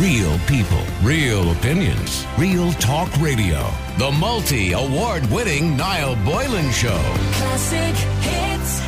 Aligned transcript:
Real 0.00 0.38
people, 0.40 0.82
real 1.02 1.52
opinions, 1.52 2.26
real 2.36 2.70
talk 2.72 3.10
radio. 3.18 3.66
The 3.96 4.12
multi 4.12 4.72
award 4.72 5.24
winning 5.30 5.74
Niall 5.74 6.16
Boylan 6.16 6.70
Show. 6.70 7.00
Classic 7.32 7.94
hits. 8.20 8.82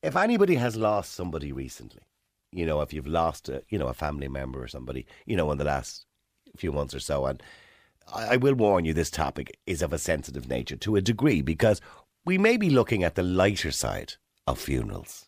If 0.00 0.14
anybody 0.14 0.54
has 0.54 0.76
lost 0.76 1.14
somebody 1.14 1.50
recently, 1.50 2.02
you 2.52 2.64
know, 2.64 2.82
if 2.82 2.92
you've 2.92 3.08
lost 3.08 3.48
a, 3.48 3.64
you 3.68 3.80
know, 3.80 3.88
a 3.88 3.94
family 3.94 4.28
member 4.28 4.62
or 4.62 4.68
somebody, 4.68 5.04
you 5.26 5.34
know, 5.34 5.50
in 5.50 5.58
the 5.58 5.64
last 5.64 6.06
few 6.56 6.70
months 6.70 6.94
or 6.94 7.00
so, 7.00 7.26
and 7.26 7.42
I, 8.14 8.34
I 8.34 8.36
will 8.36 8.54
warn 8.54 8.84
you, 8.84 8.94
this 8.94 9.10
topic 9.10 9.58
is 9.66 9.82
of 9.82 9.92
a 9.92 9.98
sensitive 9.98 10.48
nature 10.48 10.76
to 10.76 10.94
a 10.94 11.00
degree 11.00 11.42
because 11.42 11.80
we 12.24 12.38
may 12.38 12.56
be 12.56 12.70
looking 12.70 13.02
at 13.02 13.16
the 13.16 13.24
lighter 13.24 13.72
side 13.72 14.14
of 14.46 14.60
funerals. 14.60 15.26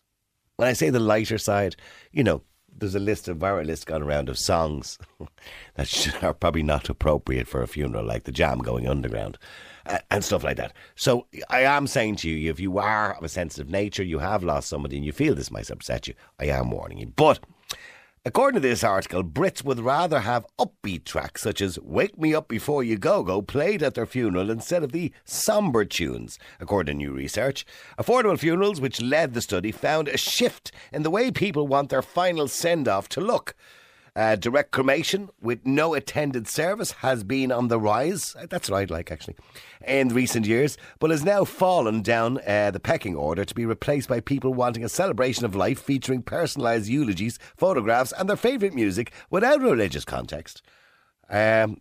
When 0.57 0.67
I 0.67 0.73
say 0.73 0.89
the 0.89 0.99
lighter 0.99 1.37
side, 1.37 1.75
you 2.11 2.23
know, 2.23 2.41
there's 2.79 2.95
a 2.95 2.99
list 2.99 3.27
of 3.27 3.37
viral 3.37 3.65
list 3.65 3.85
gone 3.87 4.03
around 4.03 4.29
of 4.29 4.37
songs 4.37 4.97
that 5.75 6.23
are 6.23 6.33
probably 6.33 6.63
not 6.63 6.89
appropriate 6.89 7.47
for 7.47 7.61
a 7.61 7.67
funeral, 7.67 8.05
like 8.05 8.23
the 8.23 8.31
Jam 8.31 8.59
going 8.59 8.87
underground 8.87 9.37
and 10.11 10.23
stuff 10.23 10.43
like 10.43 10.57
that. 10.57 10.73
So 10.95 11.27
I 11.49 11.61
am 11.61 11.87
saying 11.87 12.17
to 12.17 12.29
you, 12.29 12.51
if 12.51 12.59
you 12.59 12.77
are 12.77 13.15
of 13.15 13.23
a 13.23 13.29
sensitive 13.29 13.69
nature, 13.69 14.03
you 14.03 14.19
have 14.19 14.43
lost 14.43 14.69
somebody, 14.69 14.97
and 14.97 15.05
you 15.05 15.11
feel 15.11 15.33
this 15.33 15.51
might 15.51 15.69
upset 15.69 16.07
you, 16.07 16.13
I 16.39 16.45
am 16.45 16.71
warning 16.71 16.99
you. 16.99 17.07
But 17.07 17.39
According 18.27 18.61
to 18.61 18.67
this 18.67 18.83
article, 18.83 19.23
Brits 19.23 19.63
would 19.63 19.79
rather 19.79 20.19
have 20.19 20.45
upbeat 20.59 21.05
tracks 21.05 21.41
such 21.41 21.61
as 21.61 21.79
Wake 21.79 22.19
Me 22.19 22.35
Up 22.35 22.49
Before 22.49 22.83
You 22.83 22.97
Go 22.97 23.23
Go 23.23 23.41
played 23.41 23.81
at 23.81 23.93
their 23.93 24.05
funeral 24.05 24.49
instead 24.49 24.83
of 24.83 24.91
the 24.91 25.13
sombre 25.23 25.85
tunes, 25.85 26.37
according 26.59 26.99
to 26.99 27.05
new 27.05 27.13
research. 27.13 27.65
Affordable 27.97 28.37
Funerals, 28.37 28.81
which 28.81 29.01
led 29.01 29.33
the 29.33 29.39
study, 29.39 29.71
found 29.71 30.09
a 30.09 30.17
shift 30.17 30.73
in 30.91 31.03
the 31.03 31.09
way 31.09 31.31
people 31.31 31.69
want 31.69 31.87
their 31.87 32.01
final 32.01 32.49
send 32.49 32.89
off 32.89 33.07
to 33.07 33.21
look. 33.21 33.55
Uh, 34.17 34.35
direct 34.35 34.71
cremation 34.71 35.29
with 35.39 35.63
no 35.63 35.93
attended 35.93 36.47
service 36.47 36.91
has 37.03 37.23
been 37.23 37.51
on 37.51 37.67
the 37.67 37.79
rise. 37.79 38.35
Uh, 38.35 38.47
That's 38.49 38.67
what 38.67 38.77
I'd 38.77 38.89
like, 38.89 39.11
actually, 39.11 39.35
in 39.87 40.09
recent 40.09 40.47
years, 40.47 40.75
but 40.97 41.11
has 41.11 41.23
now 41.23 41.43
fallen 41.43 42.01
down 42.01 42.39
uh, 42.47 42.71
the 42.71 42.79
pecking 42.79 43.15
order 43.15 43.45
to 43.45 43.53
be 43.53 43.63
replaced 43.63 44.09
by 44.09 44.19
people 44.19 44.55
wanting 44.55 44.83
a 44.83 44.89
celebration 44.89 45.45
of 45.45 45.53
life 45.53 45.79
featuring 45.79 46.23
personalised 46.23 46.89
eulogies, 46.89 47.37
photographs, 47.55 48.11
and 48.11 48.27
their 48.27 48.35
favourite 48.35 48.73
music 48.73 49.11
without 49.29 49.61
religious 49.61 50.03
context. 50.03 50.63
Um, 51.29 51.79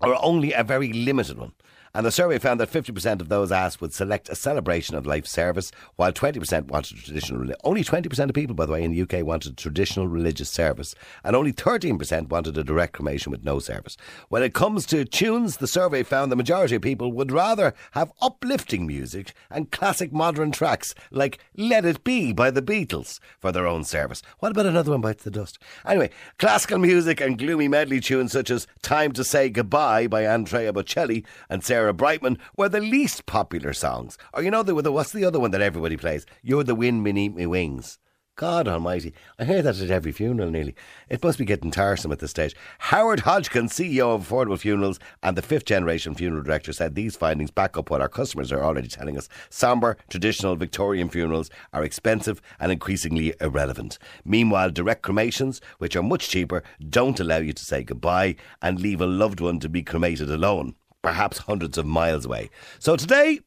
or 0.00 0.16
only 0.24 0.52
a 0.52 0.62
very 0.62 0.92
limited 0.92 1.36
one. 1.36 1.52
And 1.96 2.04
the 2.04 2.12
survey 2.12 2.38
found 2.38 2.60
that 2.60 2.70
50% 2.70 3.22
of 3.22 3.30
those 3.30 3.50
asked 3.50 3.80
would 3.80 3.94
select 3.94 4.28
a 4.28 4.34
celebration 4.34 4.96
of 4.96 5.06
life 5.06 5.26
service, 5.26 5.72
while 5.94 6.12
20% 6.12 6.66
wanted 6.66 6.98
traditional. 6.98 7.50
Only 7.64 7.82
20% 7.82 8.28
of 8.28 8.34
people, 8.34 8.54
by 8.54 8.66
the 8.66 8.72
way, 8.72 8.84
in 8.84 8.92
the 8.92 9.00
UK 9.00 9.24
wanted 9.24 9.56
traditional 9.56 10.06
religious 10.06 10.50
service, 10.50 10.94
and 11.24 11.34
only 11.34 11.54
13% 11.54 12.28
wanted 12.28 12.58
a 12.58 12.64
direct 12.64 12.92
cremation 12.92 13.32
with 13.32 13.44
no 13.44 13.60
service. 13.60 13.96
When 14.28 14.42
it 14.42 14.52
comes 14.52 14.84
to 14.86 15.06
tunes, 15.06 15.56
the 15.56 15.66
survey 15.66 16.02
found 16.02 16.30
the 16.30 16.36
majority 16.36 16.76
of 16.76 16.82
people 16.82 17.12
would 17.12 17.32
rather 17.32 17.72
have 17.92 18.12
uplifting 18.20 18.86
music 18.86 19.32
and 19.48 19.72
classic 19.72 20.12
modern 20.12 20.52
tracks 20.52 20.94
like 21.10 21.38
Let 21.56 21.86
It 21.86 22.04
Be 22.04 22.30
by 22.30 22.50
the 22.50 22.60
Beatles 22.60 23.20
for 23.38 23.52
their 23.52 23.66
own 23.66 23.84
service. 23.84 24.20
What 24.40 24.52
about 24.52 24.66
another 24.66 24.90
one 24.90 25.00
bites 25.00 25.24
the 25.24 25.30
dust? 25.30 25.58
Anyway, 25.86 26.10
classical 26.38 26.76
music 26.76 27.22
and 27.22 27.38
gloomy 27.38 27.68
medley 27.68 28.00
tunes 28.00 28.32
such 28.32 28.50
as 28.50 28.66
Time 28.82 29.12
to 29.12 29.24
Say 29.24 29.48
Goodbye 29.48 30.08
by 30.08 30.26
Andrea 30.26 30.74
Bocelli 30.74 31.24
and 31.48 31.64
Sarah 31.64 31.85
Brightman 31.92 32.38
were 32.56 32.68
the 32.68 32.80
least 32.80 33.26
popular 33.26 33.72
songs. 33.72 34.18
Or 34.32 34.42
you 34.42 34.50
know, 34.50 34.62
the, 34.62 34.80
the, 34.82 34.92
what's 34.92 35.12
the 35.12 35.24
other 35.24 35.40
one 35.40 35.50
that 35.52 35.60
everybody 35.60 35.96
plays? 35.96 36.26
You're 36.42 36.64
the 36.64 36.74
wind 36.74 37.04
beneath 37.04 37.34
me 37.34 37.46
wings. 37.46 37.98
God 38.36 38.68
almighty. 38.68 39.14
I 39.38 39.46
hear 39.46 39.62
that 39.62 39.80
at 39.80 39.90
every 39.90 40.12
funeral 40.12 40.50
nearly. 40.50 40.74
It 41.08 41.24
must 41.24 41.38
be 41.38 41.46
getting 41.46 41.70
tiresome 41.70 42.12
at 42.12 42.18
this 42.18 42.32
stage. 42.32 42.54
Howard 42.80 43.20
Hodgkin, 43.20 43.68
CEO 43.68 44.14
of 44.14 44.28
Affordable 44.28 44.58
Funerals 44.58 45.00
and 45.22 45.38
the 45.38 45.42
fifth 45.42 45.64
generation 45.64 46.14
funeral 46.14 46.42
director, 46.42 46.74
said 46.74 46.94
these 46.94 47.16
findings 47.16 47.50
back 47.50 47.78
up 47.78 47.88
what 47.88 48.02
our 48.02 48.10
customers 48.10 48.52
are 48.52 48.62
already 48.62 48.88
telling 48.88 49.16
us. 49.16 49.30
Sombre, 49.48 49.96
traditional 50.10 50.54
Victorian 50.54 51.08
funerals 51.08 51.48
are 51.72 51.82
expensive 51.82 52.42
and 52.60 52.70
increasingly 52.70 53.32
irrelevant. 53.40 53.98
Meanwhile, 54.22 54.68
direct 54.70 55.00
cremations, 55.00 55.62
which 55.78 55.96
are 55.96 56.02
much 56.02 56.28
cheaper, 56.28 56.62
don't 56.90 57.18
allow 57.18 57.38
you 57.38 57.54
to 57.54 57.64
say 57.64 57.84
goodbye 57.84 58.36
and 58.60 58.78
leave 58.78 59.00
a 59.00 59.06
loved 59.06 59.40
one 59.40 59.60
to 59.60 59.70
be 59.70 59.82
cremated 59.82 60.30
alone, 60.30 60.74
perhaps 61.06 61.38
hundreds 61.38 61.78
of 61.78 61.86
miles 61.86 62.24
away. 62.24 62.50
So 62.80 62.96
today, 62.96 63.38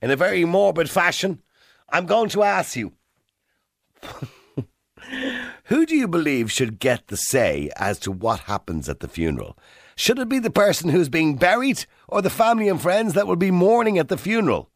in 0.00 0.12
a 0.12 0.16
very 0.16 0.44
morbid 0.44 0.88
fashion, 0.88 1.42
I'm 1.88 2.06
going 2.06 2.28
to 2.28 2.44
ask 2.44 2.76
you 2.76 2.92
who 5.64 5.84
do 5.84 5.96
you 5.96 6.06
believe 6.06 6.52
should 6.52 6.78
get 6.78 7.08
the 7.08 7.16
say 7.16 7.68
as 7.74 7.98
to 7.98 8.12
what 8.12 8.40
happens 8.40 8.88
at 8.88 9.00
the 9.00 9.08
funeral? 9.08 9.58
Should 9.96 10.20
it 10.20 10.28
be 10.28 10.38
the 10.38 10.52
person 10.52 10.90
who's 10.90 11.08
being 11.08 11.34
buried 11.34 11.84
or 12.06 12.22
the 12.22 12.30
family 12.30 12.68
and 12.68 12.80
friends 12.80 13.14
that 13.14 13.26
will 13.26 13.34
be 13.34 13.50
mourning 13.50 13.98
at 13.98 14.06
the 14.06 14.16
funeral? 14.16 14.70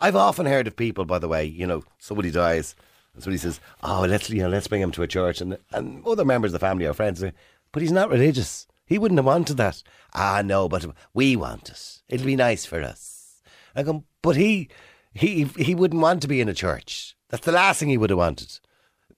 I've 0.00 0.14
often 0.14 0.46
heard 0.46 0.68
of 0.68 0.76
people, 0.76 1.04
by 1.04 1.18
the 1.18 1.26
way, 1.26 1.44
you 1.44 1.66
know, 1.66 1.82
somebody 1.98 2.30
dies 2.30 2.76
and 3.12 3.24
somebody 3.24 3.38
says, 3.38 3.58
Oh, 3.82 4.06
let's 4.08 4.30
you 4.30 4.42
know, 4.42 4.48
let's 4.48 4.68
bring 4.68 4.82
him 4.82 4.92
to 4.92 5.02
a 5.02 5.08
church 5.08 5.40
and 5.40 5.58
and 5.72 6.06
other 6.06 6.24
members 6.24 6.50
of 6.54 6.60
the 6.60 6.64
family 6.64 6.86
or 6.86 6.94
friends 6.94 7.24
But 7.72 7.82
he's 7.82 7.90
not 7.90 8.08
religious. 8.08 8.68
He 8.88 8.98
wouldn't 8.98 9.18
have 9.18 9.26
wanted 9.26 9.58
that. 9.58 9.82
Ah 10.14 10.42
no, 10.42 10.68
but 10.68 10.86
we 11.12 11.36
want 11.36 11.68
it. 11.68 12.02
It'll 12.08 12.26
be 12.26 12.36
nice 12.36 12.64
for 12.64 12.82
us. 12.82 13.42
I 13.76 13.82
go, 13.82 14.04
but 14.22 14.36
he 14.36 14.68
he 15.12 15.44
he 15.44 15.74
wouldn't 15.74 16.00
want 16.00 16.22
to 16.22 16.28
be 16.28 16.40
in 16.40 16.48
a 16.48 16.54
church. 16.54 17.14
That's 17.28 17.44
the 17.44 17.52
last 17.52 17.78
thing 17.78 17.90
he 17.90 17.98
would 17.98 18.10
have 18.10 18.18
wanted. 18.18 18.58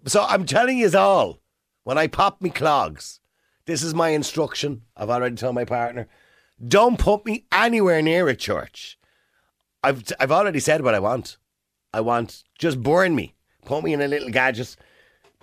So 0.07 0.25
I'm 0.25 0.45
telling 0.45 0.79
you 0.79 0.91
all, 0.99 1.41
when 1.85 1.99
I 1.99 2.09
pop 2.09 2.43
me 2.43 2.51
clogs, 2.51 3.21
this 3.67 3.83
is 3.85 3.95
my 3.95 4.09
instruction. 4.09 4.83
I've 4.97 5.11
already 5.11 5.37
told 5.37 5.55
my 5.55 5.65
partner, 5.65 6.09
don't 6.67 6.99
put 6.99 7.25
me 7.25 7.47
anywhere 7.53 8.03
near 8.03 8.29
a 8.29 8.35
church. 8.35 8.99
I've 9.85 10.03
I've 10.19 10.33
already 10.33 10.59
said 10.59 10.83
what 10.83 10.97
I 10.97 11.01
want. 11.01 11.37
I 11.93 12.01
want 12.01 12.43
just 12.59 12.83
burn 12.83 13.15
me, 13.15 13.35
put 13.65 13.85
me 13.85 13.93
in 13.93 14.03
a 14.03 14.09
little 14.09 14.31
gadget, 14.31 14.77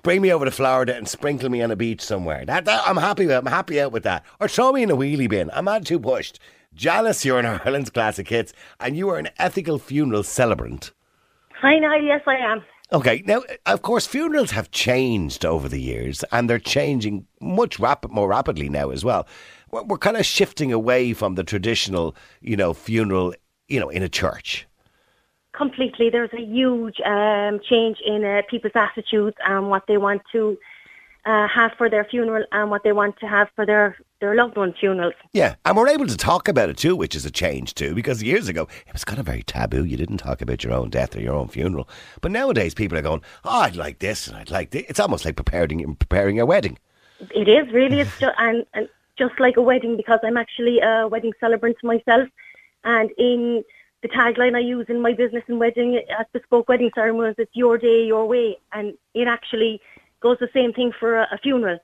bring 0.03 0.22
me 0.22 0.31
over 0.31 0.46
to 0.46 0.52
Florida 0.52 0.96
and 0.96 1.08
sprinkle 1.08 1.50
me 1.50 1.62
on 1.62 1.72
a 1.72 1.75
beach 1.75 2.02
somewhere. 2.02 2.46
That, 2.46 2.66
that 2.66 2.88
I'm 2.88 2.97
happy 2.97 3.25
with. 3.25 3.35
I'm 3.35 3.46
happy 3.46 3.80
out 3.81 3.91
with 3.91 4.03
that. 4.03 4.24
Or 4.40 4.47
throw 4.47 4.72
me 4.72 4.84
in 4.84 4.91
a 4.91 4.96
wheelie 4.96 5.30
bin. 5.30 5.50
I'm 5.53 5.66
not 5.66 5.85
too 5.85 6.00
pushed. 6.00 6.40
Janice, 6.74 7.25
you're 7.25 7.40
in 7.40 7.46
Ireland's 7.66 7.90
classic 7.90 8.28
hits, 8.28 8.53
and 8.80 8.96
you 8.96 9.09
are 9.09 9.18
an 9.18 9.30
ethical 9.38 9.80
funeral 9.80 10.24
celebrant. 10.24 10.91
Hi, 11.62 11.80
Niall. 11.80 12.03
Yes, 12.03 12.22
I 12.28 12.36
am. 12.36 12.62
Okay, 12.94 13.22
now 13.25 13.44
of 13.66 13.81
course 13.81 14.07
funerals 14.07 14.52
have 14.52 14.72
changed 14.72 15.44
over 15.44 15.68
the 15.68 15.81
years, 15.81 16.24
and 16.31 16.50
they're 16.50 16.59
changing 16.59 17.25
much 17.41 17.80
rap- 17.80 18.09
more 18.09 18.30
rapidly 18.30 18.69
now 18.69 18.91
as 18.91 19.03
well. 19.03 19.28
We're, 19.72 19.84
we're 19.84 19.97
kind 19.97 20.16
of 20.16 20.25
shifting 20.25 20.72
away 20.72 21.12
from 21.12 21.36
the 21.36 21.44
traditional, 21.44 22.16
you 22.40 22.56
know, 22.56 22.74
funeral, 22.74 23.34
you 23.68 23.81
know, 23.81 23.90
in 23.90 24.03
a 24.03 24.09
church. 24.09 24.67
Completely. 25.57 26.12
There's 26.12 26.34
a 26.34 26.41
huge 26.41 27.01
um, 27.03 27.59
change 27.68 27.97
in 28.06 28.23
uh, 28.23 28.44
people's 28.47 28.73
attitudes 28.75 29.35
and 29.44 29.69
what 29.72 29.88
they 29.88 29.97
want 29.97 30.22
to 30.31 30.56
uh, 31.25 31.47
have 31.47 31.72
for 31.78 31.90
their 31.90 32.06
funeral 32.06 32.45
and 32.51 32.69
what 32.69 32.84
they 32.84 32.91
want 32.91 33.18
to 33.19 33.28
have 33.28 33.47
for 33.56 33.66
their, 33.66 33.97
their 34.22 34.35
loved 34.35 34.56
one's 34.56 34.75
funerals. 34.79 35.16
Yeah, 35.34 35.56
and 35.66 35.75
we're 35.75 35.90
able 35.90 36.06
to 36.06 36.16
talk 36.16 36.47
about 36.47 36.69
it 36.69 36.78
too, 36.78 36.95
which 36.95 37.16
is 37.16 37.25
a 37.25 37.31
change 37.31 37.73
too, 37.73 37.95
because 37.95 38.22
years 38.22 38.47
ago 38.47 38.68
it 38.85 38.94
was 38.94 39.03
kind 39.03 39.19
of 39.19 39.25
very 39.25 39.41
taboo. 39.41 39.84
You 39.84 39.97
didn't 39.97 40.18
talk 40.18 40.41
about 40.41 40.63
your 40.63 40.73
own 40.73 40.91
death 40.91 41.16
or 41.16 41.22
your 41.22 41.34
own 41.34 41.47
funeral, 41.47 41.89
but 42.22 42.31
nowadays 42.31 42.75
people 42.75 42.97
are 42.97 43.01
going, 43.01 43.24
"Oh, 43.44 43.62
I'd 43.62 43.75
like 43.75 43.97
this 43.97 44.28
and 44.28 44.38
I'd 44.38 44.51
like 44.51 44.69
this." 44.69 44.85
It's 44.88 45.00
almost 45.00 45.25
like 45.25 45.35
preparing 45.35 45.95
preparing 45.95 46.39
a 46.39 46.45
wedding. 46.45 46.78
It 47.31 47.50
is 47.50 47.74
really. 47.74 48.01
It's 48.01 48.19
just, 48.19 48.35
and, 48.38 48.63
and 48.75 48.88
just 49.18 49.39
like 49.39 49.57
a 49.57 49.62
wedding 49.62 49.97
because 49.97 50.19
I'm 50.24 50.38
actually 50.38 50.79
a 50.81 51.07
wedding 51.07 51.34
celebrant 51.39 51.78
myself. 51.84 52.29
And 52.84 53.09
in 53.18 53.63
the 54.02 54.09
tagline 54.09 54.56
I 54.56 54.59
use 54.59 54.85
in 54.90 55.02
my 55.02 55.13
business 55.13 55.44
and 55.47 55.59
wedding 55.59 56.00
at 56.19 56.31
Bespoke 56.31 56.69
Wedding 56.69 56.91
Ceremonies, 56.94 57.35
it's 57.38 57.56
your 57.56 57.78
day, 57.78 58.06
your 58.06 58.28
way. 58.28 58.58
And 58.74 58.94
it 59.13 59.28
actually 59.28 59.81
goes 60.22 60.38
the 60.39 60.50
same 60.54 60.74
thing 60.74 60.92
for 61.00 61.18
a, 61.18 61.27
a 61.31 61.38
funeral. 61.39 61.80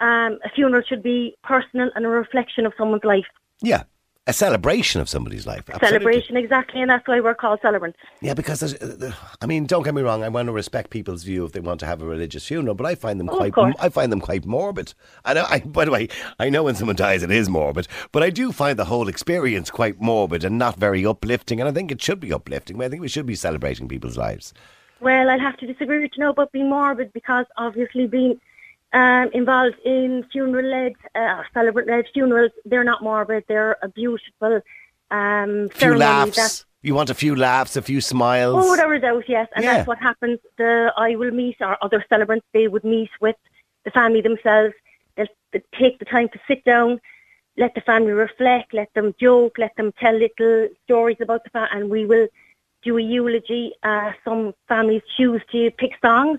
Um, 0.00 0.38
a 0.44 0.50
funeral 0.54 0.82
should 0.88 1.02
be 1.02 1.36
personal 1.44 1.90
and 1.94 2.06
a 2.06 2.08
reflection 2.08 2.64
of 2.64 2.72
someone's 2.78 3.04
life. 3.04 3.26
Yeah, 3.60 3.82
a 4.26 4.32
celebration 4.32 5.00
of 5.00 5.08
somebody's 5.08 5.46
life. 5.46 5.68
Absolutely. 5.70 5.88
Celebration, 5.88 6.36
exactly, 6.36 6.80
and 6.80 6.90
that's 6.90 7.06
why 7.08 7.20
we're 7.20 7.34
called 7.34 7.58
celebrants. 7.62 7.98
Yeah, 8.20 8.34
because 8.34 8.60
there's, 8.60 8.74
uh, 8.74 9.12
I 9.40 9.46
mean, 9.46 9.64
don't 9.66 9.82
get 9.82 9.94
me 9.94 10.02
wrong. 10.02 10.22
I 10.22 10.28
want 10.28 10.46
to 10.46 10.52
respect 10.52 10.90
people's 10.90 11.24
view 11.24 11.44
if 11.46 11.52
they 11.52 11.60
want 11.60 11.80
to 11.80 11.86
have 11.86 12.02
a 12.02 12.04
religious 12.04 12.46
funeral, 12.46 12.74
but 12.74 12.86
I 12.86 12.94
find 12.94 13.18
them 13.18 13.30
Oh, 13.30 13.50
quite. 13.50 13.74
I 13.80 13.88
find 13.88 14.12
them 14.12 14.20
quite 14.20 14.44
morbid. 14.44 14.94
I 15.24 15.34
know. 15.34 15.46
I, 15.48 15.60
by 15.60 15.84
the 15.86 15.90
way, 15.90 16.08
I 16.38 16.50
know 16.50 16.64
when 16.64 16.74
someone 16.74 16.96
dies, 16.96 17.22
it 17.22 17.30
is 17.30 17.48
morbid, 17.48 17.88
but 18.12 18.22
I 18.22 18.30
do 18.30 18.52
find 18.52 18.78
the 18.78 18.84
whole 18.84 19.08
experience 19.08 19.70
quite 19.70 20.00
morbid 20.00 20.44
and 20.44 20.58
not 20.58 20.76
very 20.76 21.04
uplifting. 21.04 21.58
And 21.58 21.68
I 21.68 21.72
think 21.72 21.90
it 21.90 22.02
should 22.02 22.20
be 22.20 22.32
uplifting. 22.32 22.80
I 22.80 22.88
think 22.88 23.00
we 23.02 23.08
should 23.08 23.26
be 23.26 23.34
celebrating 23.34 23.88
people's 23.88 24.18
lives. 24.18 24.52
Well, 25.00 25.30
I'll 25.30 25.40
have 25.40 25.56
to 25.56 25.66
disagree 25.66 26.02
with 26.02 26.10
you 26.14 26.24
now 26.24 26.30
about 26.30 26.52
being 26.52 26.68
morbid 26.68 27.12
because 27.14 27.46
obviously 27.56 28.06
being 28.06 28.38
um, 28.92 29.30
involved 29.32 29.76
in 29.84 30.24
funeral-led, 30.32 30.94
uh, 31.14 31.42
celebrant-led 31.54 32.06
funerals, 32.12 32.50
they're 32.64 32.84
not 32.84 33.02
morbid. 33.02 33.44
They're 33.48 33.76
a 33.82 33.88
beautiful 33.88 34.60
um, 35.10 35.68
Few 35.70 35.80
ceremony 35.80 36.00
laughs. 36.00 36.36
that 36.36 36.64
You 36.82 36.94
want 36.94 37.10
a 37.10 37.14
few 37.14 37.36
laughs, 37.36 37.76
a 37.76 37.82
few 37.82 38.00
smiles. 38.00 38.56
Oh, 38.64 38.70
without 38.70 38.92
a 38.92 38.98
doubt, 38.98 39.24
yes. 39.28 39.48
And 39.54 39.64
Yeah. 39.64 39.76
that's 39.76 39.86
what 39.86 39.98
happens. 39.98 40.38
The 40.56 40.92
I 40.96 41.14
will 41.14 41.30
meet 41.30 41.56
or 41.60 41.76
other 41.82 42.04
celebrants. 42.08 42.46
They 42.52 42.68
would 42.68 42.84
meet 42.84 43.10
with 43.20 43.36
the 43.84 43.90
family 43.90 44.22
themselves. 44.22 44.74
They'll, 45.16 45.26
they 45.52 45.62
take 45.78 45.98
the 45.98 46.04
time 46.04 46.28
to 46.30 46.40
sit 46.48 46.64
down, 46.64 47.00
let 47.56 47.74
the 47.74 47.82
family 47.82 48.12
reflect, 48.12 48.72
let 48.72 48.92
them 48.94 49.14
joke, 49.20 49.58
let 49.58 49.74
them 49.76 49.92
tell 50.00 50.14
little 50.14 50.68
stories 50.84 51.18
about 51.20 51.44
the 51.44 51.50
family, 51.50 51.68
and 51.72 51.90
we 51.90 52.06
will 52.06 52.28
do 52.82 52.96
a 52.96 53.02
eulogy. 53.02 53.74
Uh, 53.82 54.12
some 54.24 54.54
families 54.66 55.02
choose 55.16 55.42
to 55.52 55.70
pick 55.72 55.92
songs. 56.00 56.38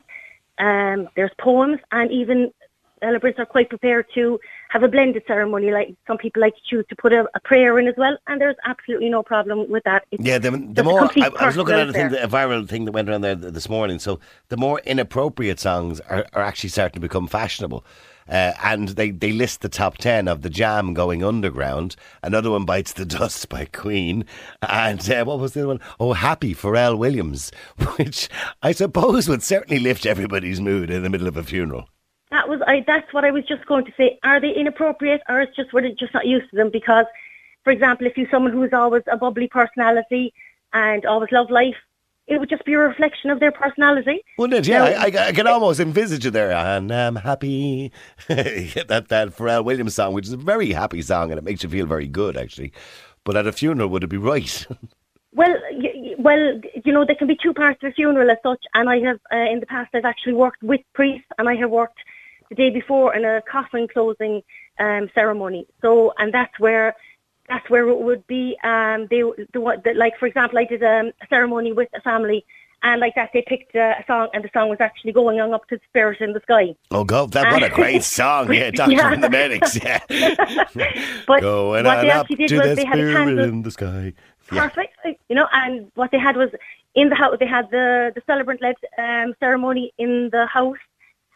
Um, 0.61 1.09
there's 1.15 1.31
poems, 1.39 1.79
and 1.91 2.11
even 2.11 2.51
celebrants 3.03 3.39
are 3.39 3.45
quite 3.45 3.67
prepared 3.67 4.05
to 4.13 4.39
have 4.71 4.83
a 4.83 4.87
blended 4.87 5.23
ceremony. 5.27 5.69
Like 5.71 5.93
some 6.07 6.17
people 6.17 6.41
like 6.41 6.55
to 6.55 6.61
choose 6.65 6.85
to 6.89 6.95
put 6.95 7.11
a, 7.11 7.25
a 7.35 7.39
prayer 7.41 7.77
in 7.77 7.87
as 7.87 7.95
well, 7.97 8.17
and 8.27 8.39
there's 8.39 8.55
absolutely 8.65 9.09
no 9.09 9.21
problem 9.21 9.69
with 9.69 9.83
that. 9.83 10.05
It's 10.11 10.23
Yeah, 10.23 10.37
the, 10.37 10.51
the 10.51 10.83
more 10.83 11.09
I, 11.17 11.29
I 11.39 11.45
was 11.45 11.57
looking 11.57 11.75
at 11.75 11.89
a, 11.89 11.93
thing, 11.93 12.15
a 12.15 12.27
viral 12.27 12.67
thing 12.67 12.85
that 12.85 12.93
went 12.93 13.09
around 13.09 13.21
there 13.21 13.35
this 13.35 13.67
morning. 13.67 13.99
So 13.99 14.19
the 14.47 14.55
more 14.55 14.79
inappropriate 14.85 15.59
songs 15.59 15.99
are, 16.01 16.25
are 16.33 16.41
actually 16.41 16.69
starting 16.69 16.93
to 16.93 16.99
become 17.01 17.27
fashionable. 17.27 17.83
Uh, 18.29 18.53
and 18.63 18.89
they, 18.89 19.11
they 19.11 19.33
list 19.33 19.59
the 19.59 19.67
top 19.67 19.97
10 19.97 20.29
of 20.29 20.41
The 20.41 20.49
Jam 20.49 20.93
going 20.93 21.21
underground. 21.21 21.97
Another 22.23 22.51
one, 22.51 22.63
Bites 22.63 22.93
the 22.93 23.05
Dust 23.17 23.49
by 23.49 23.65
Queen. 23.65 24.23
And 24.61 25.09
uh, 25.09 25.25
what 25.25 25.39
was 25.39 25.51
the 25.51 25.61
other 25.61 25.67
one? 25.67 25.81
Oh, 25.99 26.13
Happy, 26.13 26.55
Pharrell 26.55 26.97
Williams, 26.97 27.51
which 27.97 28.29
I 28.61 28.71
suppose 28.71 29.27
would 29.27 29.43
certainly 29.43 29.81
lift 29.81 30.05
everybody's 30.05 30.61
mood 30.61 30.89
in 30.89 31.03
the 31.03 31.09
middle 31.09 31.27
of 31.27 31.35
a 31.35 31.43
funeral. 31.43 31.89
That 32.31 32.47
was 32.49 32.61
I. 32.65 32.83
That's 32.87 33.13
what 33.13 33.25
I 33.25 33.31
was 33.31 33.43
just 33.45 33.65
going 33.65 33.85
to 33.85 33.91
say. 33.97 34.17
Are 34.23 34.39
they 34.39 34.53
inappropriate, 34.55 35.21
or 35.29 35.41
it's 35.41 35.55
just 35.55 35.73
we're 35.73 35.87
just 35.89 36.13
not 36.13 36.25
used 36.25 36.49
to 36.51 36.55
them? 36.55 36.69
Because, 36.71 37.05
for 37.63 37.71
example, 37.71 38.07
if 38.07 38.17
you're 38.17 38.29
someone 38.31 38.53
who's 38.53 38.73
always 38.73 39.03
a 39.11 39.17
bubbly 39.17 39.47
personality 39.47 40.33
and 40.73 41.05
always 41.05 41.29
love 41.31 41.49
life, 41.51 41.75
it 42.27 42.39
would 42.39 42.49
just 42.49 42.63
be 42.63 42.73
a 42.73 42.79
reflection 42.79 43.29
of 43.29 43.41
their 43.41 43.51
personality. 43.51 44.23
Wouldn't 44.37 44.65
it? 44.65 44.69
Yeah. 44.71 44.83
I, 44.85 45.07
I, 45.07 45.27
I 45.27 45.31
can 45.33 45.45
almost 45.45 45.81
envisage 45.81 46.25
it 46.25 46.31
there. 46.31 46.53
And 46.53 46.89
I'm 46.91 47.17
happy. 47.17 47.91
that 48.29 49.05
that 49.09 49.29
Pharrell 49.35 49.65
Williams 49.65 49.95
song, 49.95 50.13
which 50.13 50.25
is 50.27 50.33
a 50.33 50.37
very 50.37 50.71
happy 50.71 51.01
song, 51.01 51.31
and 51.31 51.37
it 51.37 51.43
makes 51.43 51.63
you 51.63 51.69
feel 51.69 51.85
very 51.85 52.07
good, 52.07 52.37
actually. 52.37 52.71
But 53.25 53.35
at 53.35 53.45
a 53.45 53.51
funeral, 53.51 53.89
would 53.89 54.03
it 54.03 54.09
be 54.09 54.17
right? 54.17 54.65
Well, 55.33 55.55
y- 55.71 55.93
y- 55.95 56.15
well, 56.19 56.59
you 56.83 56.91
know, 56.91 57.05
there 57.05 57.15
can 57.15 57.27
be 57.27 57.37
two 57.41 57.53
parts 57.53 57.81
of 57.83 57.91
a 57.91 57.93
funeral 57.93 58.29
as 58.29 58.35
such. 58.43 58.61
And 58.73 58.89
I 58.89 58.99
have, 58.99 59.17
uh, 59.31 59.49
in 59.49 59.61
the 59.61 59.65
past, 59.65 59.89
I've 59.93 60.03
actually 60.03 60.33
worked 60.33 60.61
with 60.61 60.81
priests, 60.93 61.25
and 61.37 61.47
I 61.47 61.55
have 61.55 61.69
worked 61.69 61.99
the 62.51 62.55
day 62.55 62.69
before 62.69 63.15
in 63.15 63.23
a 63.25 63.41
coffin 63.49 63.87
closing 63.87 64.43
um, 64.79 65.09
ceremony. 65.15 65.65
So, 65.81 66.13
and 66.19 66.33
that's 66.33 66.59
where, 66.59 66.93
that's 67.47 67.67
where 67.69 67.87
it 67.87 67.97
would 67.99 68.25
be. 68.27 68.57
Um, 68.63 69.07
they, 69.09 69.21
the, 69.53 69.81
the, 69.83 69.93
like 69.95 70.17
for 70.19 70.27
example, 70.27 70.59
I 70.59 70.65
did 70.65 70.83
um, 70.83 71.07
a 71.23 71.27
ceremony 71.29 71.71
with 71.71 71.87
a 71.95 72.01
family, 72.01 72.45
and 72.83 72.99
like 72.99 73.13
that, 73.15 73.29
they 73.33 73.43
picked 73.47 73.75
uh, 73.75 73.93
a 73.99 74.03
song, 74.07 74.27
and 74.33 74.43
the 74.43 74.49
song 74.53 74.67
was 74.67 74.79
actually 74.81 75.11
going 75.13 75.39
on 75.39 75.53
up 75.53 75.65
to 75.69 75.77
the 75.77 75.81
spirit 75.89 76.19
in 76.19 76.33
the 76.33 76.41
sky. 76.41 76.75
oh, 76.91 77.03
God, 77.05 77.31
that 77.33 77.53
what 77.53 77.63
a 77.63 77.69
great 77.81 78.03
song! 78.03 78.51
Yeah, 78.53 78.71
Doctor 78.71 78.93
Yeah. 78.95 79.13
and 79.13 79.23
the 79.23 79.29
Medics. 79.29 79.77
Yeah, 79.83 79.99
But 81.27 81.41
going 81.41 81.85
what 81.85 81.97
on 81.97 82.05
they 82.05 82.11
up 82.11 82.21
actually 82.21 82.35
did 82.37 82.47
to 82.49 82.57
was 82.59 82.69
the 82.69 82.75
they 82.75 82.85
had 82.85 82.99
a 82.99 83.01
spirit 83.03 83.15
candle. 83.27 83.45
in 83.45 83.61
the 83.61 83.71
sky. 83.71 84.13
Yeah. 84.51 84.67
perfect. 84.67 84.97
You 85.29 85.35
know, 85.35 85.47
and 85.53 85.91
what 85.95 86.11
they 86.11 86.19
had 86.19 86.35
was 86.35 86.49
in 86.95 87.09
the 87.09 87.15
house. 87.15 87.37
They 87.39 87.45
had 87.45 87.69
the 87.71 88.11
the 88.15 88.21
celebrant 88.27 88.61
led 88.61 88.75
um, 88.97 89.33
ceremony 89.39 89.93
in 89.97 90.29
the 90.31 90.45
house, 90.47 90.77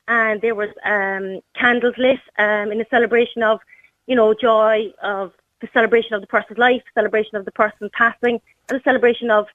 and 0.07 0.42
there 0.42 0.56
was 0.56 0.69
um, 0.86 1.42
candles 1.56 1.96
lit 1.98 2.19
um, 2.38 2.72
in 2.72 2.80
a 2.81 2.86
celebration 2.90 3.44
of, 3.44 3.60
you 4.07 4.16
know, 4.16 4.34
joy 4.34 4.94
of 5.02 5.34
the 5.62 5.69
celebration 5.74 6.13
of 6.13 6.22
the 6.22 6.28
person's 6.28 6.57
life, 6.57 6.84
celebration 6.94 7.36
of 7.36 7.46
the 7.46 7.52
person 7.52 7.90
passing, 7.94 8.40
and 8.69 8.80
a 8.80 8.84
celebration 8.84 9.31
of 9.31 9.48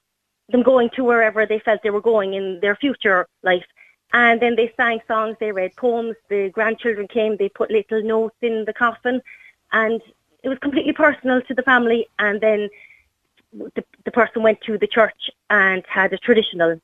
them 0.49 0.63
going 0.63 0.89
to 0.95 1.03
wherever 1.03 1.45
they 1.45 1.59
felt 1.59 1.81
they 1.83 1.89
were 1.89 2.01
going 2.01 2.33
in 2.33 2.59
their 2.61 2.75
future 2.75 3.27
life. 3.43 3.65
And 4.13 4.41
then 4.41 4.55
they 4.57 4.73
sang 4.75 4.99
songs, 5.07 5.37
they 5.39 5.53
read 5.53 5.75
poems. 5.77 6.15
The 6.29 6.49
grandchildren 6.49 7.07
came, 7.07 7.37
they 7.37 7.47
put 7.47 7.71
little 7.71 8.03
notes 8.03 8.35
in 8.41 8.65
the 8.65 8.73
coffin, 8.73 9.21
and 9.71 10.01
it 10.43 10.49
was 10.49 10.57
completely 10.57 10.91
personal 10.91 11.41
to 11.43 11.53
the 11.53 11.61
family. 11.61 12.07
And 12.19 12.41
then 12.41 12.69
the, 13.53 13.83
the 14.03 14.11
person 14.11 14.43
went 14.43 14.59
to 14.61 14.77
the 14.77 14.87
church 14.87 15.29
and 15.49 15.83
had 15.87 16.11
a 16.11 16.17
traditional, 16.17 16.71
um, 16.71 16.79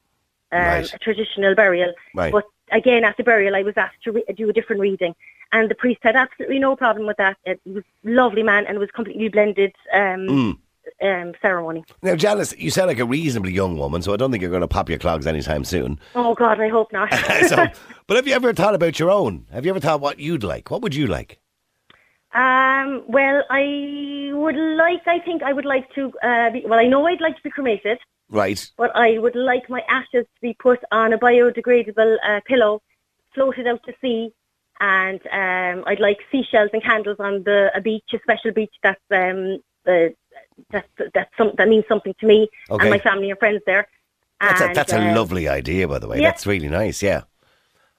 Right. 0.51 0.93
a 0.93 0.97
traditional 0.99 1.53
burial. 1.53 1.93
Right. 2.13 2.31
But 2.31 2.45
again, 2.71 3.03
at 3.03 3.17
the 3.17 3.23
burial, 3.23 3.55
I 3.55 3.63
was 3.63 3.75
asked 3.77 4.03
to 4.03 4.11
re- 4.11 4.23
do 4.35 4.49
a 4.49 4.53
different 4.53 4.81
reading, 4.81 5.15
and 5.51 5.69
the 5.69 5.75
priest 5.75 5.99
had 6.03 6.15
absolutely 6.15 6.59
no 6.59 6.75
problem 6.75 7.07
with 7.07 7.17
that. 7.17 7.37
It 7.45 7.59
was 7.65 7.83
a 8.05 8.09
lovely 8.09 8.43
man, 8.43 8.65
and 8.65 8.75
it 8.75 8.79
was 8.79 8.91
completely 8.91 9.29
blended 9.29 9.73
um, 9.93 10.59
um, 11.01 11.33
ceremony. 11.41 11.83
Now, 12.01 12.15
Janice, 12.15 12.55
you 12.57 12.69
sound 12.69 12.87
like 12.87 12.99
a 12.99 13.05
reasonably 13.05 13.51
young 13.51 13.77
woman, 13.77 14.01
so 14.01 14.13
I 14.13 14.17
don't 14.17 14.31
think 14.31 14.41
you're 14.41 14.51
going 14.51 14.61
to 14.61 14.67
pop 14.67 14.89
your 14.89 14.99
clogs 14.99 15.27
anytime 15.27 15.63
soon. 15.63 15.99
Oh 16.15 16.33
God, 16.33 16.59
I 16.59 16.69
hope 16.69 16.91
not. 16.91 17.13
so, 17.47 17.67
but 18.07 18.17
have 18.17 18.27
you 18.27 18.33
ever 18.33 18.53
thought 18.53 18.75
about 18.75 18.99
your 18.99 19.11
own? 19.11 19.45
Have 19.51 19.65
you 19.65 19.71
ever 19.71 19.79
thought 19.79 20.01
what 20.01 20.19
you'd 20.19 20.43
like? 20.43 20.71
What 20.71 20.81
would 20.81 20.95
you 20.95 21.07
like? 21.07 21.39
Um, 22.33 23.03
well, 23.07 23.43
I 23.49 24.31
would 24.33 24.55
like, 24.55 25.01
I 25.07 25.19
think 25.19 25.43
I 25.43 25.53
would 25.53 25.65
like 25.65 25.89
to, 25.95 26.11
uh, 26.21 26.51
be, 26.51 26.63
well, 26.65 26.79
I 26.79 26.85
know 26.85 27.07
I'd 27.07 27.21
like 27.21 27.35
to 27.37 27.43
be 27.43 27.49
cremated, 27.49 27.99
Right. 28.29 28.69
but 28.77 28.93
I 28.95 29.17
would 29.19 29.35
like 29.35 29.69
my 29.69 29.81
ashes 29.87 30.25
to 30.25 30.41
be 30.41 30.53
put 30.53 30.83
on 30.91 31.13
a 31.13 31.17
biodegradable 31.17 32.17
uh, 32.27 32.41
pillow, 32.45 32.81
floated 33.33 33.67
out 33.67 33.81
to 33.83 33.93
sea, 34.01 34.31
and 34.79 35.19
um, 35.31 35.83
I'd 35.87 35.99
like 35.99 36.19
seashells 36.31 36.69
and 36.73 36.83
candles 36.83 37.17
on 37.19 37.43
the 37.43 37.71
a 37.73 37.81
beach, 37.81 38.03
a 38.13 38.19
special 38.19 38.51
beach 38.51 38.73
that's 38.83 39.01
um, 39.11 39.59
uh, 39.87 40.09
that's 40.71 40.87
that's 41.13 41.31
some, 41.37 41.51
that 41.57 41.67
means 41.69 41.85
something 41.87 42.13
to 42.19 42.25
me 42.27 42.49
Okay. 42.69 42.83
and 42.85 42.89
my 42.91 42.99
family 42.99 43.29
and 43.29 43.39
friends 43.39 43.61
there. 43.65 43.87
That's 44.41 44.61
a, 44.61 44.65
And, 44.65 44.75
that's 44.75 44.93
a 44.93 44.99
um, 45.01 45.15
lovely 45.15 45.47
idea, 45.47 45.87
by 45.87 45.97
the 45.99 46.07
way. 46.07 46.19
yeah. 46.19 46.29
That's 46.29 46.45
really 46.45 46.67
nice. 46.67 47.01
Yeah. 47.01 47.21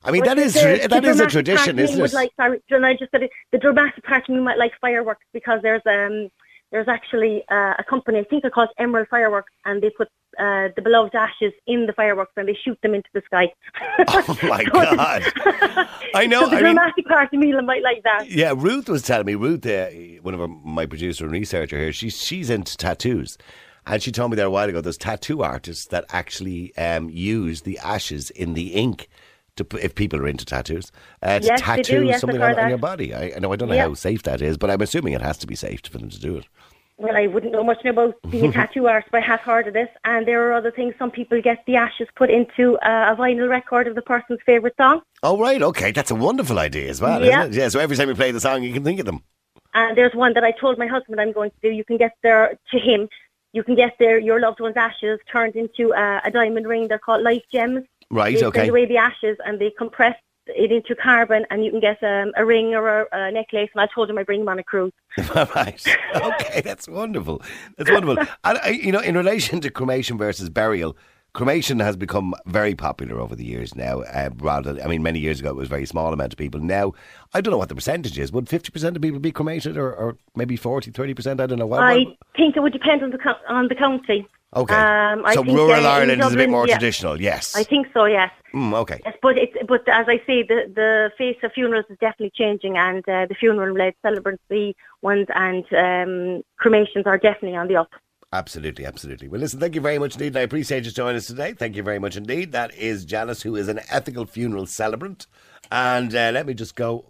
I 0.04 0.12
mean, 0.12 0.20
But 0.20 0.36
that 0.36 0.38
is 0.38 0.54
the- 0.54 0.78
the 0.82 0.88
that 0.88 1.04
is 1.04 1.18
a 1.20 1.26
tradition, 1.26 1.78
isn't 1.80 2.00
it? 2.00 2.12
Like, 2.12 2.30
sorry, 2.36 2.60
I 2.70 2.94
just 2.94 3.10
said 3.10 3.24
it, 3.24 3.30
the 3.50 3.58
dramatic 3.58 4.04
part 4.04 4.28
of 4.28 4.34
me 4.34 4.40
might 4.40 4.56
like 4.58 4.72
fireworks 4.80 5.24
because 5.32 5.60
there's 5.62 5.82
um 5.86 6.28
there's 6.70 6.88
actually 6.88 7.42
uh, 7.50 7.74
a 7.78 7.84
company 7.88 8.18
I 8.20 8.24
think 8.24 8.42
they're 8.42 8.50
called 8.50 8.68
Emerald 8.78 9.08
Fireworks 9.08 9.52
and 9.64 9.82
they 9.82 9.90
put 9.90 10.08
uh, 10.38 10.68
the 10.76 10.82
beloved 10.82 11.14
ashes 11.14 11.52
in 11.66 11.86
the 11.86 11.92
fireworks 11.94 12.32
and 12.36 12.46
they 12.48 12.56
shoot 12.64 12.78
them 12.82 12.94
into 12.94 13.08
the 13.14 13.22
sky. 13.26 13.48
Oh 14.08 14.38
my 14.42 14.64
So 14.72 14.72
God! 14.82 15.22
I 16.14 16.26
know. 16.26 16.40
so 16.44 16.50
the 16.50 16.56
I 16.56 16.62
mean, 16.62 16.76
dramatic 16.76 17.06
part 17.06 17.32
of 17.32 17.38
me 17.40 17.52
might 17.62 17.82
like 17.82 18.02
that. 18.04 18.24
yeah. 18.30 18.52
Ruth 18.56 18.88
was 18.88 19.02
telling 19.02 19.26
me. 19.26 19.34
Ruth, 19.34 19.66
uh, 19.66 19.88
one 20.22 20.34
of 20.34 20.40
our, 20.40 20.48
my 20.48 20.86
producer 20.86 21.24
and 21.24 21.32
researcher 21.32 21.78
here, 21.78 21.92
she's 21.92 22.16
she's 22.20 22.50
into 22.50 22.76
tattoos, 22.76 23.38
and 23.86 24.02
she 24.02 24.12
told 24.12 24.30
me 24.30 24.36
there 24.36 24.46
a 24.46 24.50
while 24.50 24.68
ago. 24.68 24.80
There's 24.80 24.98
tattoo 24.98 25.42
artists 25.42 25.86
that 25.86 26.04
actually 26.10 26.76
um, 26.76 27.08
use 27.10 27.62
the 27.62 27.78
ashes 27.78 28.30
in 28.30 28.54
the 28.54 28.74
ink. 28.74 29.08
To 29.56 29.66
if 29.82 29.96
people 29.96 30.20
are 30.20 30.28
into 30.28 30.44
tattoos, 30.44 30.92
uh, 31.20 31.40
to 31.40 31.46
Yes, 31.46 31.60
tattoo 31.60 31.82
do, 31.82 32.06
yes, 32.06 32.20
something 32.20 32.40
on, 32.40 32.56
on 32.60 32.68
your 32.68 32.78
body. 32.78 33.12
I, 33.12 33.32
I 33.34 33.38
know 33.40 33.52
I 33.52 33.56
don't 33.56 33.68
know 33.68 33.74
Yeah. 33.74 33.88
how 33.88 33.94
safe 33.94 34.22
that 34.22 34.40
is, 34.40 34.56
but 34.56 34.70
I'm 34.70 34.80
assuming 34.80 35.14
it 35.14 35.20
has 35.22 35.36
to 35.38 35.48
be 35.48 35.56
safe 35.56 35.80
for 35.90 35.98
them 35.98 36.10
to 36.10 36.20
do 36.20 36.36
it. 36.36 36.46
Well, 36.98 37.16
I 37.16 37.28
wouldn't 37.28 37.52
know 37.52 37.62
much 37.62 37.84
about 37.84 38.16
being 38.30 38.46
a 38.46 38.52
tattoo 38.52 38.88
artist, 38.88 39.10
but 39.12 39.22
I 39.22 39.26
have 39.26 39.40
heard 39.40 39.68
of 39.68 39.74
this. 39.74 39.88
And 40.04 40.26
there 40.26 40.48
are 40.48 40.52
other 40.52 40.72
things. 40.72 40.94
Some 40.98 41.10
people 41.10 41.40
get 41.40 41.64
the 41.66 41.76
ashes 41.76 42.08
put 42.16 42.28
into 42.28 42.76
uh, 42.78 43.14
a 43.14 43.16
vinyl 43.16 43.48
record 43.48 43.86
of 43.86 43.94
the 43.94 44.02
person's 44.02 44.40
favourite 44.44 44.76
song. 44.76 45.02
Oh 45.22 45.38
right, 45.38 45.62
okay, 45.62 45.92
that's 45.92 46.10
a 46.10 46.14
wonderful 46.16 46.58
idea 46.58 46.90
as 46.90 47.00
well, 47.00 47.24
Yeah. 47.24 47.40
isn't 47.44 47.54
it? 47.54 47.58
Yeah. 47.58 47.68
So 47.68 47.78
every 47.78 47.96
time 47.96 48.08
you 48.08 48.14
play 48.14 48.32
the 48.32 48.40
song, 48.40 48.62
you 48.62 48.72
can 48.72 48.84
think 48.84 49.00
of 49.00 49.06
them. 49.06 49.22
And 49.74 49.96
there's 49.96 50.14
one 50.14 50.34
that 50.34 50.44
I 50.44 50.50
told 50.50 50.78
my 50.78 50.86
husband 50.86 51.20
I'm 51.20 51.32
going 51.32 51.50
to 51.50 51.56
do. 51.62 51.70
You 51.70 51.84
can 51.84 51.98
get 51.98 52.12
there 52.22 52.58
to 52.72 52.78
him. 52.78 53.08
You 53.52 53.62
can 53.62 53.76
get 53.76 53.94
their 53.98 54.18
your 54.18 54.40
loved 54.40 54.60
one's 54.60 54.76
ashes 54.76 55.20
turned 55.30 55.54
into 55.56 55.94
uh, 55.94 56.20
a 56.24 56.30
diamond 56.30 56.66
ring. 56.66 56.88
They're 56.88 56.98
called 56.98 57.22
life 57.22 57.44
gems. 57.52 57.84
Right. 58.10 58.36
They 58.36 58.44
okay. 58.46 58.60
send 58.60 58.70
away 58.70 58.86
the 58.86 58.96
ashes 58.96 59.36
and 59.44 59.60
they 59.60 59.70
compress 59.70 60.16
into 60.56 60.94
carbon, 60.94 61.44
and 61.50 61.64
you 61.64 61.70
can 61.70 61.80
get 61.80 62.02
um, 62.02 62.32
a 62.36 62.44
ring 62.44 62.74
or 62.74 63.02
a, 63.02 63.06
a 63.12 63.30
necklace. 63.32 63.68
And 63.74 63.80
I 63.80 63.86
told 63.94 64.10
him 64.10 64.18
I 64.18 64.22
bring 64.22 64.40
them 64.40 64.48
on 64.48 64.58
a 64.58 64.62
cruise. 64.64 64.92
right. 65.34 65.84
Okay, 66.14 66.60
that's 66.62 66.88
wonderful. 66.88 67.42
That's 67.76 67.90
wonderful. 67.90 68.24
And 68.44 68.58
I, 68.58 68.68
you 68.70 68.92
know, 68.92 69.00
in 69.00 69.16
relation 69.16 69.60
to 69.60 69.70
cremation 69.70 70.16
versus 70.18 70.48
burial, 70.48 70.96
cremation 71.34 71.80
has 71.80 71.96
become 71.96 72.34
very 72.46 72.74
popular 72.74 73.20
over 73.20 73.36
the 73.36 73.44
years 73.44 73.74
now. 73.74 74.00
Uh, 74.02 74.30
rather, 74.38 74.80
I 74.82 74.86
mean, 74.86 75.02
many 75.02 75.18
years 75.18 75.40
ago 75.40 75.50
it 75.50 75.56
was 75.56 75.68
a 75.68 75.70
very 75.70 75.86
small 75.86 76.12
amount 76.12 76.32
of 76.32 76.36
people. 76.38 76.60
Now, 76.60 76.92
I 77.34 77.40
don't 77.40 77.52
know 77.52 77.58
what 77.58 77.68
the 77.68 77.74
percentage 77.74 78.18
is. 78.18 78.32
Would 78.32 78.48
fifty 78.48 78.70
percent 78.70 78.96
of 78.96 79.02
people 79.02 79.20
be 79.20 79.32
cremated, 79.32 79.76
or, 79.76 79.92
or 79.92 80.16
maybe 80.34 80.56
40, 80.56 80.90
30 80.90 81.14
percent? 81.14 81.40
I 81.40 81.46
don't 81.46 81.58
know. 81.58 81.66
What, 81.66 81.80
I 81.82 81.98
what- 81.98 82.16
think 82.36 82.56
it 82.56 82.60
would 82.60 82.72
depend 82.72 83.02
on 83.02 83.10
the 83.10 83.18
on 83.48 83.68
the 83.68 83.74
county. 83.74 84.26
Okay. 84.54 84.74
um, 84.74 85.24
I 85.24 85.34
so 85.34 85.44
think, 85.44 85.56
rural 85.56 85.86
uh, 85.86 85.90
Ireland 85.90 86.22
is 86.22 86.32
a 86.32 86.36
bit 86.36 86.50
more 86.50 86.66
yeah. 86.66 86.78
traditional. 86.78 87.20
Yes. 87.20 87.54
I 87.56 87.64
think 87.64 87.86
so. 87.92 88.04
Yes. 88.06 88.30
Mm, 88.54 88.74
okay. 88.74 89.00
Yes, 89.04 89.14
but 89.20 89.36
it's 89.36 89.54
but 89.66 89.86
as 89.88 90.06
I 90.08 90.16
say, 90.26 90.42
the 90.42 90.72
the 90.74 91.10
face 91.18 91.36
of 91.42 91.52
funerals 91.52 91.84
is 91.90 91.98
definitely 91.98 92.32
changing, 92.34 92.78
and 92.78 93.06
uh, 93.08 93.26
the 93.26 93.34
funeral-led 93.38 93.94
celebratory 94.04 94.74
ones 95.02 95.26
and 95.34 95.64
um, 95.74 96.42
cremations 96.56 97.04
are 97.06 97.18
definitely 97.18 97.56
on 97.56 97.68
the 97.68 97.76
up. 97.76 97.90
Absolutely, 98.32 98.84
absolutely. 98.84 99.26
Well, 99.28 99.40
listen, 99.40 99.58
thank 99.58 99.74
you 99.74 99.80
very 99.80 99.98
much 99.98 100.14
indeed. 100.14 100.36
I 100.36 100.40
appreciate 100.40 100.84
you 100.84 100.90
joining 100.90 101.16
us 101.16 101.26
today. 101.26 101.54
Thank 101.54 101.76
you 101.76 101.82
very 101.82 101.98
much 101.98 102.16
indeed. 102.16 102.52
That 102.52 102.74
is 102.74 103.06
Janice, 103.06 103.42
who 103.42 103.56
is 103.56 103.68
an 103.68 103.80
ethical 103.90 104.26
funeral 104.26 104.66
celebrant. 104.66 105.26
And 105.70 106.14
uh, 106.14 106.30
let 106.34 106.46
me 106.46 106.52
just 106.52 106.74
go. 106.74 107.06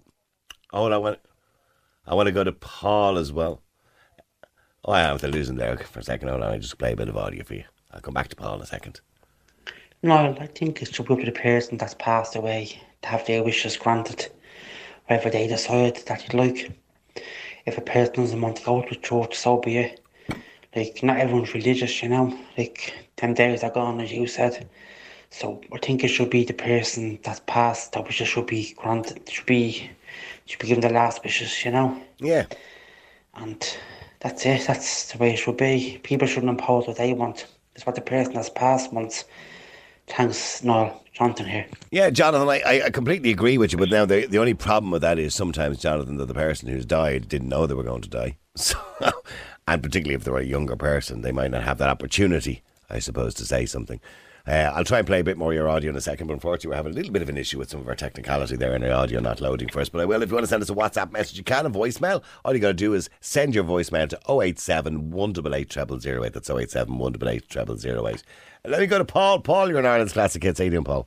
Oh, 0.73 0.90
I 0.90 0.97
want, 0.97 1.18
I 2.07 2.14
want 2.14 2.28
to 2.28 2.33
go 2.33 2.45
to 2.45 2.52
Paul 2.52 3.18
as 3.18 3.33
well. 3.33 3.62
Oh, 4.88 4.92
I 4.92 5.02
am. 5.02 5.18
They're 5.18 5.30
losing 5.30 5.57
there 5.57 5.76
for 5.76 6.00
a 6.00 6.02
second. 6.02 6.28
Hold 6.28 6.42
on. 6.42 6.50
I 6.50 6.57
just 6.57 6.78
play 6.78 6.92
a 6.92 6.97
bit 6.97 7.11
of 7.11 7.16
audio 7.18 7.45
for 7.45 7.52
you. 7.52 7.64
I'll 7.92 8.00
come 8.00 8.14
back 8.14 8.28
to 8.28 8.37
Paul 8.37 8.54
in 8.54 8.62
a 8.62 8.66
second. 8.66 9.02
No, 10.02 10.35
I 10.40 10.47
think 10.47 10.80
it 10.80 10.95
should 10.95 11.07
be 11.07 11.12
up 11.12 11.21
to 11.21 11.26
the 11.26 11.33
person 11.33 11.76
that's 11.76 11.92
passed 11.99 12.37
away 12.37 12.80
to 13.02 13.09
have 13.09 13.26
their 13.26 13.45
wishes 13.45 13.76
granted, 13.76 14.30
whatever 15.07 15.28
they 15.28 15.47
decide 15.47 15.97
that 16.07 16.23
you'd 16.23 16.33
like. 16.33 16.73
If 17.66 17.76
a 17.76 17.83
person 17.83 18.14
doesn't 18.14 18.40
want 18.40 18.57
to 18.57 18.64
go 18.64 18.80
to 18.80 18.95
church, 18.95 19.35
so 19.35 19.59
be 19.59 19.76
it. 19.76 20.00
Like, 20.75 21.02
not 21.02 21.18
everyone's 21.18 21.52
religious, 21.52 22.02
you 22.02 22.09
know. 22.09 22.35
Like, 22.57 22.95
them 23.16 23.35
days 23.35 23.62
are 23.64 23.71
gone, 23.71 24.00
as 24.00 24.11
you 24.11 24.26
said. 24.26 24.71
So 25.28 25.61
I 25.71 25.78
think 25.80 26.02
it 26.02 26.09
should 26.09 26.30
be 26.30 26.45
the 26.45 26.54
person 26.54 27.18
that's 27.23 27.42
passed 27.45 27.92
that 27.92 28.07
wishes 28.07 28.28
should 28.28 28.47
be 28.47 28.73
granted, 28.78 29.28
should 29.28 29.45
be, 29.45 29.90
should 30.47 30.61
be 30.61 30.68
given 30.68 30.80
the 30.80 30.88
last 30.88 31.23
wishes, 31.23 31.62
you 31.62 31.73
know. 31.73 32.00
Yeah. 32.21 32.47
And 33.35 33.76
that's 34.20 34.44
it. 34.46 34.66
That's 34.66 35.12
the 35.12 35.18
way 35.18 35.32
it 35.32 35.37
should 35.37 35.56
be. 35.56 36.00
People 36.02 36.26
shouldn't 36.26 36.50
impose 36.50 36.87
what 36.87 36.96
they 36.96 37.12
want. 37.12 37.46
It's 37.75 37.87
what 37.87 37.94
the 37.94 38.00
person 38.00 38.34
that's 38.34 38.50
passed 38.50 38.92
wants. 38.92 39.25
Thanks, 40.08 40.64
Noel. 40.64 41.02
Jonathan 41.18 41.46
here. 41.46 41.66
Yeah, 41.90 42.10
Jonathan, 42.10 42.48
I, 42.48 42.82
I 42.84 42.90
completely 42.90 43.30
agree 43.30 43.58
with 43.58 43.72
you. 43.72 43.78
But 43.78 43.90
now 43.90 44.04
the, 44.04 44.26
the 44.26 44.38
only 44.38 44.54
problem 44.54 44.92
with 44.92 45.02
that 45.02 45.18
is 45.18 45.34
sometimes, 45.34 45.78
Jonathan, 45.78 46.16
that 46.18 46.26
the 46.26 46.34
person 46.34 46.68
who's 46.68 46.87
died 46.87 47.28
didn't 47.28 47.48
know 47.48 47.66
they 47.66 47.75
were 47.75 47.82
going 47.82 48.02
to 48.02 48.08
die. 48.08 48.37
So, 48.56 48.76
and 49.68 49.82
particularly 49.82 50.14
if 50.16 50.25
they're 50.25 50.37
a 50.37 50.44
younger 50.44 50.75
person, 50.75 51.20
they 51.20 51.30
might 51.30 51.52
not 51.52 51.62
have 51.62 51.78
that 51.78 51.90
opportunity, 51.90 52.62
I 52.90 52.98
suppose, 52.98 53.34
to 53.34 53.44
say 53.44 53.66
something. 53.66 54.00
Uh, 54.49 54.73
I'll 54.75 54.85
try 54.85 54.97
and 54.97 55.07
play 55.07 55.21
a 55.21 55.25
bit 55.25 55.37
more 55.37 55.52
of 55.52 55.57
your 55.57 55.69
audio 55.69 55.90
in 55.90 55.97
a 55.97 56.00
second, 56.00 56.26
but 56.26 56.33
unfortunately, 56.33 56.71
we're 56.71 56.76
having 56.76 56.93
a 56.93 56.95
little 56.95 57.12
bit 57.12 57.21
of 57.21 57.28
an 57.28 57.37
issue 57.37 57.59
with 57.59 57.69
some 57.69 57.81
of 57.81 57.88
our 57.88 57.95
technicality 57.95 58.57
there 58.57 58.75
in 58.75 58.81
the 58.81 58.90
audio 58.90 59.21
not 59.21 59.43
loading 59.43 59.69
for 59.69 59.81
us. 59.81 59.90
But 59.90 60.00
I 60.00 60.07
will. 60.07 60.23
If 60.23 60.31
you 60.31 60.37
want 60.37 60.45
to 60.45 60.49
send 60.49 60.62
us 60.62 60.71
a 60.71 60.75
WhatsApp 60.75 61.12
message, 61.12 61.37
you 61.37 61.45
can, 61.45 61.67
a 61.67 61.71
voicemail. 61.71 62.23
All 62.47 62.55
you 62.55 62.59
got 62.59 62.69
to 62.69 62.75
do 62.75 62.95
is 62.95 63.11
send 63.21 63.55
your 63.55 63.64
voicemail 63.64 64.09
to 64.09 64.19
087 64.26 65.11
188 65.11 66.02
0008. 66.02 66.33
That's 66.33 66.49
087 66.49 66.97
188 66.97 67.78
0008. 67.78 68.23
Let 68.64 68.81
me 68.81 68.87
go 68.87 68.97
to 68.97 69.05
Paul. 69.05 69.40
Paul, 69.40 69.69
you're 69.69 69.81
in 69.81 69.87
Ireland's 69.87 70.14
Classic 70.14 70.43
Hits. 70.43 70.59
How 70.59 70.64
you 70.64 70.71
doing, 70.71 70.85
Paul? 70.85 71.07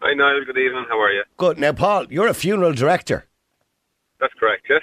Hi, 0.00 0.14
Niall. 0.14 0.44
Good 0.44 0.56
evening. 0.56 0.84
How 0.88 1.00
are 1.00 1.10
you? 1.10 1.24
Good. 1.38 1.58
Now, 1.58 1.72
Paul, 1.72 2.06
you're 2.10 2.28
a 2.28 2.34
funeral 2.34 2.74
director. 2.74 3.26
That's 4.20 4.34
correct, 4.34 4.66
yes. 4.70 4.82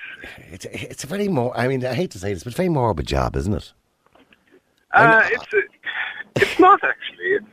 It's, 0.52 0.66
it's 0.66 1.04
a 1.06 1.08
very 1.08 1.30
more, 1.30 1.58
I 1.58 1.70
mean, 1.70 1.86
I 1.86 1.94
hate 1.94 2.12
to 2.12 2.20
say 2.20 2.34
this, 2.34 2.44
but 2.44 2.54
very 2.54 2.68
morbid 2.68 3.08
job, 3.08 3.38
isn't 3.38 3.54
it? 3.54 3.72
Uh, 4.92 5.22
it's 5.28 5.54
a, 5.54 5.62
it's 6.36 6.60
not 6.60 6.84
actually. 6.84 7.26
It's, 7.26 7.48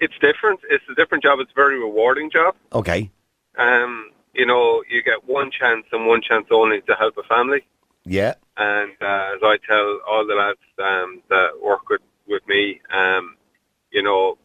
it's 0.00 0.14
different. 0.20 0.60
It's 0.70 0.84
a 0.90 0.94
different 0.94 1.22
job. 1.24 1.38
It's 1.40 1.50
a 1.50 1.54
very 1.54 1.78
rewarding 1.78 2.30
job. 2.30 2.54
Okay. 2.72 3.10
Um, 3.58 4.10
you 4.34 4.44
know, 4.46 4.82
you 4.90 5.02
get 5.02 5.26
one 5.26 5.50
chance 5.50 5.86
and 5.92 6.06
one 6.06 6.20
chance 6.22 6.46
only 6.50 6.80
to 6.82 6.94
help 6.94 7.16
a 7.16 7.22
family. 7.22 7.64
Yeah. 8.04 8.34
And 8.56 8.92
uh, 9.00 9.32
as 9.34 9.40
I 9.42 9.56
tell 9.66 10.00
all 10.08 10.26
the 10.26 10.34
lads 10.34 10.58
um, 10.78 11.22
that 11.30 11.48
work 11.62 11.88
with, 11.88 12.00
with 12.28 12.42
me, 12.46 12.80
um, 12.92 13.36
you 13.90 14.02
know, 14.02 14.36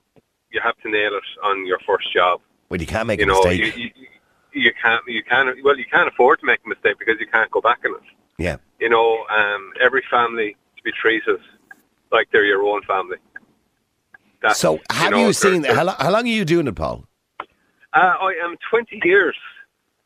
you 0.51 0.62
have 0.63 0.77
to 0.84 0.89
nail 0.89 1.12
it 1.15 1.24
on 1.43 1.65
your 1.65 1.79
first 1.86 2.12
job. 2.13 2.41
Well, 2.70 2.79
you 2.81 2.88
can't 2.88 3.08
make 3.08 3.20
You 3.20 3.25
a 3.25 3.27
know, 3.27 3.43
mistake. 3.43 3.75
you, 3.77 3.84
you, 3.93 4.08
you 4.53 4.72
can't, 4.81 5.01
you 5.08 5.24
can't, 5.24 5.50
well, 5.63 5.77
you 5.77 5.86
can't 5.91 6.08
afford 6.08 6.39
to 6.39 6.46
make 6.46 6.60
a 6.65 6.70
mistake 6.70 6.96
because 7.00 7.15
you 7.20 7.27
can't 7.27 7.51
go 7.51 7.62
back 7.62 7.79
on 7.86 7.96
it. 7.96 8.01
yeah. 8.38 8.58
you 8.79 8.89
know, 8.89 9.24
um, 9.29 9.72
every 9.81 10.03
family 10.10 10.55
to 10.77 10.84
be 10.84 10.91
treated 10.91 11.39
like 12.12 12.27
they're 12.31 12.46
your 12.46 12.63
own 12.63 12.81
family. 12.84 13.17
That's, 14.41 14.60
So, 14.60 14.79
have 14.89 15.12
you, 15.12 15.17
know, 15.25 15.31
seen, 15.31 15.62
they're- 15.62 15.75
how, 15.75 15.88
how 15.88 16.12
long 16.12 16.24
are 16.24 16.27
you 16.27 16.45
doing 16.45 16.67
it, 16.67 16.75
Paul? 16.75 17.05
Uh, 17.93 18.15
I 18.19 18.33
am 18.43 18.55
20 18.69 19.01
years. 19.03 19.36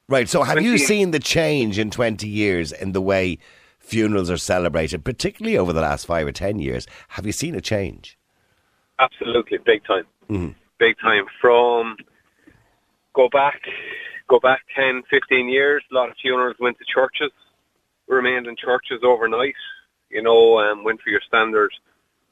Right. 0.08 0.27
So, 0.27 0.44
have 0.44 0.62
you 0.62 0.72
20. 0.72 0.77
seen 0.77 1.12
the 1.12 1.20
change 1.20 1.80
in 1.80 1.89
20 1.89 2.27
years 2.27 2.72
in 2.72 2.92
the 2.92 3.01
way 3.01 3.38
funerals 3.80 4.30
are 4.30 4.38
celebrated, 4.38 5.04
particularly 5.06 5.58
over 5.58 5.72
the 5.74 5.82
last 5.82 6.06
five 6.06 6.27
or 6.27 6.32
10 6.32 6.60
years? 6.60 6.86
Have 7.10 7.25
you 7.25 7.32
seen 7.32 7.56
a 7.56 7.62
change? 7.62 8.18
Absolutely, 9.00 9.58
big 9.60 9.84
time. 9.86 10.06
Mm-hmm. 10.30 10.50
Big 10.80 10.98
time. 11.00 11.25
From 11.42 11.98
go 13.13 13.30
back, 13.30 13.62
go 14.27 14.39
back 14.39 14.62
10, 14.75 15.04
15 15.10 15.50
years. 15.50 15.84
A 15.92 15.96
lot 15.96 16.10
of 16.10 16.15
funerals 16.22 16.56
went 16.60 16.77
to 16.80 16.86
churches, 16.86 17.32
remained 18.08 18.48
in 18.48 18.56
churches 18.56 19.01
overnight. 19.04 19.56
You 20.10 20.22
know, 20.24 20.60
um, 20.60 20.84
went 20.84 21.01
for 21.01 21.10
your 21.10 21.22
standard 21.22 21.72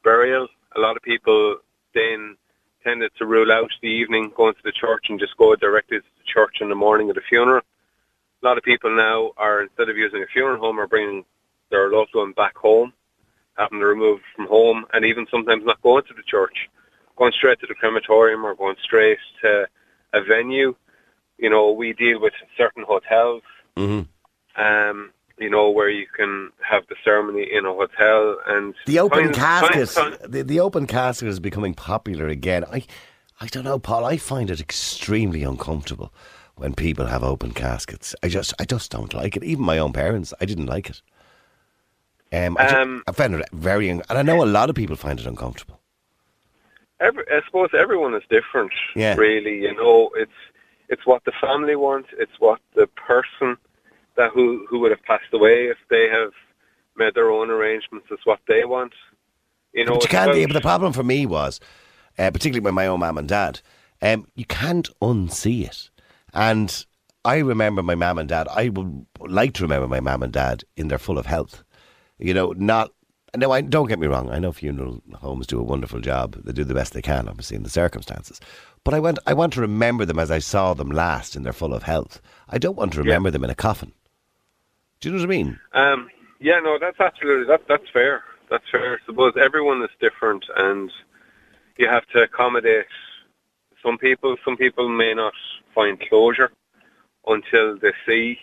burial. 0.03 0.47
A 0.75 0.79
lot 0.79 0.95
of 0.95 1.03
people 1.03 1.57
then 1.93 2.35
tended 2.83 3.11
to 3.17 3.25
rule 3.25 3.51
out 3.51 3.71
the 3.81 3.87
evening 3.87 4.31
going 4.35 4.53
to 4.53 4.63
the 4.63 4.71
church 4.71 5.05
and 5.09 5.19
just 5.19 5.37
go 5.37 5.55
directly 5.55 5.99
to 5.99 6.03
the 6.17 6.23
church 6.25 6.57
in 6.61 6.69
the 6.69 6.75
morning 6.75 7.09
of 7.09 7.15
the 7.15 7.21
funeral. 7.21 7.61
A 8.41 8.45
lot 8.45 8.57
of 8.57 8.63
people 8.63 8.93
now 8.95 9.31
are 9.37 9.63
instead 9.63 9.89
of 9.89 9.95
using 9.97 10.21
a 10.21 10.27
funeral 10.27 10.59
home 10.59 10.79
are 10.79 10.87
bringing 10.87 11.23
their 11.71 11.89
loved 11.89 12.13
one 12.13 12.33
back 12.33 12.57
home, 12.57 12.91
having 13.57 13.79
to 13.79 13.85
remove 13.85 14.19
from 14.35 14.47
home, 14.47 14.85
and 14.93 15.05
even 15.05 15.25
sometimes 15.31 15.63
not 15.65 15.81
going 15.81 16.03
to 16.05 16.13
the 16.13 16.23
church, 16.23 16.69
going 17.15 17.31
straight 17.31 17.59
to 17.61 17.67
the 17.67 17.73
crematorium 17.75 18.45
or 18.45 18.53
going 18.55 18.75
straight 18.83 19.17
to 19.41 19.65
a 20.13 20.23
venue. 20.23 20.75
You 21.37 21.49
know, 21.49 21.71
we 21.71 21.93
deal 21.93 22.19
with 22.19 22.33
certain 22.57 22.83
hotels, 22.83 23.43
Mm-hmm. 23.75 24.61
um, 24.61 25.09
you 25.39 25.49
know, 25.49 25.69
where 25.69 25.89
you 25.89 26.05
can 26.15 26.51
have 26.61 26.83
the 26.87 26.95
ceremony 27.03 27.47
in 27.51 27.65
a 27.65 27.73
hotel 27.73 28.37
and 28.47 28.73
The 28.85 28.99
open 28.99 29.23
find- 29.25 29.35
casket, 29.35 29.89
find- 29.89 30.15
find- 30.15 30.31
the, 30.33 30.43
the 30.43 30.59
open 30.59 30.87
casket 30.87 31.27
is 31.27 31.39
becoming 31.39 31.73
popular 31.73 32.27
again. 32.27 32.63
I, 32.71 32.85
I 33.41 33.47
don't 33.47 33.63
know, 33.63 33.79
Paul. 33.79 34.05
I 34.05 34.17
find 34.17 34.49
it 34.49 34.59
extremely 34.61 35.43
uncomfortable 35.43 36.13
when 36.55 36.75
people 36.75 37.07
have 37.07 37.23
open 37.23 37.51
caskets. 37.51 38.13
I 38.21 38.29
just, 38.29 38.53
I 38.59 38.65
just 38.65 38.91
don't 38.91 39.13
like 39.13 39.35
it. 39.35 39.43
Even 39.43 39.65
my 39.65 39.79
own 39.79 39.91
parents, 39.91 40.33
I 40.39 40.45
didn't 40.45 40.67
like 40.67 40.89
it. 40.89 41.01
Um, 42.31 42.55
I, 42.57 42.67
Um, 42.67 43.03
I 43.07 43.11
find 43.11 43.33
it 43.35 43.47
very, 43.53 43.89
and 43.89 44.03
I 44.09 44.21
know 44.21 44.43
a 44.43 44.45
lot 44.45 44.69
of 44.69 44.75
people 44.75 44.95
find 44.95 45.19
it 45.19 45.25
uncomfortable. 45.25 45.79
Every, 46.99 47.23
I 47.29 47.41
suppose 47.45 47.69
everyone 47.77 48.13
is 48.13 48.23
different. 48.29 48.71
Yeah. 48.95 49.15
Really, 49.15 49.61
you 49.63 49.75
know, 49.75 50.09
it's 50.15 50.31
it's 50.89 51.05
what 51.05 51.25
the 51.25 51.31
family 51.41 51.75
wants. 51.75 52.09
It's 52.17 52.31
what 52.39 52.59
the 52.75 52.87
person 52.87 53.57
that 54.15 54.31
who 54.31 54.65
who 54.69 54.79
would 54.79 54.91
have 54.91 55.03
passed 55.03 55.33
away 55.33 55.67
if 55.67 55.77
they 55.89 56.07
have 56.09 56.31
made 56.95 57.15
their 57.15 57.29
own 57.31 57.49
arrangements. 57.49 58.07
It's 58.11 58.25
what 58.25 58.39
they 58.47 58.65
want. 58.65 58.93
You 59.73 59.85
know, 59.85 59.93
but 59.93 60.03
you 60.03 60.09
can't. 60.09 60.29
about- 60.31 60.39
yeah, 60.39 60.45
but 60.47 60.53
the 60.53 60.61
problem 60.61 60.93
for 60.93 61.03
me 61.03 61.25
was, 61.25 61.59
uh, 62.19 62.29
particularly 62.31 62.63
with 62.63 62.73
my 62.75 62.85
own 62.87 62.99
mum 62.99 63.17
and 63.17 63.27
dad, 63.27 63.61
um, 64.01 64.27
you 64.35 64.45
can't 64.45 64.89
unsee 65.01 65.65
it. 65.65 65.89
And 66.33 66.85
I 67.25 67.37
remember 67.37 67.81
my 67.81 67.95
mum 67.95 68.17
and 68.19 68.29
dad. 68.29 68.47
I 68.49 68.69
would 68.69 69.05
like 69.19 69.53
to 69.53 69.63
remember 69.63 69.87
my 69.87 69.99
mum 69.99 70.23
and 70.23 70.33
dad 70.33 70.63
in 70.77 70.89
their 70.89 70.99
full 70.99 71.17
of 71.17 71.25
health. 71.25 71.63
You 72.19 72.33
know, 72.33 72.53
not. 72.57 72.91
No, 73.35 73.51
I 73.51 73.61
don't 73.61 73.87
get 73.87 73.97
me 73.97 74.05
wrong. 74.05 74.29
I 74.29 74.37
know 74.37 74.51
funeral 74.51 75.01
homes 75.15 75.47
do 75.47 75.59
a 75.59 75.63
wonderful 75.63 76.01
job. 76.01 76.35
They 76.45 76.51
do 76.51 76.63
the 76.63 76.75
best 76.75 76.93
they 76.93 77.01
can, 77.01 77.27
obviously, 77.27 77.57
in 77.57 77.63
the 77.63 77.69
circumstances. 77.69 78.39
But 78.83 78.93
I 78.93 78.99
want, 78.99 79.17
I 79.25 79.33
want 79.33 79.53
to 79.53 79.61
remember 79.61 80.05
them 80.05 80.19
as 80.19 80.29
I 80.29 80.37
saw 80.37 80.75
them 80.75 80.91
last 80.91 81.35
in 81.35 81.41
their 81.41 81.51
full 81.51 81.73
of 81.73 81.81
health. 81.81 82.21
I 82.47 82.59
don't 82.59 82.77
want 82.77 82.93
to 82.93 82.99
remember 82.99 83.31
them 83.31 83.43
in 83.43 83.49
a 83.49 83.55
coffin. 83.55 83.91
Do 85.03 85.09
you 85.09 85.15
know 85.15 85.21
what 85.23 85.27
I 85.27 85.37
mean? 85.37 85.59
Um, 85.73 86.09
yeah, 86.39 86.59
no, 86.63 86.77
that's 86.79 86.97
absolutely 86.97 87.45
that, 87.47 87.63
that's 87.67 87.89
fair. 87.91 88.23
That's 88.49 88.63
fair. 88.71 88.93
I 88.93 88.97
suppose 89.05 89.33
everyone 89.35 89.81
is 89.83 89.89
different, 89.99 90.45
and 90.55 90.89
you 91.77 91.89
have 91.89 92.05
to 92.13 92.21
accommodate 92.21 92.85
some 93.83 93.97
people. 93.97 94.37
Some 94.45 94.55
people 94.55 94.87
may 94.87 95.13
not 95.13 95.33
find 95.75 95.99
closure 96.07 96.53
until 97.27 97.77
they 97.77 97.91
see 98.05 98.37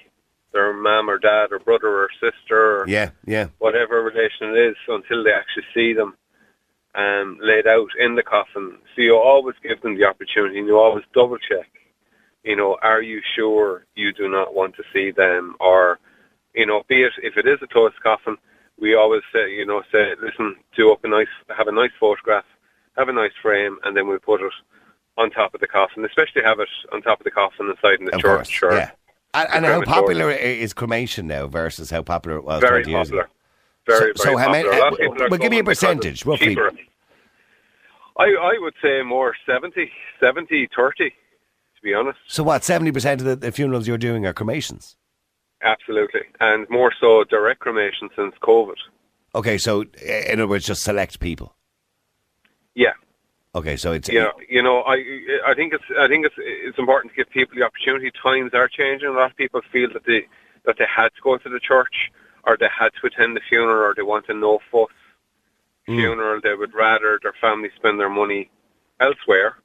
their 0.53 0.75
mum 0.75 1.09
or 1.09 1.17
dad 1.17 1.47
or 1.51 1.61
brother 1.61 1.89
or 1.89 2.11
sister 2.21 2.81
or 2.81 2.85
Yeah, 2.87 3.11
yeah. 3.25 3.47
whatever 3.59 4.03
relation 4.03 4.55
it 4.55 4.59
is 4.59 4.77
until 4.87 5.25
they 5.25 5.33
actually 5.33 5.65
see 5.73 5.95
them 5.95 6.15
um, 6.95 7.39
laid 7.41 7.67
out 7.67 7.89
in 7.99 8.17
the 8.17 8.23
coffin. 8.23 8.77
So 8.95 9.01
you 9.01 9.17
always 9.17 9.57
give 9.63 9.81
them 9.81 9.97
the 9.97 10.05
opportunity 10.05 10.59
and 10.59 10.67
you 10.67 10.77
always 10.79 11.05
double 11.15 11.39
check. 11.39 11.71
You 12.45 12.57
know, 12.57 12.77
are 12.83 13.01
you 13.01 13.23
sure 13.35 13.87
you 13.95 14.13
do 14.13 14.29
not 14.29 14.55
want 14.55 14.75
to 14.77 14.83
see 14.93 15.11
them 15.11 15.57
or, 15.59 15.99
you 16.55 16.67
know, 16.67 16.83
be 16.89 17.03
it, 17.03 17.13
if 17.23 17.37
it 17.37 17.47
is 17.47 17.59
a 17.63 17.67
closed 17.67 18.01
coffin, 18.03 18.37
we 18.79 18.95
always 18.95 19.23
say, 19.33 19.53
you 19.55 19.67
know, 19.67 19.83
say, 19.93 20.15
listen, 20.23 20.57
do 20.77 20.91
up 20.93 21.05
a 21.05 21.09
nice, 21.09 21.29
have 21.57 21.69
a 21.69 21.73
nice 21.73 21.91
photograph, 21.99 22.45
have 22.97 23.09
a 23.09 23.13
nice 23.13 23.33
frame, 23.43 23.79
and 23.85 23.97
then 23.97 24.07
we'll 24.09 24.19
put 24.19 24.41
it 24.41 24.53
on 25.19 25.31
top 25.31 25.55
of 25.55 25.61
the 25.61 25.67
coffin, 25.67 26.05
especially 26.05 26.43
have 26.43 26.61
it 26.61 26.69
on 26.93 27.03
top 27.03 27.21
of 27.21 27.25
the 27.25 27.31
coffin 27.31 27.69
inside 27.69 27.99
in 28.01 28.07
the 28.07 28.15
Of 28.15 28.21
church 28.21 28.63
or 28.63 28.73
yeah. 28.73 28.91
And, 29.35 29.65
and 29.65 29.67
how 29.67 29.83
popular 29.83 30.31
is 30.31 30.73
cremation 30.73 31.27
now 31.29 31.47
versus 31.47 31.89
how 31.91 32.03
popular 32.03 32.39
it 32.39 32.45
was 32.45 32.61
very 32.61 32.83
20 32.83 32.91
years 32.91 33.07
popular. 33.09 33.23
ago? 33.25 33.33
Very, 33.87 33.99
So- 33.99 34.05
very 34.05 34.15
so 34.17 34.37
how 34.39 34.51
many- 34.51 34.69
popular. 34.69 34.87
Uh, 34.87 34.91
people 34.91 35.23
are 35.23 35.29
well, 35.29 35.39
give 35.39 35.51
me 35.51 35.59
a 35.61 35.65
percentage, 35.65 36.27
roughly. 36.27 36.49
cheaper. 36.49 36.73
I, 38.19 38.25
I 38.25 38.59
would 38.61 38.75
say 38.83 39.03
more 39.03 39.35
70, 39.47 39.91
70, 40.21 40.69
30, 40.77 41.11
to 41.11 41.15
be 41.83 41.95
honest. 41.95 42.19
So 42.27 42.43
what? 42.43 42.65
Seventy 42.65 42.93
percent 42.93 43.21
of 43.21 43.27
the, 43.27 43.37
the 43.37 43.53
funerals 43.53 43.87
you're 43.89 43.97
doing 43.99 44.27
are 44.27 44.33
cremations. 44.35 44.97
Absolutely. 45.63 46.23
And 46.41 46.69
more 46.71 46.93
so 47.01 47.25
direct 47.25 47.61
cremation 47.61 48.09
since 48.17 48.35
COVID. 48.43 48.77
Okay, 49.35 49.59
so 49.59 49.85
in 50.03 50.41
other 50.41 50.49
words, 50.49 50.67
just 50.67 50.83
select 50.83 51.21
people. 51.21 51.55
Yeah. 52.75 52.93
Okay, 53.55 53.77
so 53.77 53.93
it's 53.93 54.09
You 54.09 54.21
know, 54.21 54.33
you 54.49 54.63
know, 54.63 54.83
I 54.83 55.03
I 55.47 55.55
think 55.55 55.73
it's 55.73 55.85
I 55.99 56.07
think 56.09 56.25
it's 56.25 56.35
it's 56.39 56.79
important 56.79 57.13
to 57.13 57.17
give 57.17 57.31
people 57.31 57.57
the 57.57 57.65
opportunity. 57.65 58.11
Times 58.23 58.53
are 58.55 58.69
changing. 58.69 59.09
A 59.09 59.13
lot 59.13 59.31
of 59.31 59.37
people 59.37 59.61
feel 59.73 59.93
that 59.93 60.05
they 60.07 60.27
that 60.67 60.77
they 60.79 60.87
had 60.87 61.09
to 61.09 61.21
go 61.23 61.37
to 61.37 61.49
the 61.49 61.61
church, 61.61 62.11
or 62.45 62.57
they 62.57 62.69
had 62.77 62.91
to 63.01 63.07
attend 63.07 63.37
the 63.37 63.41
funeral, 63.49 63.91
or 63.91 63.95
they 63.95 64.03
want 64.03 64.27
a 64.29 64.35
no 64.35 64.61
fuss 64.71 64.91
funeral. 65.87 66.41
They 66.43 66.55
would 66.55 66.75
rather 66.75 67.19
their 67.23 67.35
family 67.41 67.71
spend 67.75 67.99
their 67.99 68.09
money 68.09 68.51
elsewhere 69.01 69.57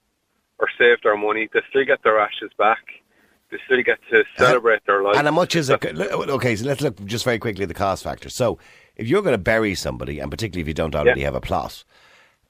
or 0.58 0.68
save 0.78 1.02
their 1.04 1.18
money. 1.18 1.50
They 1.54 1.62
still 1.70 1.86
get 1.86 2.04
their 2.04 2.20
ashes 2.20 2.52
back. 2.58 3.04
They 3.52 3.58
still 3.66 3.82
get 3.84 4.00
to 4.10 4.24
celebrate 4.38 4.86
their 4.86 5.04
life. 5.04 5.18
And 5.18 5.28
how 5.28 5.32
much 5.34 5.56
is 5.56 5.70
it? 5.70 5.84
Okay, 5.86 6.56
so 6.56 6.66
let's 6.66 6.82
look 6.82 7.04
just 7.06 7.24
very 7.24 7.38
quickly 7.40 7.64
at 7.64 7.68
the 7.68 7.74
cost 7.76 8.04
factor. 8.04 8.30
So, 8.30 8.58
if 8.96 9.08
you're 9.08 9.22
going 9.22 9.34
to 9.34 9.38
bury 9.38 9.76
somebody, 9.76 10.20
and 10.20 10.32
particularly 10.32 10.62
if 10.62 10.68
you 10.68 10.74
don't 10.74 10.96
already 10.96 11.22
Yeah. 11.22 11.28
have 11.28 11.36
a 11.36 11.42
plot, 11.42 11.84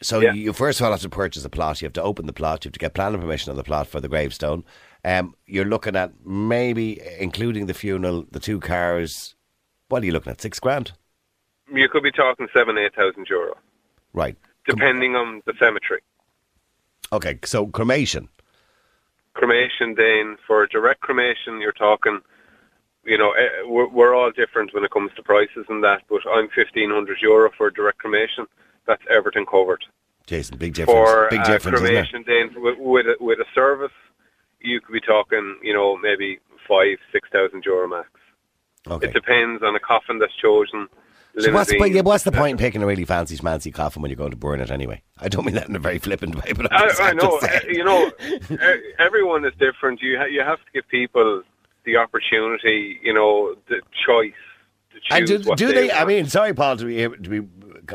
so 0.02 0.20
Yeah. 0.20 0.34
you 0.34 0.54
first 0.54 0.80
of 0.80 0.86
all 0.86 0.92
have 0.92 1.02
to 1.02 1.10
purchase 1.10 1.44
a 1.44 1.50
plot. 1.50 1.82
You 1.82 1.86
have 1.88 1.94
to 1.94 2.04
open 2.04 2.28
the 2.28 2.34
plot. 2.34 2.64
You 2.64 2.70
have 2.70 2.74
to 2.74 2.80
get 2.80 2.94
planning 2.94 3.20
permission 3.22 3.52
on 3.52 3.58
the 3.58 3.64
plot 3.64 3.88
for 3.88 4.00
the 4.00 4.08
gravestone. 4.08 4.64
Um, 5.04 5.36
you're 5.46 5.66
looking 5.66 5.96
at 5.96 6.14
maybe 6.25 7.00
including 7.20 7.66
the 7.68 7.74
funeral, 7.74 8.25
the 8.32 8.40
two 8.40 8.60
cars. 8.60 9.36
What 9.90 10.02
are 10.02 10.06
you 10.06 10.12
looking 10.14 10.32
at? 10.32 10.42
Six 10.42 10.60
grand, 10.60 10.94
You 11.72 11.90
could 11.90 12.04
be 12.04 12.12
talking 12.12 12.48
seven, 12.54 12.78
eight 12.78 12.96
thousand 12.96 13.28
euro, 13.30 13.56
right? 14.14 14.36
depending 14.68 15.16
on 15.16 15.42
the 15.46 15.54
cemetery. 15.60 16.02
Okay, 17.14 17.38
so 17.44 17.68
cremation. 17.68 18.30
Cremation 19.36 19.94
then 19.96 20.38
for 20.48 20.65
direct 20.68 21.01
cremation 21.01 21.62
you're 21.62 21.72
talking 21.72 22.20
you 23.06 23.18
know 23.18 23.32
eh, 23.32 23.63
we're, 23.65 23.88
we're 23.89 24.15
all 24.15 24.32
different 24.32 24.74
when 24.74 24.84
it 24.84 24.92
comes 24.92 25.12
to 25.15 25.22
prices 25.24 25.65
and 25.70 25.84
that 25.84 26.01
but 26.10 26.22
i'm 26.34 26.50
1500 26.56 27.18
euro 27.22 27.51
for 27.58 27.70
direct 27.70 28.00
cremation 28.00 28.46
that's 28.88 29.04
everything 29.10 29.46
covered 29.46 29.84
Jason, 30.25 30.58
big 30.58 30.74
difference. 30.74 30.98
for 30.98 31.27
big 31.30 31.42
uh, 31.42 31.46
difference, 31.46 31.80
it? 31.80 31.84
cremation 31.84 32.24
then 32.25 32.50
with, 32.63 32.80
with, 32.80 33.06
a, 33.06 33.15
with 33.24 33.39
a 33.39 33.46
service 33.54 33.92
you 34.60 34.82
could 34.82 34.94
be 34.94 35.01
talking 35.01 35.60
you 35.62 35.74
know 35.74 35.96
maybe 35.98 36.39
five 36.68 36.98
six 37.12 37.30
thousand 37.32 37.63
euro 37.65 37.88
max 37.88 38.10
Okay. 38.88 39.08
it 39.08 39.13
depends 39.13 39.63
on 39.63 39.74
the 39.74 39.80
coffin 39.80 40.20
that's 40.20 40.36
chosen 40.36 40.88
So 41.38 41.51
what's, 41.51 41.74
but 41.77 41.92
yeah, 41.92 42.01
what's 42.01 42.24
the 42.24 42.32
point 42.32 42.51
in 42.51 42.58
picking 42.58 42.82
a 42.82 42.86
really 42.86 43.04
fancy, 43.04 43.36
fancy 43.36 43.70
coffin 43.72 44.01
when 44.01 44.10
you're 44.10 44.15
going 44.15 44.32
to 44.32 44.38
burn 44.38 44.62
it 44.62 44.72
anyway? 44.72 45.01
I 45.20 45.27
don't 45.27 45.46
mean 45.46 45.56
that 45.56 45.68
in 45.68 45.75
a 45.75 45.80
very 45.80 46.00
flippant 46.00 46.36
way, 46.36 46.54
but 46.54 46.72
I, 46.72 46.88
just, 46.88 47.01
I 47.01 47.12
know. 47.12 47.39
saying. 47.42 47.75
You 47.75 47.84
know, 47.84 48.12
e- 48.30 48.94
everyone 49.00 49.44
is 49.46 49.54
different. 49.60 50.01
You 50.01 50.18
ha- 50.18 50.25
you 50.25 50.42
have 50.42 50.60
to 50.60 50.72
give 50.74 50.88
people 50.88 51.44
the 51.86 51.98
opportunity. 51.98 53.00
You 53.04 53.13
know, 53.13 53.56
the 53.68 53.82
choice 54.06 54.32
to 54.94 55.00
choose 55.01 55.12
And 55.12 55.44
do, 55.46 55.56
do 55.56 55.68
they, 55.68 55.88
they? 55.88 55.92
I 55.92 56.06
mean, 56.06 56.27
sorry, 56.27 56.54
Paul, 56.54 56.77
to 56.77 56.86
be, 56.86 56.98
to 57.24 57.30
be. 57.42 57.42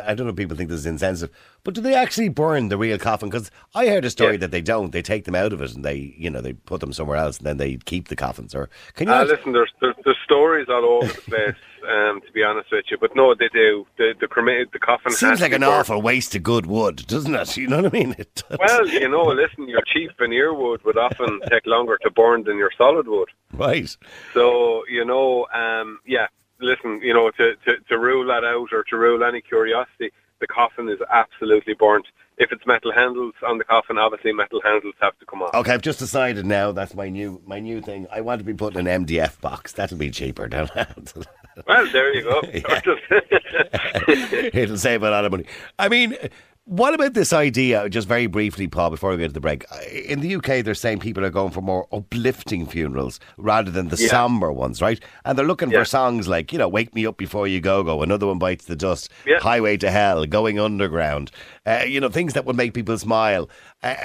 I 0.04 0.14
don't 0.14 0.26
know. 0.26 0.30
if 0.30 0.36
People 0.36 0.56
think 0.56 0.68
this 0.68 0.80
is 0.80 0.86
insensitive, 0.86 1.34
but 1.64 1.74
do 1.74 1.80
they 1.80 1.94
actually 1.94 2.28
burn 2.28 2.68
the 2.68 2.76
real 2.76 2.98
coffin? 2.98 3.28
Because 3.30 3.50
I 3.74 3.88
heard 3.88 4.04
a 4.04 4.10
story 4.10 4.32
Yeah. 4.34 4.38
that 4.40 4.50
they 4.52 4.62
don't. 4.62 4.92
They 4.92 5.02
take 5.02 5.24
them 5.24 5.34
out 5.34 5.52
of 5.52 5.60
it 5.62 5.74
and 5.74 5.84
they, 5.84 6.14
you 6.16 6.30
know, 6.30 6.40
they 6.40 6.52
put 6.52 6.80
them 6.80 6.92
somewhere 6.92 7.16
else, 7.16 7.38
and 7.38 7.46
then 7.46 7.56
they 7.56 7.76
keep 7.76 8.08
the 8.08 8.16
coffins. 8.16 8.54
Or 8.54 8.68
can 8.94 9.08
you? 9.08 9.14
Uh, 9.14 9.24
listen, 9.24 9.52
there's, 9.52 9.72
there's 9.80 9.96
there's 10.04 10.18
stories 10.24 10.66
all 10.68 10.84
over 10.84 11.06
the 11.12 11.20
place. 11.22 11.54
Um, 11.82 12.20
to 12.26 12.32
be 12.32 12.42
honest 12.42 12.70
with 12.70 12.84
you, 12.90 12.98
but 13.00 13.14
no, 13.16 13.34
they 13.34 13.48
do. 13.48 13.86
The 13.96 14.14
the 14.20 14.26
crema- 14.28 14.64
the 14.72 14.78
coffin 14.78 15.12
Seems 15.12 15.40
like 15.40 15.52
an 15.52 15.62
awful 15.64 16.00
waste 16.02 16.34
of 16.34 16.42
good 16.42 16.66
wood, 16.66 17.06
doesn't 17.06 17.34
it? 17.34 17.56
You 17.56 17.68
know 17.68 17.82
what 17.82 17.94
I 17.94 17.98
mean? 17.98 18.16
Well, 18.58 18.86
you 18.88 19.08
know, 19.08 19.22
listen, 19.24 19.68
your 19.68 19.82
cheap 19.86 20.10
veneer 20.18 20.52
wood 20.54 20.82
would 20.84 20.96
often 20.98 21.40
take 21.50 21.66
longer 21.66 21.98
to 22.02 22.10
burn 22.10 22.44
than 22.44 22.56
your 22.56 22.70
solid 22.76 23.06
wood. 23.08 23.28
right. 23.52 23.96
So, 24.34 24.82
you 24.88 25.04
know, 25.04 25.46
um, 25.54 25.98
yeah, 26.06 26.26
listen, 26.60 27.00
you 27.02 27.12
know, 27.14 27.30
to, 27.32 27.54
to, 27.64 27.76
to 27.88 27.98
rule 27.98 28.26
that 28.26 28.44
out 28.44 28.68
or 28.72 28.84
to 28.84 28.96
rule 28.96 29.24
any 29.24 29.40
curiosity, 29.40 30.10
the 30.40 30.46
coffin 30.46 30.88
is 30.88 30.98
absolutely 31.10 31.74
burnt. 31.74 32.06
If 32.38 32.52
it's 32.52 32.66
metal 32.66 32.90
handles 32.92 33.34
on 33.46 33.58
the 33.58 33.64
coffin, 33.64 33.98
obviously 33.98 34.32
metal 34.32 34.62
handles 34.64 34.94
have 35.00 35.18
to 35.18 35.26
come 35.26 35.42
off. 35.42 35.54
Okay, 35.54 35.74
I've 35.74 35.82
just 35.82 35.98
decided 35.98 36.46
now. 36.46 36.72
That's 36.72 36.94
my 36.94 37.10
new 37.10 37.42
my 37.46 37.60
new 37.60 37.82
thing. 37.82 38.06
I 38.10 38.22
want 38.22 38.38
to 38.38 38.44
be 38.44 38.54
putting 38.54 38.86
an 38.86 39.04
MDF 39.04 39.38
box. 39.42 39.72
That'll 39.72 39.98
be 39.98 40.10
cheaper. 40.10 40.48
Don't 40.48 40.70
Well, 41.66 41.86
there 41.92 42.14
you 42.14 42.22
go. 42.22 42.40
It'll 44.52 44.78
save 44.78 45.02
a 45.02 45.10
lot 45.10 45.24
of 45.24 45.32
money. 45.32 45.44
I 45.78 45.88
mean, 45.88 46.16
what 46.64 46.94
about 46.94 47.14
this 47.14 47.32
idea, 47.32 47.88
just 47.88 48.06
very 48.06 48.26
briefly, 48.28 48.68
Paul, 48.68 48.90
before 48.90 49.10
we 49.10 49.16
get 49.16 49.28
to 49.28 49.32
the 49.32 49.40
break? 49.40 49.64
In 49.92 50.20
the 50.20 50.36
UK, 50.36 50.62
they're 50.64 50.74
saying 50.74 51.00
people 51.00 51.24
are 51.24 51.30
going 51.30 51.50
for 51.50 51.60
more 51.62 51.88
uplifting 51.92 52.66
funerals 52.66 53.18
rather 53.36 53.70
than 53.72 53.88
the 53.88 53.96
Yeah. 53.96 54.08
somber 54.08 54.52
ones, 54.52 54.80
right? 54.80 55.00
And 55.24 55.36
they're 55.36 55.46
looking 55.46 55.70
Yeah. 55.72 55.80
for 55.80 55.84
songs 55.84 56.28
like, 56.28 56.52
you 56.52 56.58
know, 56.58 56.68
Wake 56.68 56.94
Me 56.94 57.04
Up 57.06 57.16
Before 57.16 57.48
You 57.48 57.60
Go 57.60 57.82
Go, 57.82 58.02
another 58.02 58.26
one 58.28 58.38
bites 58.38 58.66
the 58.66 58.76
dust, 58.76 59.10
Yeah. 59.26 59.40
Highway 59.40 59.76
to 59.78 59.90
Hell, 59.90 60.26
Going 60.26 60.60
Underground, 60.60 61.32
uh, 61.66 61.82
you 61.86 61.98
know, 62.00 62.08
things 62.08 62.34
that 62.34 62.44
would 62.44 62.56
make 62.56 62.72
people 62.74 62.96
smile. 62.98 63.50
Uh, 63.82 63.96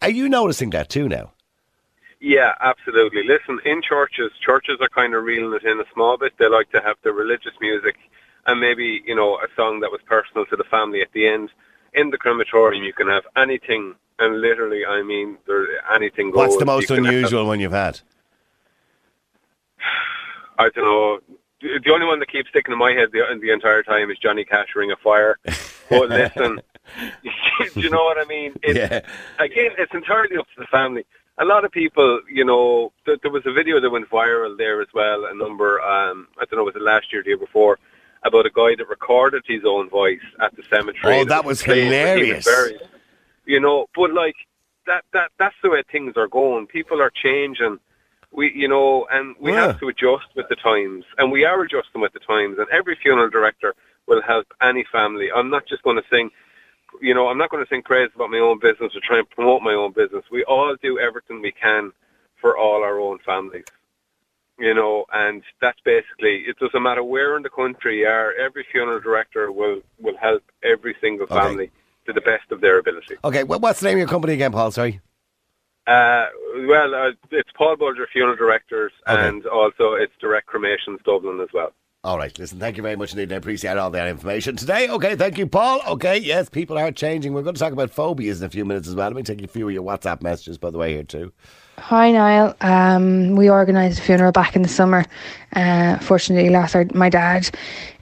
are 0.00 0.10
you 0.10 0.28
noticing 0.28 0.70
that 0.70 0.88
too 0.88 1.08
now? 1.08 1.32
Yeah, 2.24 2.54
absolutely. 2.62 3.22
Listen, 3.22 3.60
in 3.66 3.82
churches, 3.82 4.32
churches 4.40 4.78
are 4.80 4.88
kind 4.88 5.14
of 5.14 5.24
reeling 5.24 5.54
it 5.54 5.62
in 5.70 5.78
a 5.78 5.84
small 5.92 6.16
bit. 6.16 6.32
They 6.38 6.48
like 6.48 6.70
to 6.70 6.80
have 6.80 6.96
the 7.04 7.12
religious 7.12 7.52
music 7.60 7.96
and 8.46 8.58
maybe, 8.58 9.02
you 9.06 9.14
know, 9.14 9.34
a 9.36 9.46
song 9.54 9.80
that 9.80 9.92
was 9.92 10.00
personal 10.06 10.46
to 10.46 10.56
the 10.56 10.64
family 10.64 11.02
at 11.02 11.12
the 11.12 11.28
end. 11.28 11.50
In 11.92 12.08
the 12.08 12.16
crematorium, 12.16 12.82
you 12.82 12.94
can 12.94 13.08
have 13.08 13.24
anything, 13.36 13.94
and 14.18 14.40
literally, 14.40 14.86
I 14.86 15.02
mean, 15.02 15.36
there 15.46 15.66
anything 15.94 16.30
goes. 16.30 16.38
What's 16.38 16.56
the 16.56 16.64
most 16.64 16.86
can 16.88 17.04
have- 17.04 17.12
unusual 17.14 17.46
one 17.46 17.60
you've 17.60 17.72
had? 17.72 18.00
I 20.58 20.70
don't 20.70 20.84
know. 20.84 21.20
The 21.60 21.78
the 21.84 21.92
only 21.92 22.06
one 22.06 22.20
that 22.20 22.30
keeps 22.32 22.48
sticking 22.48 22.72
in 22.72 22.78
my 22.78 22.92
head 22.92 23.10
the, 23.12 23.20
the 23.40 23.52
entire 23.52 23.82
time 23.82 24.10
is 24.10 24.18
Johnny 24.18 24.44
Cash 24.44 24.68
Ring 24.74 24.90
of 24.90 24.98
Fire. 25.00 25.38
But 25.90 26.08
listen, 26.08 26.60
do 27.74 27.80
you 27.80 27.90
know 27.90 28.02
what 28.04 28.18
I 28.18 28.24
mean? 28.24 28.54
It's, 28.62 28.78
Yeah. 28.90 29.00
Again, 29.38 29.72
it's 29.78 29.92
entirely 29.92 30.36
up 30.36 30.46
to 30.54 30.60
the 30.60 30.66
family. 30.66 31.04
A 31.38 31.44
lot 31.44 31.64
of 31.64 31.72
people, 31.72 32.20
you 32.30 32.44
know, 32.44 32.92
th- 33.04 33.18
there 33.22 33.30
was 33.30 33.42
a 33.44 33.52
video 33.52 33.80
that 33.80 33.90
went 33.90 34.08
viral 34.08 34.56
there 34.56 34.80
as 34.80 34.88
well. 34.94 35.24
A 35.26 35.34
number, 35.34 35.80
um, 35.82 36.28
I 36.40 36.44
don't 36.44 36.58
know, 36.58 36.64
was 36.64 36.76
it 36.76 36.82
last 36.82 37.12
year, 37.12 37.20
or 37.20 37.24
the 37.24 37.30
year 37.30 37.36
before, 37.38 37.78
about 38.24 38.46
a 38.46 38.50
guy 38.50 38.74
that 38.78 38.88
recorded 38.88 39.42
his 39.46 39.62
own 39.66 39.88
voice 39.90 40.20
at 40.40 40.54
the 40.56 40.62
cemetery. 40.70 41.18
Oh, 41.20 41.24
that 41.24 41.44
was 41.44 41.62
played 41.62 41.88
when 41.90 42.18
he 42.18 42.24
hilarious. 42.24 42.46
was. 42.46 42.72
You 43.46 43.60
know, 43.60 43.86
but 43.96 44.12
like 44.12 44.36
that, 44.86 45.04
that, 45.12 45.30
that's 45.38 45.56
the 45.62 45.70
way 45.70 45.82
things 45.90 46.14
are 46.16 46.28
going. 46.28 46.66
People 46.66 47.02
are 47.02 47.10
changing 47.10 47.78
we 48.36 48.52
you 48.52 48.66
know 48.66 49.06
and 49.12 49.36
we 49.38 49.52
Yeah. 49.52 49.68
have 49.68 49.78
to 49.80 49.86
adjust 49.88 50.26
with 50.34 50.48
the 50.48 50.56
times 50.56 51.04
and 51.18 51.30
we 51.30 51.44
are 51.44 51.62
adjusting 51.62 52.00
with 52.00 52.12
the 52.14 52.18
times 52.18 52.56
and 52.58 52.66
every 52.72 52.96
funeral 53.00 53.30
director 53.30 53.76
will 54.08 54.20
help 54.22 54.46
any 54.60 54.84
family 54.90 55.28
i'm 55.32 55.50
not 55.50 55.64
just 55.68 55.84
going 55.84 55.94
to 55.96 56.02
sing 56.10 56.30
you 57.00 57.14
know 57.14 57.28
i'm 57.28 57.38
not 57.38 57.50
going 57.50 57.64
to 57.64 57.68
sing 57.68 57.82
praise 57.82 58.10
about 58.14 58.30
my 58.30 58.38
own 58.38 58.58
business 58.58 58.92
or 58.94 59.00
try 59.02 59.18
and 59.18 59.28
promote 59.30 59.62
my 59.62 59.72
own 59.74 59.92
business 59.92 60.24
we 60.30 60.44
all 60.44 60.74
do 60.82 60.98
everything 60.98 61.40
we 61.40 61.52
can 61.52 61.92
for 62.40 62.56
all 62.56 62.82
our 62.82 62.98
own 63.00 63.18
families 63.24 63.64
you 64.58 64.74
know 64.74 65.04
and 65.12 65.42
that's 65.60 65.78
basically 65.84 66.44
it 66.46 66.56
doesn't 66.58 66.82
matter 66.82 67.02
where 67.02 67.36
in 67.36 67.42
the 67.42 67.50
country 67.50 68.00
you 68.00 68.06
are 68.06 68.32
every 68.34 68.64
funeral 68.70 69.00
director 69.00 69.50
will 69.50 69.80
will 70.00 70.16
help 70.20 70.42
every 70.62 70.94
single 71.00 71.26
Okay. 71.30 71.34
family 71.34 71.70
to 72.06 72.12
the 72.12 72.20
best 72.20 72.50
of 72.50 72.60
their 72.60 72.78
ability 72.78 73.16
Okay, 73.24 73.44
well, 73.44 73.58
what's 73.60 73.80
the 73.80 73.86
name 73.86 73.94
of 73.94 74.00
your 74.00 74.08
company 74.08 74.34
again, 74.34 74.52
Paul? 74.52 74.70
Sorry. 74.70 75.00
Uh, 75.86 76.26
well, 76.66 76.94
uh, 76.94 77.10
it's 77.30 77.50
Paul 77.56 77.76
Bulger 77.76 78.06
Funeral 78.12 78.36
Directors, 78.36 78.92
Okay. 79.08 79.26
and 79.28 79.46
also 79.46 79.94
it's 79.94 80.12
Direct 80.20 80.46
Cremations 80.46 81.00
Dublin 81.04 81.40
as 81.40 81.48
well. 81.54 81.72
All 82.04 82.18
right, 82.18 82.38
listen, 82.38 82.58
thank 82.58 82.76
you 82.76 82.82
very 82.82 82.96
much 82.96 83.12
indeed. 83.12 83.32
I 83.32 83.36
appreciate 83.36 83.78
all 83.78 83.88
that 83.88 84.08
information 84.08 84.56
today. 84.56 84.90
Okay, 84.90 85.16
thank 85.16 85.38
you, 85.38 85.46
Paul. 85.46 85.80
Okay, 85.88 86.18
yes, 86.18 86.50
people 86.50 86.76
are 86.76 86.92
changing. 86.92 87.32
We're 87.32 87.40
going 87.40 87.54
to 87.54 87.58
talk 87.58 87.72
about 87.72 87.90
phobias 87.90 88.42
in 88.42 88.46
a 88.46 88.50
few 88.50 88.66
minutes 88.66 88.86
as 88.86 88.94
well. 88.94 89.08
Let 89.08 89.16
me 89.16 89.22
take 89.22 89.42
a 89.42 89.46
few 89.48 89.66
of 89.66 89.72
your 89.72 89.82
WhatsApp 89.82 90.20
messages, 90.20 90.58
by 90.58 90.68
the 90.68 90.76
way, 90.76 90.92
here 90.92 91.02
too. 91.02 91.32
Hi 91.78 92.12
Niall. 92.12 92.54
Um, 92.60 93.36
we 93.36 93.48
organised 93.48 94.00
a 94.00 94.02
funeral 94.02 94.32
back 94.32 94.54
in 94.54 94.60
the 94.60 94.68
summer. 94.68 95.06
Uh, 95.56 95.96
fortunately, 96.00 96.50
lost 96.50 96.76
our, 96.76 96.84
my 96.92 97.08
dad, 97.08 97.48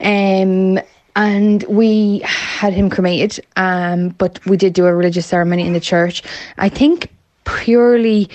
um, 0.00 0.80
and 1.14 1.62
we 1.68 2.22
had 2.24 2.72
him 2.72 2.90
cremated. 2.90 3.38
Um, 3.54 4.08
but 4.08 4.44
we 4.46 4.56
did 4.56 4.72
do 4.72 4.86
a 4.86 4.94
religious 4.96 5.26
ceremony 5.26 5.64
in 5.64 5.74
the 5.74 5.80
church. 5.80 6.24
I 6.58 6.68
think 6.68 7.08
purely 7.44 8.28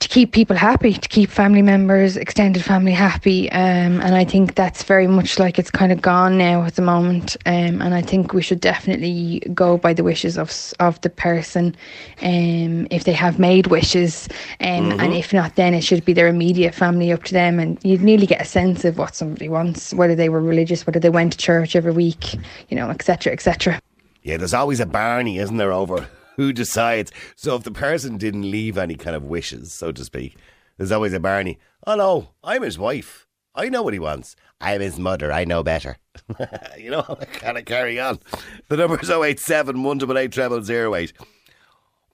to 0.00 0.08
keep 0.08 0.32
people 0.32 0.56
happy, 0.56 0.94
to 0.94 1.08
keep 1.08 1.30
family 1.30 1.60
members, 1.60 2.16
extended 2.16 2.64
family 2.64 2.92
happy. 2.92 3.52
Um, 3.52 4.00
and 4.00 4.14
I 4.14 4.24
think 4.24 4.54
that's 4.54 4.82
very 4.82 5.06
much 5.06 5.38
like 5.38 5.58
it's 5.58 5.70
kind 5.70 5.92
of 5.92 6.00
gone 6.00 6.38
now 6.38 6.64
at 6.64 6.74
the 6.76 6.82
moment. 6.82 7.36
Um, 7.44 7.82
and 7.82 7.94
I 7.94 8.00
think 8.00 8.32
we 8.32 8.40
should 8.40 8.60
definitely 8.60 9.40
go 9.52 9.76
by 9.76 9.92
the 9.92 10.02
wishes 10.02 10.38
of 10.38 10.50
of 10.80 10.98
the 11.02 11.10
person, 11.10 11.76
um, 12.22 12.86
if 12.90 13.04
they 13.04 13.12
have 13.12 13.38
made 13.38 13.66
wishes, 13.66 14.26
um, 14.60 14.98
and 14.98 15.12
if 15.12 15.34
not, 15.34 15.56
then 15.56 15.74
it 15.74 15.84
should 15.84 16.04
be 16.04 16.14
their 16.14 16.28
immediate 16.28 16.74
family 16.74 17.12
up 17.12 17.24
to 17.24 17.34
them. 17.34 17.58
And 17.58 17.78
you'd 17.84 18.02
nearly 18.02 18.26
get 18.26 18.40
a 18.40 18.46
sense 18.46 18.86
of 18.86 18.96
what 18.96 19.14
somebody 19.14 19.50
wants, 19.50 19.92
whether 19.92 20.14
they 20.14 20.30
were 20.30 20.40
religious, 20.40 20.86
whether 20.86 20.98
they 20.98 21.10
went 21.10 21.32
to 21.32 21.38
church 21.38 21.76
every 21.76 21.92
week, 21.92 22.34
you 22.70 22.76
know, 22.76 22.88
etc., 22.88 23.34
etc. 23.34 23.78
Yeah, 24.22 24.38
there's 24.38 24.54
always 24.54 24.80
a 24.80 24.86
Barney, 24.86 25.38
isn't 25.38 25.58
there, 25.58 25.72
over 25.72 26.08
who 26.40 26.54
decides. 26.54 27.12
So 27.36 27.54
if 27.54 27.64
the 27.64 27.70
person 27.70 28.16
didn't 28.16 28.50
leave 28.50 28.78
any 28.78 28.94
kind 28.94 29.14
of 29.14 29.24
wishes, 29.24 29.74
so 29.74 29.92
to 29.92 30.04
speak, 30.04 30.38
there's 30.78 30.90
always 30.90 31.12
a 31.12 31.20
Barney. 31.20 31.58
Oh 31.86 31.96
no, 31.96 32.30
I'm 32.42 32.62
his 32.62 32.78
wife. 32.78 33.26
I 33.54 33.68
know 33.68 33.82
what 33.82 33.92
he 33.92 33.98
wants. 33.98 34.36
I'm 34.58 34.80
his 34.80 34.98
mother. 34.98 35.30
I 35.30 35.44
know 35.44 35.62
better. 35.62 35.98
you 36.78 36.90
know, 36.90 37.04
I 37.08 37.26
kind 37.26 37.58
of 37.58 37.66
carry 37.66 38.00
on. 38.00 38.20
The 38.68 38.78
number's 38.78 39.10
087 39.10 39.82
188 39.82 40.64
0008. 40.64 41.12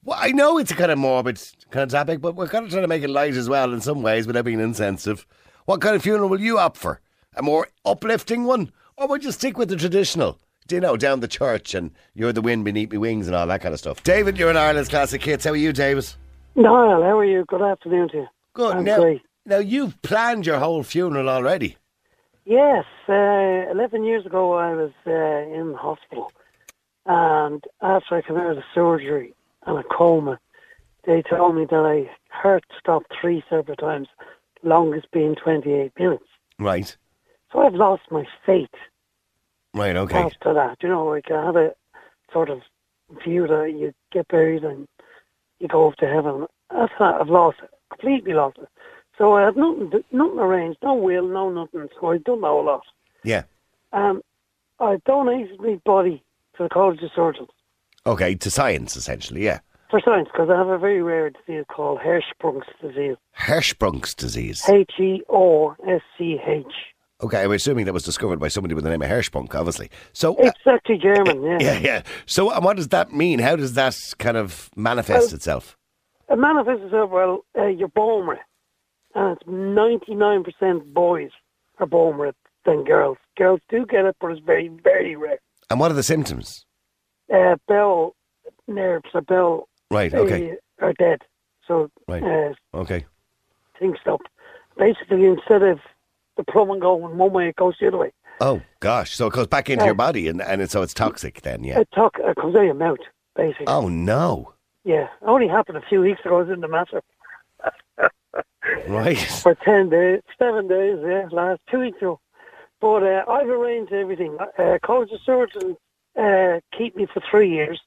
Well, 0.02 0.18
I 0.20 0.32
know 0.32 0.58
it's 0.58 0.72
a 0.72 0.74
kind 0.74 0.90
of 0.90 0.98
morbid 0.98 1.40
kind 1.70 1.84
of 1.84 1.90
topic, 1.90 2.20
but 2.20 2.34
we're 2.34 2.48
kind 2.48 2.64
of 2.64 2.70
trying 2.70 2.82
to 2.82 2.88
make 2.88 3.04
it 3.04 3.10
light 3.10 3.34
as 3.34 3.48
well 3.48 3.72
in 3.72 3.80
some 3.80 4.02
ways 4.02 4.26
without 4.26 4.44
being 4.44 4.60
insensitive. 4.60 5.24
What 5.66 5.80
kind 5.80 5.94
of 5.94 6.02
funeral 6.02 6.28
will 6.28 6.40
you 6.40 6.58
opt 6.58 6.78
for? 6.78 7.00
a 7.36 7.42
more 7.42 7.68
uplifting 7.84 8.44
one, 8.44 8.72
or 8.96 9.06
would 9.06 9.22
you 9.22 9.30
stick 9.30 9.58
with 9.58 9.68
the 9.68 9.76
traditional? 9.76 10.38
Do 10.66 10.74
you 10.74 10.80
know, 10.80 10.96
down 10.96 11.20
the 11.20 11.28
church 11.28 11.74
and 11.74 11.92
you're 12.14 12.32
the 12.32 12.42
wind 12.42 12.64
beneath 12.64 12.90
me 12.90 12.98
wings 12.98 13.28
and 13.28 13.36
all 13.36 13.46
that 13.46 13.60
kind 13.60 13.72
of 13.72 13.78
stuff. 13.78 14.02
David, 14.02 14.36
you're 14.36 14.50
an 14.50 14.56
Ireland's 14.56 14.88
classic 14.88 15.22
hits. 15.22 15.44
How 15.44 15.52
are 15.52 15.56
you, 15.56 15.72
David? 15.72 16.12
Niall, 16.56 17.02
how 17.02 17.18
are 17.18 17.24
you? 17.24 17.44
Good 17.44 17.62
afternoon 17.62 18.08
to 18.08 18.16
you. 18.16 18.26
Good. 18.54 18.76
I'm 18.76 18.84
now, 18.84 19.00
great. 19.00 19.22
now 19.44 19.58
you've 19.58 20.00
planned 20.02 20.44
your 20.44 20.58
whole 20.58 20.82
funeral 20.82 21.28
already. 21.28 21.76
Yes, 22.44 22.84
uh, 23.08 23.70
11 23.70 24.04
years 24.04 24.26
ago 24.26 24.54
I 24.54 24.72
was 24.74 24.92
uh, 25.06 25.10
in 25.12 25.74
hospital. 25.74 26.32
And 27.04 27.62
after 27.80 28.16
I 28.16 28.22
came 28.22 28.36
out 28.36 28.56
of 28.56 28.64
surgery 28.74 29.34
and 29.66 29.78
a 29.78 29.84
coma, 29.84 30.40
they 31.04 31.22
told 31.22 31.54
me 31.54 31.66
that 31.66 31.76
I 31.76 32.10
heart 32.28 32.64
stopped 32.78 33.12
three 33.20 33.44
separate 33.48 33.78
times, 33.78 34.08
longest 34.64 35.10
being 35.12 35.36
28 35.36 35.92
minutes. 35.98 36.24
Right. 36.58 36.96
So 37.52 37.60
I've 37.60 37.74
lost 37.74 38.02
my 38.10 38.26
faith 38.44 38.70
Right. 39.76 39.96
Okay. 39.96 40.18
after 40.18 40.54
that. 40.54 40.78
You 40.82 40.88
know, 40.88 41.06
like 41.06 41.30
I 41.30 41.46
had 41.46 41.56
a 41.56 41.74
sort 42.32 42.50
of 42.50 42.60
view 43.24 43.46
that 43.46 43.72
you 43.78 43.92
get 44.12 44.26
buried 44.28 44.64
and 44.64 44.88
you 45.60 45.68
go 45.68 45.88
up 45.88 45.96
to 45.96 46.06
heaven. 46.06 46.46
That's 46.70 46.92
that. 46.98 47.20
I've 47.20 47.28
lost 47.28 47.58
it. 47.62 47.70
Completely 47.90 48.32
lost 48.32 48.58
it. 48.58 48.68
So 49.18 49.34
I 49.34 49.44
had 49.44 49.56
nothing, 49.56 49.90
nothing 50.12 50.38
arranged, 50.38 50.78
no 50.82 50.94
will, 50.94 51.26
no 51.28 51.50
nothing. 51.50 51.88
So 52.00 52.08
I've 52.10 52.24
done 52.24 52.40
that 52.40 52.48
a 52.48 52.60
lot. 52.60 52.82
Yeah. 53.22 53.44
Um, 53.92 54.22
I 54.80 54.98
donated 55.06 55.58
my 55.60 55.80
body 55.84 56.22
to 56.56 56.64
the 56.64 56.68
College 56.68 57.02
of 57.02 57.10
Surgeons 57.14 57.48
Okay. 58.06 58.34
To 58.34 58.50
science, 58.50 58.96
essentially. 58.96 59.42
Yeah. 59.44 59.60
for 59.90 60.00
science 60.00 60.28
because 60.32 60.50
I 60.50 60.56
have 60.56 60.68
a 60.68 60.78
very 60.78 61.02
rare 61.02 61.30
disease 61.30 61.64
called 61.68 62.00
Hirschsprung's 62.00 62.66
disease. 62.82 63.16
Hirschsprung's 63.38 64.14
disease. 64.14 64.68
H 64.68 64.92
E 64.98 65.22
O 65.28 65.74
S 65.88 66.02
C 66.18 66.38
H. 66.46 66.64
Okay, 67.22 67.42
I'm 67.42 67.52
assuming 67.52 67.86
that 67.86 67.94
was 67.94 68.02
discovered 68.04 68.38
by 68.38 68.48
somebody 68.48 68.74
with 68.74 68.84
the 68.84 68.90
name 68.90 69.00
of 69.00 69.08
Hirschsprung, 69.08 69.54
obviously. 69.54 69.90
So, 70.12 70.34
uh, 70.36 70.48
It's 70.48 70.66
actually 70.66 70.98
German, 70.98 71.42
yeah. 71.44 71.58
yeah, 71.60 71.78
yeah. 71.78 72.02
So, 72.26 72.50
uh, 72.52 72.60
what 72.60 72.76
does 72.76 72.88
that 72.88 73.12
mean? 73.12 73.38
How 73.38 73.56
does 73.56 73.72
that 73.72 73.98
kind 74.18 74.36
of 74.36 74.68
manifest 74.76 75.32
itself? 75.32 75.78
It 76.28 76.36
manifests 76.38 76.84
itself, 76.84 77.10
well, 77.10 77.44
uh, 77.58 77.66
you're 77.68 77.88
rate. 78.26 78.38
And 79.14 79.34
it's 79.38 79.48
99% 79.48 80.92
boys 80.92 81.30
are 81.78 81.86
bone 81.86 82.18
rate 82.18 82.34
than 82.66 82.84
girls. 82.84 83.16
Girls 83.38 83.60
do 83.70 83.86
get 83.86 84.04
it, 84.04 84.16
but 84.20 84.30
it's 84.32 84.40
very, 84.44 84.68
very 84.68 85.16
rare. 85.16 85.38
And 85.70 85.80
what 85.80 85.90
are 85.90 85.94
the 85.94 86.02
symptoms? 86.02 86.66
Uh, 87.32 87.56
bell 87.66 88.14
nerves 88.68 89.08
or 89.14 89.22
bell 89.22 89.68
Right. 89.90 90.12
Okay. 90.12 90.50
uh, 90.82 90.84
are 90.86 90.92
dead. 90.92 91.22
So 91.66 91.90
Right. 92.06 92.22
uh, 92.22 92.52
Okay. 92.76 93.06
things 93.78 93.96
stop. 94.02 94.20
Basically, 94.76 95.24
instead 95.24 95.62
of 95.62 95.78
the 96.36 96.44
plumbing 96.44 96.80
going 96.80 97.16
one 97.16 97.32
way, 97.32 97.48
it 97.48 97.56
goes 97.56 97.74
the 97.80 97.88
other 97.88 97.98
way. 97.98 98.12
Oh 98.40 98.60
gosh. 98.80 99.14
So 99.14 99.26
it 99.28 99.32
goes 99.32 99.46
back 99.46 99.70
into 99.70 99.84
Uh, 99.84 99.86
your 99.86 99.94
body, 99.94 100.28
and 100.28 100.40
and 100.42 100.60
it's, 100.60 100.72
so 100.72 100.82
it's 100.82 100.94
toxic. 100.94 101.42
Then, 101.42 101.64
yeah. 101.64 101.80
It, 101.80 101.88
talk, 101.94 102.18
it 102.18 102.36
comes 102.36 102.54
out 102.54 102.60
of 102.60 102.64
your 102.66 102.74
mouth, 102.74 102.98
basically. 103.34 103.66
Oh 103.66 103.88
no. 103.88 104.52
Yeah, 104.84 105.04
it 105.04 105.26
only 105.26 105.48
happened 105.48 105.78
a 105.78 105.82
few 105.88 106.00
weeks 106.00 106.20
ago. 106.24 106.36
I 106.38 106.42
was 106.42 106.50
in 106.50 106.60
the 106.60 106.68
Mater 106.68 107.02
Right. 108.88 109.18
for 109.18 109.54
10 109.54 109.88
days, 109.88 110.20
seven 110.38 110.68
days, 110.68 110.98
yeah, 111.02 111.26
last 111.32 111.60
two 111.70 111.80
weeks 111.80 111.98
ago. 111.98 112.20
But 112.80 113.02
uh, 113.02 113.24
I've 113.28 113.48
arranged 113.48 113.92
everything. 113.92 114.36
Uh, 114.58 114.78
College 114.84 115.10
of 115.12 115.20
Surgeons 115.24 115.76
uh, 116.16 116.60
keep 116.76 116.94
me 116.94 117.06
for 117.12 117.20
three 117.30 117.50
years. 117.50 117.80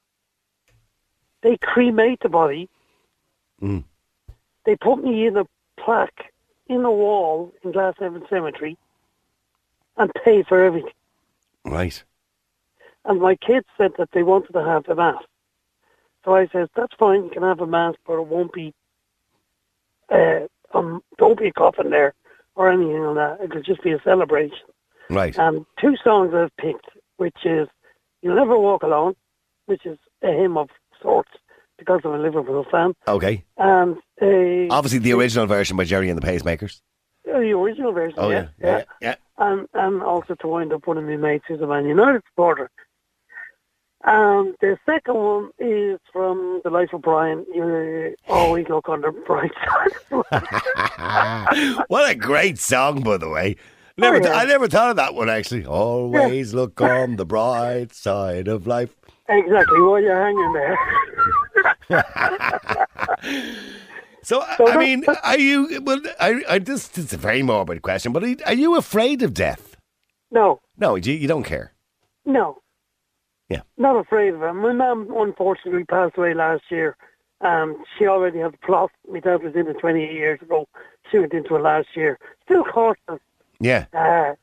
They 1.42 1.58
cremate 1.58 2.20
the 2.22 2.30
body. 2.30 2.70
Mm. 3.62 3.84
They 4.66 4.76
put 4.76 5.04
me 5.04 5.26
in 5.28 5.38
a 5.38 5.46
plaque 5.80 6.34
in 6.70 6.84
the 6.84 6.92
wall 6.92 7.52
in 7.64 7.74
Glasnevin 7.74 8.30
Cemetery 8.30 8.78
and 9.98 10.12
pay 10.24 10.44
for 10.44 10.64
everything. 10.64 10.94
Right. 11.66 12.02
And 13.06 13.20
my 13.20 13.36
kids 13.36 13.66
said 13.78 13.92
that 13.98 14.10
they 14.14 14.24
wanted 14.24 14.54
to 14.54 14.64
have 14.64 14.88
a 14.88 14.96
mass. 14.96 15.22
So 16.24 16.36
I 16.36 16.48
said, 16.52 16.70
that's 16.76 16.94
fine, 16.98 17.26
you 17.26 17.30
can 17.32 17.44
have 17.44 17.60
a 17.60 17.68
mass, 17.68 17.96
but 18.06 18.20
it 18.20 18.28
won't 18.28 18.54
be, 18.54 18.74
uh, 20.10 20.42
um, 20.74 21.02
don't 21.18 21.40
be 21.40 21.48
a 21.48 21.54
coffin 21.54 21.90
there 21.90 22.14
or 22.56 22.72
anything 22.72 23.02
like 23.02 23.16
that. 23.16 23.46
It'll 23.46 23.64
just 23.64 23.84
be 23.84 23.92
a 23.92 24.02
celebration. 24.04 24.60
Right. 25.10 25.38
And 25.38 25.66
two 25.80 25.96
songs 26.04 26.34
I've 26.34 26.56
picked, 26.58 26.90
which 27.18 27.46
is 27.46 27.68
You'll 28.22 28.36
Never 28.36 28.60
Walk 28.60 28.84
Alone, 28.84 29.16
which 29.66 29.86
is 29.86 29.98
a 30.22 30.28
hymn 30.28 30.58
of 30.58 30.70
sorts 31.02 31.32
because 31.80 32.02
I'm 32.04 32.12
a 32.14 32.18
Liverpool 32.20 32.66
fan, 32.70 32.94
Okay. 33.08 33.44
and 33.58 33.96
uh, 34.22 34.74
Obviously, 34.74 35.00
the 35.00 35.14
original 35.14 35.46
version 35.48 35.76
by 35.78 35.86
Gerry 35.86 36.10
and 36.10 36.22
the 36.22 36.26
Pacemakers. 36.26 36.82
the 37.26 37.32
original 37.52 37.92
version, 37.94 38.20
Oh 38.20 38.30
yeah, 38.30 38.48
yeah. 38.62 38.78
Yeah. 38.78 38.84
Yeah. 39.02 39.16
and 39.38 39.68
and 39.74 40.04
also 40.04 40.36
to 40.36 40.48
wind 40.48 40.74
up 40.74 40.86
one 40.88 40.98
of 40.98 41.04
my 41.06 41.16
mates 41.18 41.46
who's 41.48 41.62
a 41.62 41.68
Man 41.68 41.86
United 41.88 42.22
supporter. 42.30 42.70
And 44.06 44.56
the 44.62 44.78
second 44.86 45.16
one 45.16 45.50
is 45.60 46.00
from 46.14 46.62
The 46.64 46.70
Life 46.70 46.94
of 46.94 47.02
Brian. 47.02 47.46
You 47.54 48.16
always 48.30 48.70
look 48.70 48.88
on 48.88 49.02
the 49.02 49.12
bright 49.12 49.52
side. 50.32 51.84
what 51.90 52.10
a 52.10 52.16
great 52.16 52.58
song, 52.60 53.02
by 53.02 53.18
the 53.18 53.28
way. 53.30 53.58
Never, 53.98 54.16
Oh, 54.18 54.20
yeah. 54.26 54.36
I 54.36 54.46
never 54.46 54.70
thought 54.70 54.92
of 54.92 54.96
that 54.96 55.14
one 55.16 55.30
actually. 55.30 55.66
Always 55.66 56.54
look 56.54 56.80
on 56.80 57.18
the 57.18 57.26
bright 57.26 57.94
side 57.94 58.48
of 58.48 58.66
life. 58.66 58.96
Exactly 59.30 59.82
while 59.82 60.02
you're 60.02 60.22
hanging 60.22 60.54
there. 60.54 60.78
So, 64.22 64.42
I- 64.42 64.58
So 64.58 64.68
I 64.68 64.78
mean, 64.78 65.06
are 65.24 65.38
you? 65.40 65.82
Well, 65.82 66.02
I, 66.20 66.42
I 66.50 66.60
just 66.60 66.98
it's 66.98 67.14
a 67.14 67.18
very 67.18 67.42
morbid 67.42 67.82
question, 67.82 68.12
but 68.12 68.24
are 68.46 68.54
you, 68.54 68.76
afraid 68.76 69.24
of 69.24 69.34
death? 69.34 69.78
No, 70.30 70.60
No, 70.78 70.96
you, 70.96 71.14
you 71.14 71.28
don't 71.28 71.44
care. 71.44 71.74
no. 72.26 72.58
Yeah. 73.50 73.62
Not 73.78 73.96
afraid 73.96 74.36
of 74.36 74.44
it. 74.44 74.54
My 74.54 74.74
mum 74.74 75.12
unfortunately 75.16 75.84
passed 75.84 76.16
away 76.18 76.36
last 76.36 76.64
year. 76.70 76.96
Um, 77.42 77.84
she 77.98 78.06
already 78.06 78.38
had 78.38 78.54
the 78.54 78.58
plot. 78.60 78.92
My 79.12 79.20
dad 79.22 79.42
was 79.42 79.56
in 79.56 79.68
it 79.68 79.80
28 79.80 80.12
years 80.14 80.40
ago. 80.40 80.68
She 81.10 81.18
went 81.18 81.34
into 81.34 81.56
it 81.56 81.62
last 81.64 81.88
year. 81.96 82.20
Still 82.46 82.64
cost 82.64 83.00
us, 83.08 83.20
Yeah. 83.60 83.86
uh, 83.94 84.36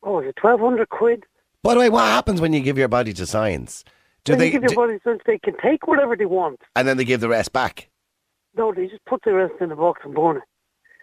what 0.00 0.12
was 0.14 0.24
it, 0.24 0.42
1,200 0.42 0.88
quid? 0.88 1.22
By 1.62 1.74
the 1.74 1.80
way, 1.80 1.90
what 1.90 2.04
happens 2.06 2.40
when 2.40 2.52
you 2.52 2.60
give 2.60 2.78
your 2.78 2.88
body 2.88 3.12
to 3.14 3.26
science? 3.26 3.84
Do 4.24 4.32
When 4.32 4.38
they? 4.38 4.46
you 4.46 4.52
give 4.52 4.62
your 4.62 4.68
do- 4.70 4.76
body 4.76 4.98
since 5.04 5.20
they 5.26 5.38
can 5.38 5.54
take 5.62 5.86
whatever 5.86 6.16
they 6.16 6.26
want. 6.26 6.60
and 6.76 6.86
then 6.88 6.96
they 6.96 7.04
give 7.04 7.20
the 7.20 7.28
rest 7.28 7.52
back. 7.52 7.88
No, 8.56 8.72
they 8.72 8.86
just 8.86 9.04
put 9.04 9.22
the 9.24 9.32
rest 9.32 9.54
in 9.60 9.68
the 9.68 9.76
box 9.76 10.00
and 10.04 10.14
burn 10.14 10.38
it. 10.38 10.42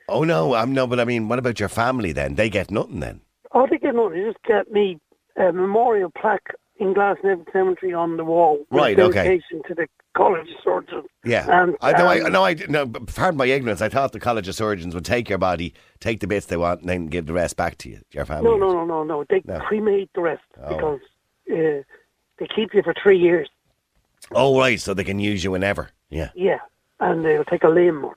Oh 0.09 0.23
no, 0.23 0.53
I'm 0.53 0.73
no, 0.73 0.87
but 0.87 0.99
I 0.99 1.05
mean, 1.05 1.27
what 1.27 1.39
about 1.39 1.59
your 1.59 1.69
family 1.69 2.11
then? 2.11 2.35
They 2.35 2.49
get 2.49 2.71
nothing 2.71 2.99
then. 3.01 3.21
Oh, 3.53 3.67
they 3.69 3.77
get 3.77 3.95
no, 3.95 4.09
they 4.09 4.21
just 4.23 4.41
get 4.45 4.71
me 4.71 4.99
a 5.37 5.51
memorial 5.51 6.09
plaque 6.17 6.53
in 6.77 6.93
Glasnevin 6.93 7.45
Cemetery 7.51 7.93
on 7.93 8.17
the 8.17 8.23
wall. 8.25 8.65
Right, 8.71 8.99
okay. 8.99 9.41
to 9.67 9.73
the 9.75 9.87
College 10.17 10.49
of 10.49 10.55
Surgeons. 10.63 11.05
Yeah, 11.23 11.45
And, 11.63 11.77
I 11.81 11.91
know. 11.93 12.07
I 12.07 12.19
um, 12.21 12.31
no, 12.31 12.43
I 12.43 12.55
no. 12.67 12.87
Pardon 12.87 13.37
my 13.37 13.45
ignorance. 13.45 13.81
I 13.81 13.89
thought 13.89 14.11
the 14.11 14.19
College 14.19 14.47
of 14.47 14.55
Surgeons 14.55 14.93
would 14.95 15.05
take 15.05 15.29
your 15.29 15.37
body, 15.37 15.73
take 15.99 16.19
the 16.19 16.27
bits 16.27 16.47
they 16.47 16.57
want, 16.57 16.81
and 16.81 16.89
then 16.89 17.05
give 17.07 17.25
the 17.27 17.33
rest 17.33 17.55
back 17.55 17.77
to 17.79 17.89
you, 17.89 18.01
your 18.11 18.25
family. 18.25 18.49
No, 18.49 18.57
no, 18.57 18.71
no, 18.73 18.85
no, 18.85 19.03
no. 19.03 19.23
They 19.29 19.41
No. 19.45 19.59
cremate 19.59 20.09
the 20.15 20.21
rest 20.21 20.43
Oh. 20.61 20.75
because 20.75 20.99
uh, 21.51 21.83
they 22.39 22.47
keep 22.55 22.73
you 22.73 22.81
for 22.83 22.93
three 23.01 23.17
years. 23.19 23.47
Oh, 24.31 24.59
right. 24.59 24.79
So 24.81 24.93
they 24.93 25.03
can 25.03 25.19
use 25.19 25.43
you 25.43 25.51
whenever. 25.51 25.89
Yeah. 26.09 26.29
Yeah, 26.35 26.59
and 26.99 27.23
they'll 27.23 27.45
take 27.45 27.63
a 27.63 27.69
limb. 27.69 28.03
An 28.05 28.11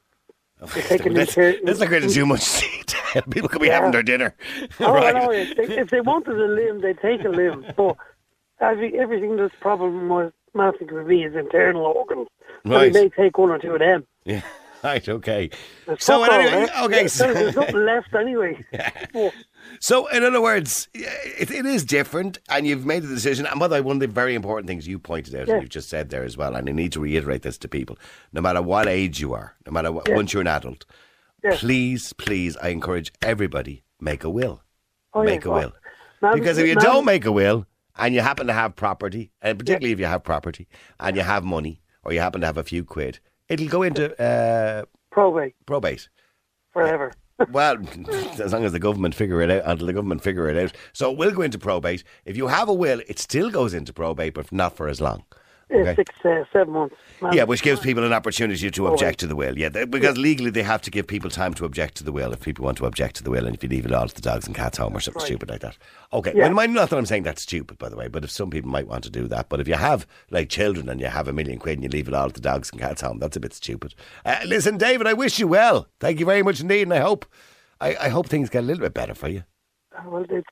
That's, 0.60 0.90
inter- 1.06 1.56
that's 1.64 1.78
going 1.78 2.02
to 2.02 2.08
too 2.08 2.26
much 2.26 2.60
detail. 2.60 3.22
People 3.30 3.48
could 3.48 3.60
be 3.62 3.68
Yeah. 3.68 3.76
having 3.76 3.92
their 3.92 4.02
dinner. 4.02 4.34
Oh, 4.80 4.92
right. 4.92 5.14
I 5.16 5.18
know. 5.20 5.30
If 5.32 5.56
they, 5.56 5.78
if 5.78 5.90
they 5.90 6.00
wanted 6.00 6.38
a 6.38 6.46
limb, 6.46 6.80
they'd 6.82 6.98
take 7.00 7.24
a 7.24 7.28
limb. 7.30 7.64
But 7.76 7.96
every, 8.60 8.98
everything 8.98 9.36
that's 9.36 9.54
problematic 10.52 10.90
with 10.90 11.08
be 11.08 11.22
his 11.22 11.34
internal 11.34 11.82
organs. 11.84 12.28
So 12.66 12.72
Right. 12.72 12.92
they 12.92 13.04
may 13.04 13.08
take 13.10 13.38
one 13.38 13.50
or 13.50 13.58
two 13.58 13.72
of 13.72 13.78
them. 13.80 14.06
Yeah. 14.24 14.42
Right. 14.82 15.06
Okay. 15.06 15.50
There's 15.86 16.02
So 16.04 16.24
fuck 16.24 16.32
anyway, 16.32 16.66
okay. 16.82 16.88
There's, 17.00 17.12
So, 17.12 17.32
there's 17.34 17.54
nothing 17.56 17.84
left 17.84 18.14
anyway. 18.14 18.64
But 19.12 19.34
so 19.78 20.06
in 20.08 20.22
other 20.24 20.40
words, 20.40 20.88
it, 20.94 21.50
it 21.50 21.66
is 21.66 21.84
different, 21.84 22.38
and 22.48 22.66
you've 22.66 22.86
made 22.86 23.02
the 23.02 23.08
decision. 23.08 23.44
And 23.46 23.60
by 23.60 23.68
the 23.68 23.74
way, 23.74 23.80
one 23.82 23.96
of 23.96 24.00
the 24.00 24.06
very 24.06 24.34
important 24.34 24.68
things 24.68 24.86
you 24.88 24.98
pointed 24.98 25.34
out, 25.34 25.48
Yeah. 25.48 25.54
and 25.54 25.62
you've 25.62 25.70
just 25.70 25.88
said 25.90 26.08
there 26.10 26.22
as 26.24 26.36
well, 26.36 26.54
and 26.54 26.66
I 26.68 26.72
need 26.72 26.92
to 26.92 27.00
reiterate 27.00 27.42
this 27.42 27.58
to 27.58 27.68
people: 27.68 27.98
no 28.32 28.40
matter 28.40 28.62
what 28.62 28.86
age 28.88 29.20
you 29.20 29.32
are, 29.34 29.54
no 29.66 29.72
matter 29.72 29.90
what, 29.92 30.08
Yeah. 30.08 30.16
once 30.16 30.32
you're 30.32 30.40
an 30.42 30.46
adult, 30.46 30.86
Yeah. 31.44 31.56
please, 31.56 32.12
please, 32.14 32.56
I 32.58 32.68
encourage 32.68 33.12
everybody 33.20 33.84
make 34.00 34.24
a 34.24 34.30
will. 34.30 34.62
oh, 35.12 35.22
make 35.24 35.44
yeah, 35.44 35.50
a 35.50 35.54
will. 35.54 35.72
Because 36.34 36.56
if 36.58 36.66
you 36.66 36.74
don't 36.76 37.04
make 37.04 37.24
a 37.26 37.32
will 37.32 37.66
and 37.96 38.14
you 38.14 38.20
happen 38.20 38.46
to 38.46 38.52
have 38.52 38.76
property, 38.76 39.32
and 39.42 39.58
particularly 39.58 39.92
if 39.92 39.98
you 40.00 40.06
have 40.06 40.24
property 40.24 40.68
and 40.98 41.16
you 41.16 41.22
have 41.22 41.44
money 41.44 41.82
or 42.04 42.12
you 42.12 42.20
happen 42.20 42.40
to 42.40 42.46
have 42.46 42.56
a 42.58 42.64
few 42.64 42.84
quid, 42.84 43.18
it'll 43.48 43.68
go 43.68 43.82
into 43.82 44.20
uh, 44.20 44.84
probate 45.10 45.54
probate. 45.66 46.08
forever. 46.72 47.12
Well, 47.50 47.78
as 48.38 48.52
long 48.52 48.64
as 48.64 48.72
the 48.72 48.78
government 48.78 49.14
figure 49.14 49.40
it 49.40 49.50
out, 49.50 49.62
until 49.64 49.86
the 49.86 49.92
government 49.94 50.22
figure 50.22 50.48
it 50.48 50.62
out. 50.62 50.72
So 50.92 51.10
it 51.10 51.16
will 51.16 51.30
go 51.30 51.42
into 51.42 51.58
probate. 51.58 52.04
If 52.24 52.36
you 52.36 52.48
have 52.48 52.68
a 52.68 52.74
will, 52.74 53.00
it 53.08 53.18
still 53.18 53.50
goes 53.50 53.72
into 53.72 53.92
probate, 53.92 54.34
but 54.34 54.52
not 54.52 54.76
for 54.76 54.88
as 54.88 55.00
long. 55.00 55.24
Okay. 55.72 55.94
six, 55.94 56.14
uh, 56.24 56.44
seven 56.52 56.72
months. 56.74 56.96
Yeah, 57.32 57.44
which 57.44 57.62
gives 57.62 57.80
people 57.80 58.02
an 58.04 58.12
opportunity 58.12 58.70
to 58.70 58.86
object 58.88 59.20
to 59.20 59.26
the 59.26 59.36
will. 59.36 59.56
Yeah, 59.58 59.68
they- 59.68 59.84
because 59.84 60.16
legally 60.18 60.50
they 60.50 60.62
have 60.62 60.82
to 60.82 60.90
give 60.90 61.06
people 61.06 61.30
time 61.30 61.54
to 61.54 61.64
object 61.64 61.96
to 61.96 62.04
the 62.04 62.12
will 62.12 62.32
if 62.32 62.40
people 62.40 62.64
want 62.64 62.78
to 62.78 62.86
object 62.86 63.16
to 63.16 63.22
the 63.22 63.30
will, 63.30 63.46
and 63.46 63.54
if 63.54 63.62
you 63.62 63.68
leave 63.68 63.86
it 63.86 63.92
all 63.92 64.08
to 64.08 64.14
the 64.14 64.20
dogs 64.20 64.46
and 64.46 64.56
cats 64.56 64.78
home 64.78 64.96
or 64.96 65.00
something 65.00 65.20
Right. 65.20 65.26
stupid 65.26 65.48
like 65.48 65.60
that. 65.60 65.76
Okay, 66.12 66.32
Yeah. 66.34 66.48
well, 66.52 66.68
not 66.68 66.90
that 66.90 66.96
I'm 66.98 67.06
saying 67.06 67.22
that's 67.22 67.42
stupid, 67.42 67.78
by 67.78 67.88
the 67.88 67.96
way, 67.96 68.08
but 68.08 68.24
if 68.24 68.30
some 68.30 68.50
people 68.50 68.70
might 68.70 68.88
want 68.88 69.04
to 69.04 69.10
do 69.10 69.28
that, 69.28 69.48
but 69.48 69.60
if 69.60 69.68
you 69.68 69.74
have 69.74 70.06
like 70.30 70.48
children 70.48 70.88
and 70.88 71.00
you 71.00 71.06
have 71.06 71.28
a 71.28 71.32
million 71.32 71.58
quid 71.58 71.74
and 71.74 71.82
you 71.84 71.88
leave 71.88 72.08
it 72.08 72.14
all 72.14 72.28
to 72.28 72.34
the 72.34 72.40
dogs 72.40 72.70
and 72.70 72.80
cats 72.80 73.02
home, 73.02 73.18
that's 73.18 73.36
a 73.36 73.40
bit 73.40 73.52
stupid. 73.54 73.94
Uh, 74.24 74.38
listen, 74.46 74.76
David, 74.78 75.06
I 75.06 75.12
wish 75.12 75.38
you 75.38 75.46
well. 75.46 75.86
Thank 76.00 76.18
you 76.20 76.26
very 76.26 76.42
much 76.42 76.60
indeed, 76.60 76.82
and 76.82 76.94
I 76.94 76.98
hope, 76.98 77.26
I, 77.80 77.96
I 78.00 78.08
hope 78.08 78.26
things 78.28 78.50
get 78.50 78.60
a 78.64 78.66
little 78.66 78.82
bit 78.82 78.94
better 78.94 79.14
for 79.14 79.28
you. 79.28 79.44
Well, 80.06 80.24
they, 80.28 80.42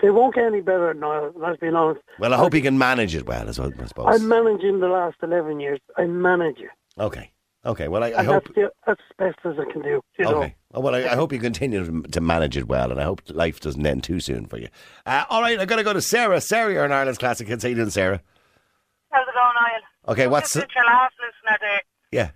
they, 0.00 0.06
they 0.06 0.10
won't 0.10 0.34
get 0.34 0.44
any 0.44 0.60
better 0.60 0.92
now, 0.94 1.30
let's 1.36 1.58
be 1.60 1.68
honest. 1.68 2.00
Well, 2.18 2.34
I 2.34 2.36
hope 2.36 2.54
you 2.54 2.62
can 2.62 2.78
manage 2.78 3.14
it 3.14 3.26
well, 3.26 3.48
as 3.48 3.58
well, 3.58 3.72
I 3.80 3.84
suppose. 3.86 4.06
I'm 4.08 4.28
managing 4.28 4.80
the 4.80 4.88
last 4.88 5.16
11 5.22 5.60
years. 5.60 5.80
I 5.96 6.02
manage 6.06 6.56
managing. 6.58 6.68
okay, 6.98 7.30
okay. 7.64 7.88
Well, 7.88 8.02
I, 8.04 8.12
I 8.12 8.24
hope. 8.24 8.44
that's, 8.44 8.54
the, 8.54 8.72
that's 8.86 9.00
the 9.16 9.24
best 9.24 9.38
as 9.44 9.54
I 9.58 9.70
can 9.72 9.82
do. 9.82 10.00
You. 10.18 10.26
Okay. 10.26 10.54
Oh, 10.72 10.80
well, 10.80 10.94
I, 10.94 11.00
I 11.04 11.14
hope 11.14 11.32
you 11.32 11.38
continue 11.38 11.84
to- 12.02 12.08
to 12.08 12.20
manage 12.20 12.56
it 12.56 12.66
well, 12.68 12.90
and 12.90 13.00
I 13.00 13.04
hope 13.04 13.22
life 13.28 13.60
doesn't 13.60 13.86
end 13.86 14.02
too 14.04 14.20
soon 14.20 14.46
for 14.46 14.58
you. 14.58 14.68
Uh, 15.06 15.24
all 15.30 15.40
right, 15.42 15.58
I'm 15.58 15.66
going 15.66 15.78
to 15.78 15.84
go 15.84 15.92
to 15.92 16.00
Sarah. 16.02 16.40
Sarah, 16.40 16.72
you're 16.72 16.84
an 16.84 16.92
Ireland's 16.92 17.18
Classic 17.18 17.46
Hits. 17.46 17.62
How 17.62 17.68
you 17.68 17.76
doing, 17.76 17.90
Sarah? 17.90 18.20
How's 19.10 19.26
it 19.28 19.34
going, 19.34 19.54
Niall? 19.54 19.80
Okay, 20.08 20.26
what's 20.26 20.52
Just 20.52 20.66
the, 20.66 20.74
your 20.74 20.84
last 20.84 21.14
listener 21.20 21.58
there, 21.60 21.80
yeah? 22.10 22.30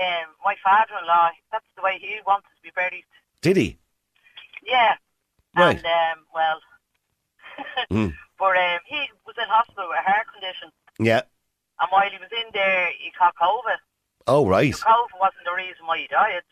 um, 0.00 0.30
my 0.44 0.54
father-in-law, 0.64 1.30
that's 1.52 1.64
the 1.76 1.82
way 1.82 1.98
he 2.00 2.16
wanted 2.26 2.42
to 2.44 2.62
be 2.62 2.70
buried. 2.74 3.04
Did 3.42 3.56
he? 3.56 3.78
Yeah. 4.66 4.94
Right. 5.56 5.76
And, 5.76 5.86
um, 5.86 6.24
well, 6.34 6.60
Mm. 7.90 8.12
but 8.38 8.56
um, 8.56 8.78
he 8.86 9.08
was 9.26 9.36
in 9.38 9.48
hospital 9.48 9.86
with 9.88 9.98
a 9.98 10.10
heart 10.10 10.26
condition. 10.32 10.70
Yeah. 10.98 11.22
And 11.80 11.88
while 11.90 12.08
he 12.10 12.18
was 12.18 12.30
in 12.32 12.50
there, 12.52 12.88
he 12.98 13.10
caught 13.18 13.34
COVID. 13.40 13.76
Oh, 14.26 14.46
right. 14.46 14.72
COVID 14.72 15.14
wasn't 15.20 15.44
the 15.44 15.54
reason 15.56 15.86
why 15.86 15.98
he 15.98 16.06
died. 16.08 16.42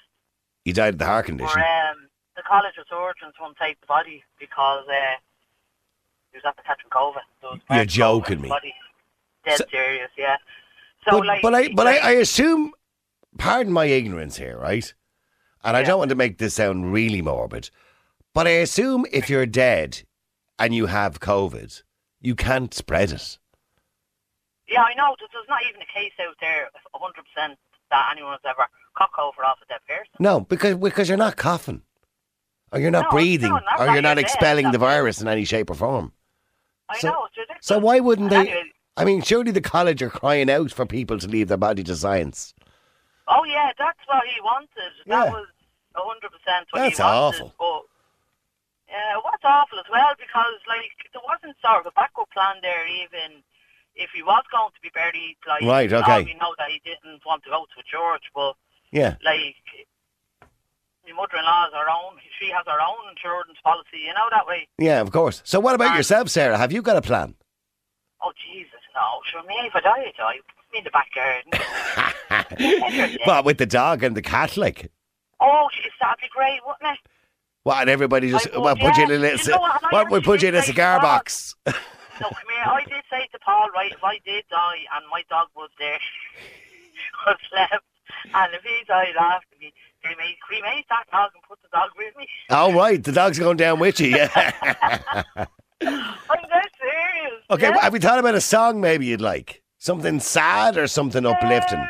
He 0.65 0.73
died 0.73 0.95
of 0.95 0.99
the 0.99 1.07
heart 1.07 1.27
condition. 1.27 1.59
um, 1.61 2.09
the 2.37 2.43
College 2.43 2.75
of 2.79 2.87
Surgeons 2.89 3.35
won't 3.41 3.57
take 3.57 3.81
the 3.81 3.87
body 3.87 4.23
because 4.39 4.85
uh, 4.89 5.17
he 6.31 6.37
was 6.39 6.45
after 6.47 6.63
catching 6.63 6.91
COVID. 6.91 7.23
So 7.41 7.57
You're 7.75 7.85
joking 7.85 8.37
the 8.39 8.43
me. 8.45 8.49
Body. 8.49 8.75
Dead 9.45 9.59
So- 9.59 9.65
serious, 9.71 10.11
yeah. 10.17 10.37
So, 11.09 11.19
but, 11.19 11.27
like, 11.27 11.43
but 11.43 11.55
I, 11.55 11.69
but 11.75 11.87
I, 11.89 11.97
I 11.99 12.11
assume, 12.13 12.73
pardon 13.39 13.73
my 13.73 13.87
ignorance 13.87 14.37
here, 14.37 14.57
right? 14.57 14.93
And 15.65 15.77
I 15.77 15.83
don't 15.83 15.99
want 15.99 16.11
to 16.11 16.15
make 16.15 16.39
this 16.39 16.55
sound 16.55 16.93
really 16.93 17.23
morbid, 17.23 17.71
but 18.35 18.47
I 18.47 18.51
assume 18.51 19.07
if 19.13 19.29
you're 19.31 19.47
dead 19.47 20.03
and 20.59 20.75
you 20.75 20.87
have 20.87 21.21
COVID, 21.21 21.83
you 22.21 22.35
can't 22.35 22.73
spread 22.73 23.13
it. 23.13 23.39
Yeah, 24.69 24.83
I 24.83 24.95
know. 24.95 25.15
There's 25.19 25.49
not 25.49 25.61
even 25.69 25.83
a 25.83 25.93
case 25.93 26.13
out 26.21 26.35
there, 26.41 26.69
100% 26.95 27.57
that 27.91 28.09
anyone 28.13 28.33
has 28.33 28.41
ever 28.49 28.67
cock 28.97 29.11
over 29.19 29.45
off 29.45 29.59
a 29.63 29.67
dead 29.67 29.81
person. 29.87 30.07
No, 30.19 30.41
because 30.41 30.77
because 30.77 31.09
you're 31.09 31.19
not 31.19 31.37
coughing, 31.37 31.83
or 32.73 32.79
you're 32.81 32.91
not 32.91 33.07
No, 33.07 33.11
breathing, 33.11 33.51
no, 33.51 33.59
or 33.79 33.87
you're 33.93 34.01
not 34.03 34.11
you're 34.11 34.15
dead, 34.17 34.19
expelling 34.25 34.71
the 34.71 34.79
virus 34.79 35.21
in 35.21 35.29
any 35.29 35.45
shape 35.45 35.69
or 35.71 35.75
form. 35.75 36.13
I 36.89 36.99
So- 36.99 37.09
know. 37.09 37.29
So 37.61 37.79
why 37.79 38.01
wouldn't 38.01 38.31
they? 38.31 38.37
anyway, 38.41 38.63
I 38.97 39.05
mean, 39.05 39.23
surely 39.23 39.53
the 39.53 39.61
college 39.61 40.03
are 40.03 40.11
crying 40.11 40.51
out 40.51 40.73
for 40.73 40.85
people 40.87 41.19
to 41.19 41.27
leave 41.29 41.49
their 41.49 41.57
body 41.57 41.83
to 41.85 41.97
science. 41.97 42.55
oh, 43.29 43.45
yeah, 43.45 43.71
that's 43.79 43.99
what 44.07 44.23
he 44.27 44.41
wanted. 44.43 44.69
Yeah. 45.07 45.25
That 45.25 45.33
was 45.33 45.47
100% 45.95 46.67
what 46.71 46.81
That's 46.81 46.97
he 46.99 47.03
wanted. 47.03 47.17
awful. 47.43 47.55
But, 47.59 47.83
yeah, 48.93 49.17
it 49.17 49.23
was 49.25 49.41
awful 49.43 49.81
as 49.81 49.89
well 49.91 50.13
because, 50.21 50.61
like, 50.69 50.93
there 51.17 51.25
wasn't 51.25 51.57
sort 51.65 51.81
of 51.81 51.89
a 51.89 51.97
backup 51.97 52.29
plan 52.31 52.61
there 52.61 52.85
even 52.87 53.41
if 53.97 54.11
he 54.15 54.23
was 54.23 54.45
going 54.53 54.71
to 54.77 54.81
be 54.85 54.93
buried. 54.93 55.37
Like, 55.49 55.65
Right, 55.65 55.89
oh, 55.93 56.05
okay. 56.05 56.23
we 56.29 56.37
know 56.37 56.53
that 56.61 56.69
he 56.69 56.81
didn't 56.85 57.25
want 57.25 57.43
to 57.45 57.51
go 57.51 57.65
to 57.65 57.77
a 57.81 57.87
church, 57.89 58.29
but, 58.37 58.55
Yeah. 58.93 59.17
like, 59.25 59.57
my 61.09 61.13
mother-in-law 61.17 61.65
has 61.67 61.73
her 61.75 61.89
own, 61.91 62.21
she 62.39 62.51
has 62.53 62.65
her 62.69 62.81
own 62.81 63.11
insurance 63.11 63.59
policy, 63.65 64.05
you 64.07 64.15
know, 64.15 64.29
that 64.31 64.47
way. 64.47 64.69
Yeah, 64.79 65.01
of 65.01 65.11
course. 65.11 65.43
So 65.45 65.59
what 65.59 65.75
about 65.75 65.91
Um, 65.93 65.97
yourself, 65.97 66.29
Sarah? 66.29 66.57
Have 66.59 66.71
you 66.73 66.81
got 66.83 66.97
a 66.97 67.03
plan? 67.03 67.35
Oh, 68.23 68.33
Jesus, 68.39 68.81
no. 68.95 69.21
Sure, 69.25 69.43
me, 69.45 69.57
if 69.67 69.75
I 69.75 69.81
die, 69.81 70.05
I 70.07 70.13
die. 70.17 70.39
In 70.75 70.85
the 70.85 70.91
back 70.91 71.11
garden. 71.15 71.53
Well, 73.27 73.43
with 73.43 73.59
the 73.59 73.67
dog 73.67 74.03
and 74.03 74.17
the 74.17 74.23
cat, 74.23 74.57
like. 74.57 74.91
Oh, 75.41 75.69
jeez, 75.75 75.91
that'd 76.01 76.17
be 76.21 76.29
great, 76.29 76.61
wouldn't 76.67 76.97
it? 76.99 77.11
What, 77.65 77.81
and 77.83 77.91
everybody 77.91 78.31
just, 78.31 78.49
I 78.53 78.59
well, 78.59 78.75
put 78.77 78.97
you 78.97 79.05
in 79.05 79.11
a 79.13 79.19
little, 79.19 79.39
You 79.39 79.53
know 79.53 79.61
what, 79.61 79.93
what, 79.93 80.11
we 80.11 80.21
put 80.21 80.43
you 80.43 80.49
in 80.49 80.55
a 80.55 80.63
cigar 80.63 81.01
box. 81.01 81.55
No, 82.21 82.29
come 82.29 82.43
here. 82.55 82.65
I 82.67 82.85
did 82.85 83.03
say 83.11 83.27
to 83.33 83.39
Paul, 83.39 83.69
right, 83.75 83.91
if 83.91 84.05
I 84.05 84.19
did 84.25 84.45
die 84.51 84.85
and 84.95 85.05
my 85.11 85.23
dog 85.31 85.49
was 85.57 85.71
there, 85.79 85.99
was 87.27 87.39
left, 87.53 87.85
and 88.35 88.55
if 88.55 88.63
he 88.63 88.85
died 88.87 89.17
after 89.19 89.57
me, 89.59 89.73
they 90.05 90.15
may 90.17 90.37
cremate 90.41 90.85
that 90.91 91.07
dog 91.11 91.31
and 91.35 91.43
put 91.49 91.59
the 91.63 91.69
dog 91.73 91.91
with 91.97 92.15
me. 92.17 92.29
Oh, 92.51 92.73
right, 92.75 93.03
the 93.03 93.13
dog's 93.13 93.39
going 93.39 93.57
down 93.57 93.81
with 93.81 93.99
you, 93.99 94.09
yeah. 94.09 94.53
I'm 95.35 95.47
dead 95.81 96.69
serious. 96.79 97.43
okay, 97.51 97.71
yeah. 97.71 97.81
have 97.81 97.95
you 97.95 97.99
thought 97.99 98.19
about 98.19 98.35
a 98.35 98.41
song 98.43 98.81
maybe 98.81 99.07
you'd 99.07 99.23
like? 99.23 99.63
Something 99.79 100.21
sad 100.21 100.77
or 100.77 100.87
something 100.87 101.25
uplifting? 101.27 101.81
Um, 101.81 101.89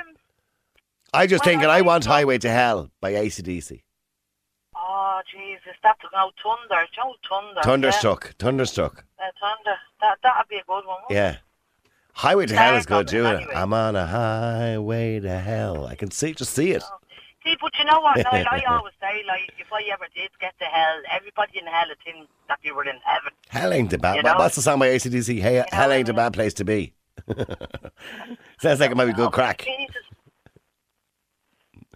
I 1.13 1.27
just 1.27 1.45
well, 1.45 1.53
thinking, 1.53 1.69
I 1.69 1.79
I 1.79 1.81
want 1.83 2.07
Highway 2.07 2.39
to 2.39 2.49
Hell 2.49 2.91
by 3.01 3.13
ACDC. 3.13 3.83
Oh, 5.23 5.39
Jesus, 5.39 5.77
that's 5.83 6.03
er 6.05 6.09
no 6.13 6.31
thunder. 6.43 6.87
No 6.99 7.15
thunder. 7.29 7.63
Thunderstruck, 7.63 8.35
Thunderstruck. 8.39 9.05
Yeah, 9.19 9.25
uh, 9.25 9.29
er 9.29 9.33
thunder. 9.41 9.77
That 10.01 10.19
that'd 10.23 10.49
be 10.49 10.57
a 10.57 10.65
good 10.67 10.87
one. 10.87 10.99
wouldn't 11.09 11.11
it? 11.11 11.15
Yeah. 11.15 11.37
Highway 12.15 12.47
to 12.47 12.57
Hell 12.57 12.77
is 12.77 12.87
good, 12.87 13.09
too. 13.09 13.25
anyway. 13.25 13.53
I'm 13.55 13.73
on 13.73 13.97
a 13.97 14.07
highway 14.07 15.21
to 15.21 15.39
hell. 15.39 15.87
I 15.87 15.95
can 15.95 16.11
see, 16.11 16.35
just 16.35 16.53
see 16.53 16.73
it. 16.73 16.83
See, 17.43 17.57
but 17.61 17.73
you 17.79 17.85
know 17.87 18.01
what, 18.01 18.19
Niall, 18.19 18.47
I 18.51 18.63
always 18.69 18.93
say, 19.01 19.23
like, 19.27 19.51
if 19.59 19.73
I 19.73 19.83
ever 19.93 20.07
did 20.15 20.31
get 20.41 20.57
to 20.61 20.65
hell, 20.67 21.03
everybody 21.11 21.59
in 21.59 21.67
hell 21.67 21.87
would 21.89 21.99
think 22.05 22.29
that 22.49 22.59
you 22.63 22.75
were 22.75 22.85
in 22.85 23.01
heaven. 23.05 23.33
Hell 23.49 23.73
ain't 23.73 23.93
a 23.93 23.99
bad. 23.99 24.17
You 24.17 24.23
know? 24.23 24.37
that's 24.39 24.57
the 24.57 24.63
song 24.63 24.79
by 24.79 24.89
ACDC. 24.89 25.41
Hey, 25.41 25.59
know, 25.59 25.65
hell 25.73 25.91
ain't 25.91 26.09
a 26.09 26.15
bad 26.15 26.35
place 26.35 26.55
to 26.55 26.65
be. 26.65 26.93
Sounds 28.61 28.79
like 28.79 28.91
it 28.91 28.97
might 28.97 29.07
be 29.07 29.13
good 29.13 29.29
oh, 29.29 29.31
crack. 29.31 29.65
Jesus. 29.65 30.03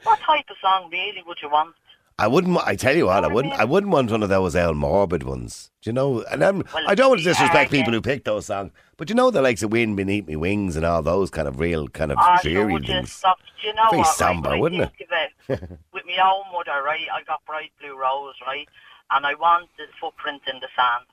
What 0.03 0.19
type 0.21 0.45
of 0.51 0.57
song 0.61 0.89
really 0.91 1.23
would 1.27 1.39
you 1.43 1.51
want? 1.51 1.75
I 2.19 2.29
wouldn't. 2.29 2.57
I 2.67 2.77
tell 2.77 2.97
you 2.97 3.07
what, 3.07 3.17
I 3.17 3.21
know 3.21 3.29
what 3.29 3.31
I 3.31 3.35
wouldn't. 3.35 3.55
I 3.61 3.65
wouldn't 3.65 3.93
want 3.93 4.11
one 4.11 4.23
of 4.23 4.31
those 4.31 4.57
El 4.57 4.73
Morbid 4.73 5.23
ones. 5.23 5.71
Do 5.83 5.91
you 5.91 5.93
know? 5.93 6.23
And 6.31 6.43
I'm, 6.43 6.59
Well, 6.73 6.85
I 6.89 6.95
don't 6.95 7.11
want 7.11 7.21
to 7.21 7.25
disrespect 7.25 7.71
yeah. 7.73 7.79
people 7.79 7.93
who 7.93 8.01
pick 8.01 8.25
those 8.25 8.47
songs, 8.47 8.73
but 8.97 9.11
you 9.11 9.15
know 9.15 9.31
the 9.31 9.43
likes 9.43 9.63
of 9.63 9.71
"Wind 9.71 9.97
Beneath 9.99 10.27
Me 10.27 10.35
Wings" 10.35 10.77
and 10.77 10.87
all 10.87 11.03
those 11.03 11.29
kind 11.31 11.47
of 11.47 11.61
real, 11.61 11.89
kind 11.89 12.11
of 12.11 12.17
Ah, 12.19 12.39
so 12.43 12.49
dreary 12.49 12.73
would 12.73 12.87
things. 12.87 13.13
stop? 13.13 13.39
Do 13.61 13.69
you 13.69 13.75
know 13.75 13.85
Very 13.91 13.99
what? 14.03 14.15
somber, 14.17 14.51
right, 14.51 14.61
wouldn't 14.61 14.83
I 14.83 14.87
think 14.87 15.11
of 15.11 15.61
it 15.61 15.79
with 15.93 16.05
my 16.07 16.17
own 16.23 16.45
mother, 16.53 16.83
right? 16.83 17.07
I 17.13 17.23
got 17.25 17.45
bright 17.45 17.73
blue 17.81 17.99
rose, 17.99 18.35
right? 18.47 18.69
And 19.11 19.27
I 19.27 19.35
wanted 19.35 19.69
footprint 20.01 20.43
in 20.53 20.59
the 20.61 20.69
sand. 20.75 21.05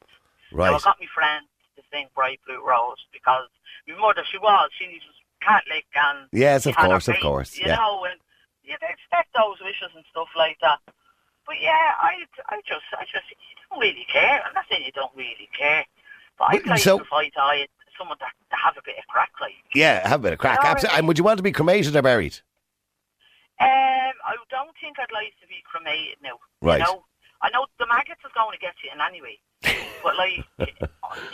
Right. 0.53 0.69
So 0.69 0.75
I 0.75 0.79
got 0.91 0.97
my 1.01 1.07
friend 1.13 1.45
to 1.75 1.81
sing 1.91 2.07
Bright 2.15 2.39
Blue 2.47 2.65
Rose 2.65 2.97
because 3.11 3.47
my 3.87 3.95
mother, 3.99 4.23
she 4.31 4.37
was, 4.37 4.69
she 4.77 4.85
was 4.85 5.01
Catholic 5.41 5.85
and 5.95 6.27
Yes, 6.31 6.65
of 6.65 6.75
course, 6.77 7.07
of 7.07 7.15
course, 7.21 7.57
You 7.57 7.65
yeah. 7.67 7.75
know, 7.75 8.05
and 8.05 8.19
you'd 8.63 8.81
expect 8.81 9.33
those 9.35 9.59
wishes 9.61 9.91
and 9.95 10.03
stuff 10.09 10.29
like 10.37 10.57
that. 10.61 10.79
But 11.45 11.59
yeah, 11.61 11.99
I, 11.99 12.23
I 12.49 12.57
just, 12.65 12.87
I 12.95 13.03
just, 13.03 13.27
you 13.29 13.55
don't 13.69 13.79
really 13.79 14.07
care. 14.11 14.41
I'm 14.45 14.53
not 14.53 14.65
saying 14.69 14.83
you 14.85 14.91
don't 14.95 15.11
really 15.15 15.49
care, 15.57 15.85
but 16.39 16.45
I'd 16.55 16.63
But- 16.63 16.79
like 16.79 16.79
so- 16.81 16.99
if 16.99 17.11
I 17.11 17.29
died, 17.29 17.67
someone 17.97 18.17
that 18.21 18.33
to 18.49 18.57
have 18.57 18.73
a 18.77 18.81
bit 18.83 18.97
of 18.97 19.05
crack, 19.07 19.29
like. 19.39 19.53
Yeah, 19.75 20.07
have 20.07 20.21
a 20.21 20.23
bit 20.23 20.33
of 20.33 20.39
crack. 20.39 20.57
You 20.59 20.63
know 20.63 20.69
what 20.69 20.69
I 20.69 20.71
Absolutely. 20.71 20.97
And 20.97 21.07
would 21.07 21.17
you 21.19 21.23
want 21.23 21.37
to 21.37 21.43
be 21.43 21.51
cremated 21.51 21.95
or 21.95 22.01
buried? 22.01 22.39
Um, 23.61 24.15
I 24.25 24.33
don't 24.49 24.73
think 24.81 24.97
I'd 24.97 25.13
like 25.13 25.33
to 25.41 25.47
be 25.47 25.61
cremated 25.69 26.17
now. 26.23 26.39
Right. 26.61 26.79
You 26.79 26.85
know, 26.85 27.05
I 27.41 27.49
know 27.51 27.67
the 27.77 27.85
maggots 27.85 28.21
is 28.25 28.31
going 28.33 28.51
to 28.51 28.59
get 28.59 28.73
you 28.83 28.89
in 28.93 28.99
anyway, 28.99 29.37
but 30.01 30.17
like, 30.17 30.41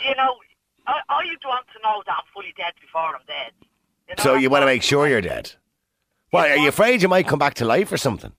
you 0.04 0.14
know, 0.16 0.36
I, 0.86 1.00
I 1.08 1.24
want 1.44 1.66
to 1.74 1.82
know 1.82 2.02
that 2.06 2.16
I'm 2.18 2.28
fully 2.34 2.52
dead 2.56 2.72
before 2.80 3.14
I'm 3.16 3.24
dead. 3.26 3.52
You 4.08 4.14
know, 4.18 4.22
So 4.22 4.34
you 4.34 4.50
want 4.50 4.62
to 4.62 4.66
make 4.66 4.82
sure 4.82 5.08
you're 5.08 5.20
dead. 5.20 5.52
Why 6.30 6.50
are 6.50 6.56
you 6.56 6.68
afraid 6.68 7.02
you 7.02 7.08
might 7.08 7.26
come 7.26 7.38
back 7.38 7.54
to 7.54 7.64
life 7.64 7.90
or 7.92 7.96
something? 7.96 8.32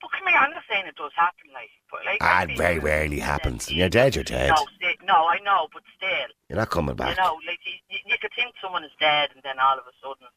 But 0.00 0.10
come 0.12 0.28
here, 0.28 0.36
I'm 0.36 0.50
not 0.50 0.62
saying 0.68 0.86
it 0.86 0.96
does 0.96 1.12
happen, 1.16 1.50
like, 1.52 1.70
but 1.90 2.00
like. 2.04 2.18
Ah, 2.20 2.42
it 2.42 2.56
very 2.56 2.78
rarely 2.78 3.18
happens. 3.18 3.68
When 3.68 3.76
You're 3.76 3.88
dead. 3.88 4.14
You're 4.14 4.24
dead. 4.24 4.50
No, 4.50 4.66
no, 5.06 5.26
I 5.26 5.38
know, 5.44 5.68
but 5.72 5.82
still, 5.96 6.28
You're 6.48 6.58
not 6.58 6.70
coming 6.70 6.96
back. 6.96 7.16
you 7.16 7.22
know, 7.22 7.38
like 7.46 7.58
you, 7.64 7.72
you, 7.90 7.98
you 8.06 8.16
could 8.20 8.30
think 8.36 8.54
someone 8.62 8.84
is 8.84 8.90
dead, 9.00 9.30
and 9.34 9.42
then 9.42 9.58
all 9.58 9.74
of 9.78 9.84
a 9.84 9.94
sudden, 10.02 10.28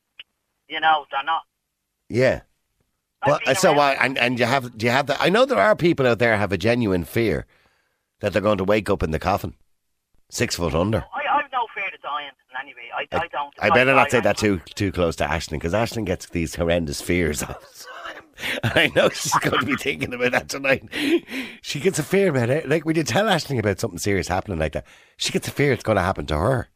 you 0.67 0.79
know, 0.79 1.05
they're 1.11 1.23
not. 1.23 1.43
Yeah. 2.07 2.41
Well, 3.25 3.39
so 3.55 3.73
why? 3.73 3.93
And 3.93 4.17
and 4.17 4.39
you 4.39 4.45
have 4.45 4.77
do 4.77 4.85
you 4.85 4.91
have 4.91 5.07
that? 5.07 5.17
I 5.19 5.29
know 5.29 5.45
there 5.45 5.59
are 5.59 5.75
people 5.75 6.07
out 6.07 6.19
there 6.19 6.37
have 6.37 6.53
a 6.53 6.57
genuine 6.57 7.03
fear 7.03 7.45
that 8.21 8.31
they're 8.31 8.41
going 8.41 8.57
to 8.59 8.63
wake 8.63 8.89
up 8.89 9.03
in 9.03 9.11
the 9.11 9.19
coffin, 9.19 9.55
six 10.29 10.55
foot 10.55 10.73
under. 10.73 11.03
I, 11.13 11.28
Fear 11.89 11.95
of 11.95 12.01
dying. 12.01 12.31
Anyway, 12.61 12.89
I, 12.95 13.07
I, 13.17 13.27
don't. 13.27 13.53
I 13.59 13.67
If 13.67 13.73
better 13.73 13.93
not 13.93 14.11
say 14.11 14.19
that 14.19 14.37
too 14.37 14.59
too 14.75 14.91
close 14.91 15.15
to 15.17 15.29
Ashton 15.29 15.57
because 15.57 15.73
Ashton 15.73 16.05
gets 16.05 16.27
these 16.29 16.55
horrendous 16.55 17.01
fears 17.01 17.41
all 17.43 17.49
the 17.59 17.85
time. 18.13 18.23
I 18.75 18.91
know 18.95 19.09
she's 19.09 19.33
going 19.39 19.59
to 19.59 19.65
be 19.65 19.75
thinking 19.75 20.13
about 20.13 20.31
that 20.31 20.49
tonight. 20.49 20.87
She 21.61 21.79
gets 21.79 21.99
a 21.99 22.03
fear 22.03 22.29
about 22.29 22.49
it. 22.49 22.69
Like 22.69 22.85
when 22.85 22.95
you 22.95 23.03
tell 23.03 23.27
Ashton 23.27 23.59
about 23.59 23.79
something 23.79 23.99
serious 23.99 24.27
happening 24.27 24.59
like 24.59 24.73
that, 24.73 24.85
she 25.17 25.31
gets 25.31 25.47
a 25.47 25.51
fear 25.51 25.73
it's 25.73 25.83
going 25.83 25.97
to 25.97 26.01
happen 26.01 26.25
to 26.27 26.37
her. 26.37 26.69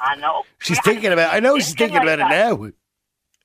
I 0.00 0.16
know. 0.16 0.42
She's 0.58 0.78
Yeah, 0.78 0.82
thinking 0.92 1.12
about. 1.12 1.34
I 1.34 1.40
know 1.40 1.58
she's 1.58 1.74
thinking 1.74 1.98
like 1.98 2.18
about 2.18 2.18
it 2.20 2.30
now. 2.30 2.70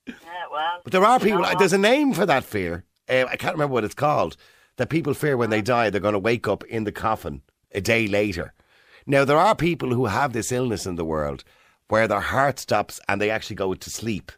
Yeah, 0.06 0.14
well. 0.50 0.80
But 0.84 0.92
there 0.92 1.04
are 1.04 1.20
people. 1.20 1.46
There's 1.58 1.72
a 1.72 1.78
name 1.78 2.12
for 2.12 2.26
that 2.26 2.44
fear. 2.44 2.84
Uh, 3.08 3.24
I 3.28 3.36
can't 3.36 3.54
remember 3.54 3.74
what 3.74 3.84
it's 3.84 3.94
called. 3.94 4.36
That 4.76 4.88
people 4.88 5.12
fear 5.12 5.36
when 5.36 5.50
they 5.50 5.60
die, 5.60 5.90
they're 5.90 6.00
going 6.00 6.14
to 6.14 6.18
wake 6.18 6.48
up 6.48 6.64
in 6.64 6.84
the 6.84 6.92
coffin 6.92 7.42
a 7.72 7.80
day 7.80 8.06
later. 8.08 8.54
Now 9.06 9.24
there 9.24 9.38
are 9.38 9.54
people 9.54 9.94
who 9.94 10.06
have 10.06 10.32
this 10.32 10.52
illness 10.52 10.86
in 10.86 10.96
the 10.96 11.04
world 11.04 11.44
where 11.88 12.08
their 12.08 12.20
heart 12.20 12.58
stops 12.58 13.00
and 13.08 13.20
they 13.20 13.30
actually 13.30 13.56
go 13.56 13.74
to 13.74 13.90
sleep, 13.90 14.32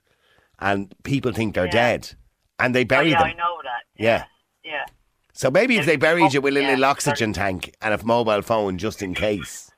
and 0.58 0.94
people 1.02 1.32
think 1.32 1.54
they're 1.54 1.66
Yeah. 1.66 1.70
dead, 1.72 2.14
and 2.58 2.74
they 2.74 2.82
Oh, 2.82 2.86
bury 2.86 3.10
yeah, 3.10 3.18
them. 3.18 3.28
I 3.28 3.32
know 3.34 3.60
that. 3.62 3.82
Yeah. 3.96 4.24
Yeah. 4.64 4.84
So 5.32 5.50
maybe 5.50 5.74
if 5.76 5.80
Yeah, 5.80 5.86
they 5.86 5.96
buried 5.96 6.32
you 6.32 6.40
with 6.40 6.56
a 6.56 6.60
yeah, 6.62 6.70
little 6.70 6.84
oxygen 6.84 7.32
tank 7.32 7.74
and 7.82 7.92
a 7.92 8.04
mobile 8.04 8.42
phone 8.42 8.78
just 8.78 9.02
in 9.02 9.14
case. 9.14 9.70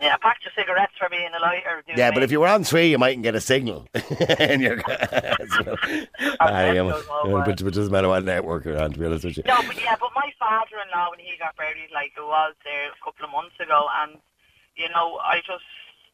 Yeah, 0.00 0.14
a 0.14 0.18
pack 0.18 0.38
of 0.44 0.52
cigarettes 0.56 0.92
for 0.98 1.08
me 1.08 1.18
being 1.18 1.30
a 1.34 1.40
lighter. 1.40 1.82
Yeah, 1.96 2.10
but 2.10 2.22
if 2.22 2.32
you 2.32 2.40
were 2.40 2.48
on 2.48 2.64
three, 2.64 2.90
you 2.90 2.98
mightn't 2.98 3.22
get 3.22 3.34
a 3.34 3.40
signal. 3.40 3.86
in 4.40 4.60
your 4.60 4.80
so, 4.82 5.76
I 6.40 6.74
am, 6.76 6.88
uh, 6.88 7.00
but, 7.22 7.44
but 7.46 7.60
it 7.60 7.74
doesn't 7.74 7.92
matter 7.92 8.08
what 8.08 8.24
network 8.24 8.64
you're 8.64 8.80
on, 8.80 8.92
to 8.92 8.98
be 8.98 9.06
honest 9.06 9.24
with 9.24 9.36
you. 9.36 9.44
No, 9.46 9.56
but 9.66 9.80
yeah, 9.80 9.94
but 9.98 10.10
my 10.14 10.30
father-in-law 10.38 11.10
when 11.10 11.20
he 11.20 11.38
got 11.38 11.56
buried, 11.56 11.90
like 11.94 12.12
it 12.16 12.20
was 12.20 12.54
there 12.64 12.90
a 12.90 13.04
couple 13.04 13.24
of 13.24 13.30
months 13.32 13.54
ago, 13.60 13.86
and 14.02 14.18
you 14.76 14.88
know, 14.90 15.18
I 15.22 15.38
just 15.46 15.64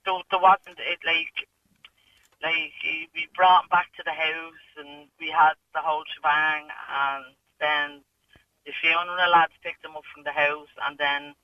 there, 0.05 0.15
there 0.31 0.41
wasn't 0.41 0.79
it 0.79 1.01
like 1.07 1.49
like 2.43 2.73
he- 2.83 3.09
we 3.15 3.29
brought 3.35 3.65
him 3.65 3.69
back 3.71 3.89
to 3.97 4.03
the 4.05 4.13
house, 4.13 4.67
and 4.77 5.09
we 5.19 5.31
had 5.31 5.55
the 5.75 5.81
whole 5.81 6.05
shebang, 6.15 6.69
and 6.93 7.25
then 7.59 8.05
the 8.67 8.73
funeral 8.79 9.31
lads 9.33 9.53
picked 9.65 9.85
him 9.85 9.97
up 9.97 10.05
from 10.13 10.25
the 10.25 10.33
house, 10.33 10.69
and 10.87 10.99
then 10.99 11.35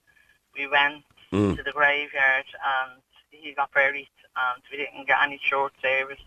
we 0.55 0.67
went 0.67 1.03
Mm. 1.31 1.57
to 1.57 1.63
the 1.63 1.71
graveyard, 1.71 2.45
and 2.55 3.01
he 3.31 3.53
got 3.53 3.73
buried, 3.73 4.07
and 4.35 4.63
we 4.71 4.77
didn't 4.77 5.07
get 5.07 5.17
any 5.21 5.39
short 5.43 5.73
service. 5.81 6.21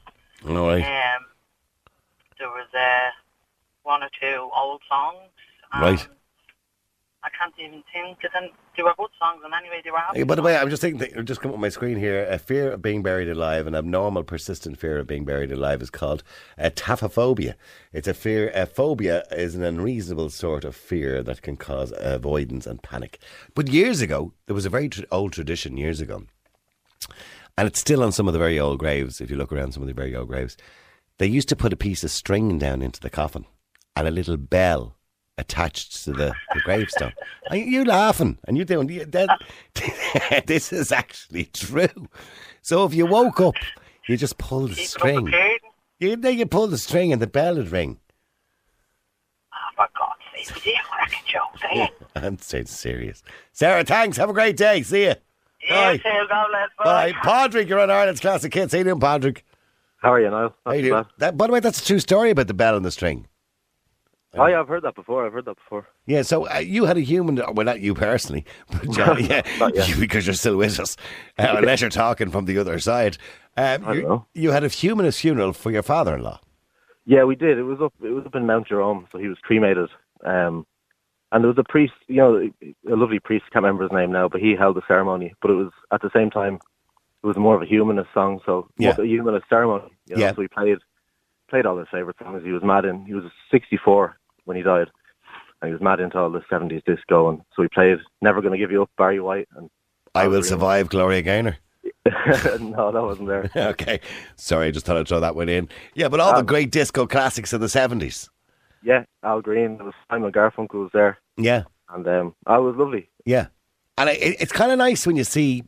All 0.46 0.68
right. 0.68 0.82
Um, 0.82 1.24
there 2.38 2.48
was 2.48 2.68
uh, 2.74 3.10
one 3.82 4.02
or 4.02 4.10
two 4.20 4.50
old 4.54 4.82
songs. 4.88 5.30
Right. 5.80 6.06
I 7.22 7.28
can't 7.38 7.52
even 7.58 7.82
think 7.92 8.18
of 8.24 8.32
them. 8.32 8.50
They 8.76 8.82
were 8.82 8.94
good 8.96 9.10
songs, 9.18 9.42
and 9.44 9.52
anyway, 9.52 9.82
they 9.84 9.90
were 9.90 9.98
happy. 9.98 10.20
Hey, 10.20 10.22
by 10.22 10.34
the 10.34 10.42
way, 10.42 10.56
I'm 10.56 10.70
just 10.70 10.80
thinking, 10.80 11.24
just 11.26 11.42
come 11.42 11.52
up 11.52 11.58
my 11.58 11.68
screen 11.68 11.98
here. 11.98 12.24
A 12.24 12.38
fear 12.38 12.72
of 12.72 12.80
being 12.80 13.02
buried 13.02 13.28
alive, 13.28 13.66
an 13.66 13.74
abnormal, 13.74 14.24
persistent 14.24 14.78
fear 14.78 14.98
of 14.98 15.06
being 15.06 15.26
buried 15.26 15.52
alive, 15.52 15.82
is 15.82 15.90
called 15.90 16.22
a 16.56 16.70
taphophobia. 16.70 17.56
It's 17.92 18.08
a 18.08 18.14
fear. 18.14 18.50
A 18.54 18.64
phobia 18.64 19.24
is 19.32 19.54
an 19.54 19.62
unreasonable 19.62 20.30
sort 20.30 20.64
of 20.64 20.74
fear 20.74 21.22
that 21.22 21.42
can 21.42 21.58
cause 21.58 21.92
avoidance 21.98 22.66
and 22.66 22.82
panic. 22.82 23.18
But 23.54 23.68
years 23.68 24.00
ago, 24.00 24.32
there 24.46 24.54
was 24.54 24.66
a 24.66 24.70
very 24.70 24.88
tr- 24.88 25.02
old 25.12 25.34
tradition. 25.34 25.76
Years 25.76 26.00
ago, 26.00 26.24
and 27.58 27.68
it's 27.68 27.80
still 27.80 28.02
on 28.02 28.12
some 28.12 28.28
of 28.28 28.32
the 28.32 28.38
very 28.38 28.58
old 28.58 28.78
graves. 28.78 29.20
If 29.20 29.30
you 29.30 29.36
look 29.36 29.52
around 29.52 29.72
some 29.72 29.82
of 29.82 29.88
the 29.88 29.94
very 29.94 30.16
old 30.16 30.28
graves, 30.28 30.56
they 31.18 31.26
used 31.26 31.50
to 31.50 31.56
put 31.56 31.74
a 31.74 31.76
piece 31.76 32.02
of 32.02 32.10
string 32.10 32.58
down 32.58 32.80
into 32.80 33.00
the 33.00 33.10
coffin 33.10 33.44
and 33.94 34.08
a 34.08 34.10
little 34.10 34.38
bell 34.38 34.96
attached 35.40 36.04
to 36.04 36.12
the, 36.12 36.34
the 36.54 36.60
gravestone. 36.64 37.12
Are 37.50 37.56
you, 37.56 37.64
you 37.64 37.84
laughing 37.84 38.38
and 38.46 38.56
you're 38.56 38.66
doing 38.66 38.88
you- 38.88 39.04
that? 39.06 39.40
this 40.46 40.72
is 40.72 40.92
actually 40.92 41.44
true. 41.46 42.08
So 42.62 42.84
if 42.84 42.94
you 42.94 43.06
woke 43.06 43.40
up, 43.40 43.54
you 44.06 44.16
just 44.16 44.38
pull 44.38 44.68
the 44.68 44.74
Keep 44.74 44.78
it 44.78 44.84
up 44.84 44.88
string. 44.90 45.34
You 45.98 46.16
then 46.16 46.38
you 46.38 46.46
pull 46.46 46.66
the 46.66 46.78
string 46.78 47.12
and 47.12 47.20
the 47.20 47.26
bell 47.26 47.56
would 47.56 47.70
ring. 47.70 47.98
Oh, 49.52 49.56
for 49.76 49.88
God's 49.98 50.48
sake, 50.48 50.56
we 50.56 50.72
did 50.72 50.78
a 50.80 50.82
cracking 50.84 51.18
joke, 51.26 51.70
eh? 51.72 51.86
I'm 52.26 52.38
staying 52.38 52.66
serious. 52.66 53.22
Sarah, 53.52 53.84
thanks. 53.84 54.16
Have 54.16 54.30
a 54.30 54.32
great 54.32 54.56
day. 54.56 54.82
See 54.82 55.02
you. 55.04 55.14
Yeah, 55.68 55.92
Bye. 55.92 55.96
say 55.98 56.10
go, 56.28 56.44
lads. 56.52 56.72
Bye. 56.82 57.12
Padraig, 57.22 57.68
you're 57.68 57.80
on 57.80 57.90
Ireland's 57.90 58.20
Classic 58.20 58.52
Hits. 58.52 58.72
How 58.72 58.78
you 58.78 58.84
doing, 58.84 59.00
Padraig? 59.00 59.42
How 59.98 60.14
are 60.14 60.20
you 60.20 60.30
now? 60.30 60.54
How 60.64 60.72
you 60.72 60.82
doing? 60.82 61.04
That, 61.18 61.36
by 61.36 61.46
the 61.46 61.52
way, 61.52 61.60
that's 61.60 61.82
a 61.82 61.84
true 61.84 61.98
story 61.98 62.30
about 62.30 62.46
the 62.46 62.54
bell 62.54 62.76
and 62.76 62.84
the 62.84 62.90
string. 62.90 63.26
Oh 64.34 64.46
yeah, 64.46 64.60
I've 64.60 64.68
heard 64.68 64.84
that 64.84 64.94
before. 64.94 65.26
I've 65.26 65.32
heard 65.32 65.46
that 65.46 65.56
before. 65.56 65.88
Yeah, 66.06 66.22
so 66.22 66.48
uh, 66.48 66.58
you 66.58 66.84
had 66.84 66.96
a 66.96 67.00
human, 67.00 67.36
well, 67.52 67.66
not 67.66 67.80
you 67.80 67.94
personally, 67.94 68.44
but 68.70 68.98
uh, 69.08 69.16
yeah, 69.18 69.42
you- 69.86 69.96
because 69.98 70.26
you're 70.26 70.34
still 70.34 70.56
with 70.56 70.78
us, 70.78 70.96
uh, 71.38 71.54
unless 71.58 71.80
you're 71.80 71.90
talking 71.90 72.30
from 72.30 72.44
the 72.44 72.58
other 72.58 72.78
side. 72.78 73.18
Um, 73.56 73.84
I 73.84 73.92
you, 73.94 74.02
know. 74.02 74.26
you 74.34 74.52
had 74.52 74.62
a 74.62 74.68
humanist 74.68 75.20
funeral 75.20 75.52
for 75.52 75.70
your 75.72 75.82
father-in-law. 75.82 76.40
Yeah, 77.06 77.24
we 77.24 77.34
did. 77.34 77.58
It 77.58 77.64
was 77.64 77.80
up. 77.80 77.92
It 78.02 78.10
was 78.10 78.24
up 78.24 78.34
in 78.36 78.46
Mount 78.46 78.68
Jerome, 78.68 79.08
so 79.10 79.18
he 79.18 79.26
was 79.26 79.38
cremated. 79.42 79.88
Um, 80.24 80.64
and 81.32 81.42
there 81.42 81.48
was 81.48 81.58
a 81.58 81.64
priest, 81.64 81.94
you 82.06 82.16
know, 82.16 82.36
a 82.62 82.96
lovely 82.96 83.18
priest. 83.18 83.44
Can't 83.52 83.64
remember 83.64 83.82
his 83.84 83.92
name 83.92 84.12
now, 84.12 84.28
but 84.28 84.40
he 84.40 84.54
held 84.56 84.76
the 84.76 84.82
ceremony. 84.86 85.34
But 85.42 85.50
it 85.50 85.54
was 85.54 85.72
at 85.92 86.02
the 86.02 86.10
same 86.14 86.30
time, 86.30 86.58
it 87.22 87.26
was 87.26 87.36
more 87.36 87.56
of 87.56 87.62
a 87.62 87.66
humanist 87.66 88.10
song, 88.14 88.40
so 88.46 88.68
Yeah. 88.78 88.94
a 88.98 89.04
humanist 89.04 89.46
ceremony. 89.48 89.90
You 90.06 90.16
know? 90.16 90.22
Yeah. 90.22 90.30
So 90.34 90.40
we 90.42 90.48
played 90.48 90.78
played 91.48 91.66
all 91.66 91.78
his 91.78 91.88
favorite 91.90 92.16
songs. 92.22 92.42
He 92.44 92.52
was 92.52 92.62
mad 92.62 92.84
in. 92.84 93.04
He 93.06 93.14
was 93.14 93.24
64 93.50 94.16
when 94.50 94.56
he 94.56 94.62
died, 94.64 94.88
and 95.62 95.68
he 95.68 95.72
was 95.72 95.80
mad 95.80 96.00
into 96.00 96.18
all 96.18 96.28
the 96.30 96.40
70s 96.50 96.84
disco. 96.84 97.28
And 97.30 97.38
so 97.54 97.62
we 97.62 97.68
played 97.68 97.98
"Never 98.20 98.42
Gonna 98.42 98.58
Give 98.58 98.70
You 98.72 98.82
Up" 98.82 98.90
Barry 98.98 99.20
White, 99.20 99.48
and 99.56 99.70
I 100.14 100.26
Will 100.28 100.42
Survive, 100.42 100.88
Gloria 100.90 101.22
Gaynor. 101.22 101.56
no, 102.60 102.90
that 102.92 103.02
wasn't 103.02 103.28
there. 103.28 103.50
okay, 103.56 104.00
sorry, 104.36 104.66
I 104.68 104.70
just 104.70 104.84
thought 104.86 104.96
I'd 104.96 105.06
throw 105.08 105.20
that 105.20 105.36
one 105.36 105.48
in. 105.48 105.68
Yeah, 105.94 106.08
but 106.08 106.18
all 106.20 106.32
the 106.32 106.40
Um, 106.40 106.46
great 106.46 106.70
disco 106.72 107.06
classics 107.06 107.52
of 107.52 107.60
the 107.60 107.66
70s. 107.68 108.28
Yeah, 108.82 109.04
Al 109.22 109.40
Green. 109.42 109.76
There 109.76 109.86
was 109.86 109.94
Simon 110.10 110.32
Garfunkel 110.32 110.74
was 110.82 110.90
there, 110.92 111.18
Yeah, 111.36 111.64
and 111.94 112.06
um, 112.08 112.34
I 112.46 112.58
was 112.58 112.74
lovely. 112.76 113.08
yeah. 113.24 113.46
And 113.98 114.08
I, 114.08 114.12
it, 114.12 114.36
it's 114.40 114.52
kind 114.52 114.72
of 114.72 114.78
nice 114.78 115.06
when 115.06 115.16
you 115.16 115.24
see, 115.24 115.64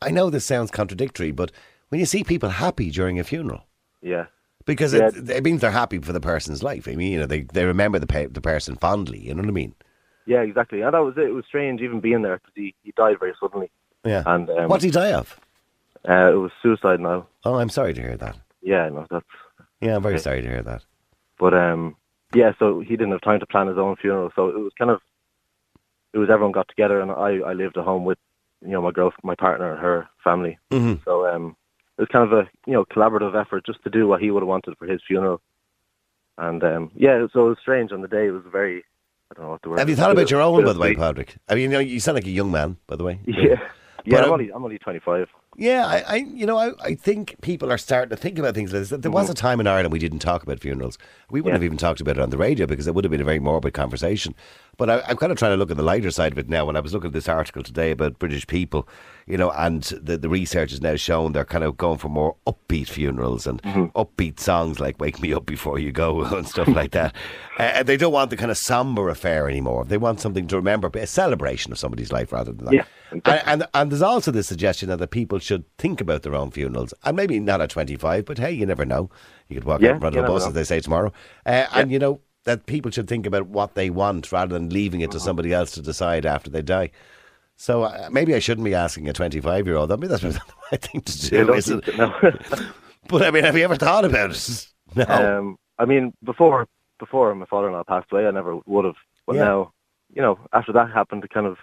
I 0.00 0.10
know 0.12 0.30
this 0.30 0.44
sounds 0.44 0.70
contradictory, 0.70 1.32
but 1.32 1.50
when 1.88 1.98
you 1.98 2.06
see 2.06 2.22
people 2.22 2.48
happy 2.48 2.90
during 2.92 3.18
a 3.18 3.24
funeral. 3.24 3.64
Yeah. 4.02 4.26
Because 4.66 4.92
Yeah. 4.92 5.08
it, 5.14 5.30
it 5.30 5.44
means 5.44 5.60
they're 5.62 5.70
happy 5.70 5.98
for 6.00 6.12
the 6.12 6.20
person's 6.20 6.62
life. 6.62 6.86
I 6.88 6.94
mean, 6.96 7.12
you 7.12 7.20
know, 7.20 7.26
they, 7.26 7.42
they 7.42 7.64
remember 7.64 7.98
the, 7.98 8.06
pe- 8.06 8.26
the 8.26 8.40
person 8.40 8.76
fondly. 8.76 9.20
You 9.20 9.34
know 9.34 9.40
what 9.42 9.48
I 9.48 9.52
mean? 9.52 9.74
Yeah, 10.26 10.42
exactly. 10.42 10.82
And 10.82 10.92
that 10.92 10.98
was 10.98 11.14
it. 11.16 11.22
It 11.28 11.32
was 11.32 11.44
strange 11.46 11.80
even 11.80 12.00
being 12.00 12.22
there 12.22 12.36
because 12.38 12.52
he, 12.54 12.74
he 12.82 12.92
died 12.96 13.16
very 13.20 13.32
suddenly. 13.40 13.70
Yeah. 14.04 14.24
And 14.26 14.50
um, 14.50 14.68
what 14.68 14.80
did 14.80 14.88
he 14.88 14.90
die 14.90 15.12
of? 15.12 15.38
Uh, 16.08 16.32
it 16.32 16.36
was 16.36 16.50
suicide 16.62 17.00
now. 17.00 17.26
Oh, 17.44 17.54
I'm 17.54 17.68
sorry 17.68 17.94
to 17.94 18.00
hear 18.00 18.16
that. 18.16 18.36
Yeah, 18.60 18.88
no, 18.88 19.06
that's. 19.10 19.24
Yeah, 19.80 19.96
I'm 19.96 20.02
very 20.02 20.14
Okay. 20.16 20.22
sorry 20.22 20.42
to 20.42 20.48
hear 20.48 20.62
that. 20.62 20.84
But 21.38 21.54
um, 21.54 21.96
yeah, 22.34 22.52
so 22.58 22.80
he 22.80 22.90
didn't 22.96 23.12
have 23.12 23.20
time 23.20 23.40
to 23.40 23.46
plan 23.46 23.68
his 23.68 23.78
own 23.78 23.94
funeral, 23.96 24.30
so 24.34 24.48
it 24.48 24.58
was 24.58 24.72
kind 24.78 24.90
of, 24.90 25.00
it 26.12 26.18
was 26.18 26.30
everyone 26.30 26.52
got 26.52 26.66
together, 26.68 27.00
and 27.00 27.10
I 27.12 27.38
I 27.48 27.52
lived 27.52 27.76
at 27.76 27.84
home 27.84 28.04
with, 28.04 28.18
you 28.62 28.70
know, 28.70 28.82
my 28.82 28.90
girl, 28.90 29.12
my 29.22 29.34
partner, 29.34 29.70
and 29.72 29.80
her 29.80 30.08
family. 30.24 30.58
Mhm. 30.72 31.04
So 31.04 31.26
um, 31.26 31.56
it 31.98 32.02
was 32.02 32.08
kind 32.12 32.30
of 32.30 32.32
a 32.38 32.48
you 32.66 32.72
know 32.74 32.84
collaborative 32.84 33.40
effort 33.40 33.64
just 33.66 33.82
to 33.84 33.90
do 33.90 34.06
what 34.06 34.20
he 34.20 34.30
would 34.30 34.42
have 34.42 34.48
wanted 34.48 34.76
for 34.78 34.86
his 34.86 35.00
funeral. 35.06 35.40
And 36.38 36.62
um, 36.62 36.90
yeah, 36.94 37.26
so 37.32 37.46
it 37.46 37.48
was 37.50 37.58
strange 37.60 37.92
on 37.92 38.02
the 38.02 38.08
day. 38.08 38.26
It 38.26 38.30
was 38.30 38.42
very, 38.52 38.84
I 39.30 39.34
don't 39.34 39.44
know 39.46 39.50
what 39.52 39.62
the 39.62 39.70
word. 39.70 39.78
Have 39.78 39.88
you 39.88 39.96
thought 39.96 40.10
about 40.12 40.30
your 40.30 40.42
own, 40.42 40.64
by 40.64 40.72
the 40.74 40.78
way. 40.78 40.94
Patrick? 40.94 41.36
I 41.48 41.54
mean, 41.54 41.62
you 41.62 41.68
know, 41.70 41.78
you 41.78 41.98
sound 42.00 42.16
like 42.16 42.26
a 42.26 42.30
young 42.30 42.50
man, 42.52 42.76
by 42.86 42.96
the 42.96 43.04
way. 43.04 43.20
Yeah, 43.26 43.56
yeah. 44.04 44.18
I'm 44.18 44.24
um, 44.26 44.32
only 44.32 44.50
I'm 44.52 44.62
only 44.62 44.78
25. 44.78 45.28
Yeah, 45.58 45.86
I, 45.86 46.04
I 46.06 46.16
you 46.16 46.44
know, 46.46 46.58
I, 46.58 46.72
I 46.84 46.94
think 46.94 47.40
people 47.40 47.72
are 47.72 47.78
starting 47.78 48.10
to 48.10 48.16
think 48.16 48.38
about 48.38 48.54
things 48.54 48.72
like 48.72 48.82
this. 48.86 48.90
There 49.00 49.10
was 49.10 49.30
a 49.30 49.34
time 49.34 49.58
in 49.58 49.66
Ireland 49.66 49.90
we 49.90 49.98
didn't 49.98 50.18
talk 50.20 50.42
about 50.44 50.60
funerals. 50.60 50.98
We 51.30 51.40
wouldn't 51.40 51.46
Mm-hmm. 51.46 51.48
Yeah. 51.48 51.54
have 51.54 51.64
even 51.64 51.78
talked 51.78 52.00
about 52.02 52.18
it 52.18 52.22
on 52.22 52.28
the 52.30 52.36
radio 52.36 52.66
because 52.66 52.86
it 52.86 52.94
would 52.94 53.02
have 53.04 53.10
been 53.10 53.22
a 53.22 53.24
very 53.24 53.40
morbid 53.40 53.72
conversation. 53.72 54.34
But 54.76 54.90
I, 54.90 55.00
I'm 55.08 55.16
kind 55.16 55.32
of 55.32 55.38
trying 55.38 55.52
to 55.52 55.56
look 55.56 55.70
at 55.70 55.78
the 55.78 55.82
lighter 55.82 56.10
side 56.10 56.32
of 56.32 56.38
it 56.38 56.48
now. 56.50 56.66
When 56.66 56.76
I 56.76 56.80
was 56.80 56.92
looking 56.92 57.08
at 57.08 57.14
this 57.14 57.28
article 57.28 57.62
today 57.62 57.90
about 57.90 58.18
British 58.18 58.46
people, 58.46 58.86
you 59.26 59.36
know, 59.36 59.50
and 59.50 59.82
the, 59.82 60.16
the 60.16 60.28
research 60.28 60.70
has 60.70 60.80
now 60.80 60.94
shown 60.96 61.32
they're 61.32 61.44
kind 61.44 61.64
of 61.64 61.76
going 61.76 61.98
for 61.98 62.08
more 62.08 62.36
upbeat 62.46 62.88
funerals 62.88 63.46
and 63.46 63.60
Mm-hmm. 63.62 63.86
upbeat 63.98 64.38
songs 64.38 64.78
like 64.78 65.00
"Wake 65.00 65.20
Me 65.20 65.32
Up 65.32 65.44
Before 65.46 65.78
You 65.78 65.90
Go" 65.92 66.22
and 66.36 66.46
stuff 66.46 66.68
like 66.68 66.92
that. 66.92 67.14
Uh, 67.58 67.62
and 67.62 67.88
they 67.88 67.96
don't 67.96 68.12
want 68.12 68.28
the 68.28 68.36
kind 68.36 68.50
of 68.50 68.58
somber 68.58 69.08
affair 69.08 69.48
anymore. 69.48 69.82
They 69.86 69.96
want 69.96 70.20
something 70.20 70.46
to 70.48 70.56
remember, 70.56 70.90
a 70.92 71.06
celebration 71.06 71.72
of 71.72 71.78
somebody's 71.78 72.12
life 72.12 72.30
rather 72.30 72.52
than 72.52 72.66
that. 72.66 72.74
Yeah, 72.74 72.84
And, 73.10 73.22
and 73.46 73.66
and 73.72 73.90
there's 73.90 74.02
also 74.02 74.30
the 74.30 74.42
suggestion 74.42 74.90
that 74.90 74.98
the 74.98 75.06
people 75.06 75.38
should 75.38 75.64
think 75.78 76.02
about 76.02 76.20
their 76.22 76.34
own 76.34 76.50
funerals, 76.50 76.92
and 77.04 77.16
maybe 77.16 77.40
not 77.40 77.62
at 77.62 77.70
25, 77.70 78.26
but 78.26 78.36
hey, 78.36 78.52
you 78.52 78.66
never 78.66 78.84
know. 78.84 79.08
You 79.48 79.56
could 79.56 79.64
walk 79.64 79.80
Yeah, 79.80 79.88
out 79.88 79.94
in 79.94 80.00
front 80.00 80.16
of 80.16 80.24
a 80.24 80.28
bus, 80.28 80.42
know. 80.42 80.48
as 80.48 80.52
they 80.54 80.64
say 80.64 80.80
tomorrow, 80.80 81.14
uh, 81.46 81.64
and 81.72 81.90
you 81.90 81.98
know 81.98 82.20
that 82.44 82.66
people 82.66 82.90
should 82.90 83.08
think 83.08 83.24
about 83.24 83.46
what 83.46 83.74
they 83.74 83.88
want 83.88 84.30
rather 84.30 84.52
than 84.52 84.68
leaving 84.68 85.00
it 85.00 85.10
to 85.12 85.18
somebody 85.18 85.54
else 85.54 85.70
to 85.72 85.80
decide 85.82 86.26
after 86.26 86.50
they 86.50 86.60
die. 86.62 86.90
So 87.56 87.84
uh, 87.84 88.08
maybe 88.12 88.34
I 88.34 88.38
shouldn't 88.38 88.64
be 88.64 88.74
asking 88.74 89.08
a 89.08 89.12
25 89.12 89.66
year 89.66 89.76
old. 89.76 89.90
I 89.90 89.96
mean, 89.96 90.10
that's 90.10 90.22
the 90.22 90.38
right 90.72 90.80
thing 90.82 91.00
to 91.00 91.30
do, 91.30 91.54
isn't 91.54 91.88
it? 91.88 91.96
no. 91.96 92.12
But 93.08 93.22
I 93.22 93.30
mean, 93.30 93.44
have 93.44 93.56
you 93.56 93.62
ever 93.64 93.76
thought 93.76 94.04
about 94.04 94.30
it? 94.30 94.68
No. 94.96 95.04
Um, 95.38 95.56
I 95.78 95.84
mean, 95.84 96.12
before 96.24 96.66
before 96.98 97.34
my 97.34 97.44
father-in-law 97.46 97.84
passed 97.84 98.10
away, 98.12 98.26
I 98.26 98.30
never 98.30 98.56
would 98.66 98.84
have. 98.84 98.94
But 99.26 99.36
Yeah. 99.36 99.44
now, 99.44 99.72
you 100.14 100.22
know, 100.22 100.38
after 100.52 100.72
that 100.72 100.90
happened, 100.90 101.22
it 101.24 101.30
kind 101.30 101.46
of 101.46 101.56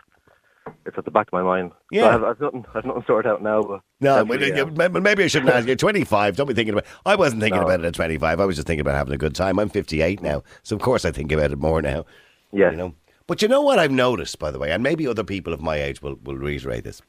it's 0.86 0.98
at 0.98 1.06
the 1.06 1.12
back 1.12 1.28
of 1.28 1.34
my 1.34 1.42
mind. 1.42 1.72
So 1.72 2.00
Yeah. 2.00 2.08
I've, 2.16 2.24
I've 2.24 2.40
nothing. 2.42 2.66
I've 2.76 2.86
nothing 2.86 3.04
sorted 3.08 3.32
out 3.32 3.42
now. 3.42 3.62
But 3.64 3.82
No, 4.02 4.18
uh, 4.18 4.22
um, 4.22 4.28
maybe 4.28 5.00
maybe 5.00 5.24
I 5.24 5.28
shouldn't 5.28 5.52
ask 5.52 5.68
you. 5.68 5.76
25, 5.76 6.36
don't 6.36 6.48
be 6.48 6.54
thinking 6.54 6.74
about 6.74 6.86
I 7.06 7.16
wasn't 7.16 7.42
thinking 7.42 7.60
No. 7.62 7.66
about 7.66 7.80
it 7.80 7.86
at 7.86 7.94
25. 7.94 8.40
I 8.40 8.46
was 8.46 8.56
just 8.58 8.68
thinking 8.68 8.82
about 8.82 8.96
having 8.96 9.14
a 9.14 9.18
good 9.18 9.36
time. 9.36 9.58
I'm 9.60 9.70
58 9.70 10.22
now, 10.22 10.44
so 10.64 10.76
of 10.76 10.82
course 10.82 11.04
I 11.06 11.12
think 11.12 11.32
about 11.32 11.52
it 11.52 11.60
more 11.60 11.82
now. 11.82 12.06
yeah, 12.52 12.72
You 12.72 12.78
know, 12.78 12.96
but 13.28 13.42
you 13.42 13.48
know 13.48 13.62
what 13.62 13.80
I've 13.80 13.92
noticed, 13.92 14.40
by 14.40 14.52
the 14.52 14.60
way, 14.60 14.72
and 14.72 14.84
maybe 14.84 15.08
other 15.08 15.24
people 15.24 15.54
of 15.54 15.62
my 15.62 15.78
age 15.78 16.02
will, 16.02 16.20
will 16.24 16.38
reiterate 16.38 16.84
this. 16.84 17.02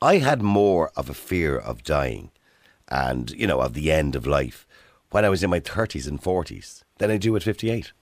I 0.00 0.18
had 0.18 0.42
more 0.42 0.90
of 0.96 1.08
a 1.08 1.14
fear 1.14 1.58
of 1.58 1.82
dying 1.82 2.30
and, 2.88 3.30
you 3.32 3.46
know, 3.46 3.60
of 3.60 3.74
the 3.74 3.90
end 3.92 4.14
of 4.14 4.26
life 4.26 4.66
when 5.10 5.24
I 5.24 5.28
was 5.28 5.42
in 5.42 5.50
my 5.50 5.60
30s 5.60 6.06
and 6.08 6.20
40s 6.20 6.82
than 6.98 7.10
I 7.10 7.16
do 7.16 7.34
at 7.36 7.42
58. 7.42 7.92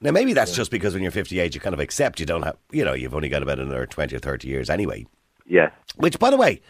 Now, 0.00 0.10
maybe 0.10 0.32
that's 0.32 0.54
just 0.54 0.70
because 0.70 0.94
when 0.94 1.02
you're 1.02 1.12
58, 1.12 1.54
you 1.54 1.60
kind 1.60 1.74
of 1.74 1.80
accept 1.80 2.18
you 2.18 2.26
don't 2.26 2.42
have, 2.42 2.56
you 2.72 2.84
know, 2.84 2.92
you've 2.92 3.14
only 3.14 3.28
got 3.28 3.42
about 3.42 3.60
another 3.60 3.86
20 3.86 4.16
or 4.16 4.18
30 4.18 4.48
years 4.48 4.68
anyway. 4.68 5.06
Yeah. 5.46 5.70
Which, 5.96 6.18
by 6.18 6.30
the 6.30 6.36
way, 6.36 6.60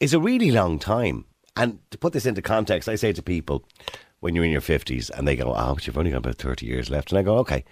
is 0.00 0.14
a 0.14 0.20
really 0.20 0.50
long 0.50 0.78
time. 0.78 1.26
And 1.54 1.78
to 1.90 1.98
put 1.98 2.14
this 2.14 2.24
into 2.24 2.40
context, 2.40 2.88
I 2.88 2.94
say 2.94 3.12
to 3.12 3.22
people 3.22 3.64
when 4.20 4.34
you're 4.34 4.44
in 4.44 4.50
your 4.50 4.62
50s 4.62 5.10
and 5.10 5.28
they 5.28 5.36
go, 5.36 5.54
oh, 5.54 5.74
but 5.74 5.86
you've 5.86 5.98
only 5.98 6.10
got 6.10 6.18
about 6.18 6.36
30 6.36 6.64
years 6.64 6.88
left. 6.88 7.10
And 7.10 7.18
I 7.18 7.22
go, 7.22 7.36
okay, 7.38 7.64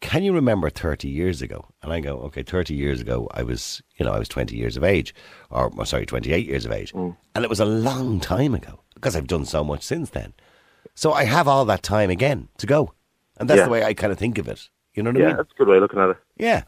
can 0.00 0.22
you 0.22 0.32
remember 0.32 0.68
30 0.70 1.08
years 1.08 1.42
ago? 1.42 1.66
And 1.82 1.92
I 1.92 2.00
go, 2.00 2.16
okay, 2.20 2.42
30 2.42 2.74
years 2.74 3.00
ago, 3.00 3.28
I 3.32 3.42
was, 3.42 3.82
you 3.96 4.04
know, 4.04 4.12
I 4.12 4.18
was 4.18 4.28
20 4.28 4.56
years 4.56 4.76
of 4.76 4.84
age, 4.84 5.14
or 5.50 5.68
well, 5.70 5.86
sorry, 5.86 6.06
28 6.06 6.46
years 6.46 6.64
of 6.66 6.72
age. 6.72 6.92
Mm. 6.92 7.16
And 7.34 7.44
it 7.44 7.48
was 7.50 7.60
a 7.60 7.64
long 7.64 8.20
time 8.20 8.54
ago 8.54 8.80
because 8.94 9.16
I've 9.16 9.26
done 9.26 9.44
so 9.44 9.62
much 9.64 9.82
since 9.82 10.10
then. 10.10 10.32
So 10.94 11.12
I 11.12 11.24
have 11.24 11.46
all 11.48 11.64
that 11.66 11.82
time 11.82 12.10
again 12.10 12.48
to 12.58 12.66
go. 12.66 12.92
And 13.38 13.50
that's 13.50 13.58
Yeah. 13.58 13.64
the 13.64 13.70
way 13.70 13.84
I 13.84 13.94
kind 13.94 14.12
of 14.12 14.18
think 14.18 14.38
of 14.38 14.48
it. 14.48 14.68
You 14.94 15.02
know 15.02 15.10
what 15.10 15.16
I 15.16 15.20
mean? 15.20 15.28
Yeah, 15.30 15.36
that's 15.36 15.52
a 15.52 15.58
good 15.58 15.68
way 15.68 15.76
of 15.76 15.82
looking 15.82 16.00
at 16.00 16.10
it. 16.10 16.16
Yeah. 16.38 16.62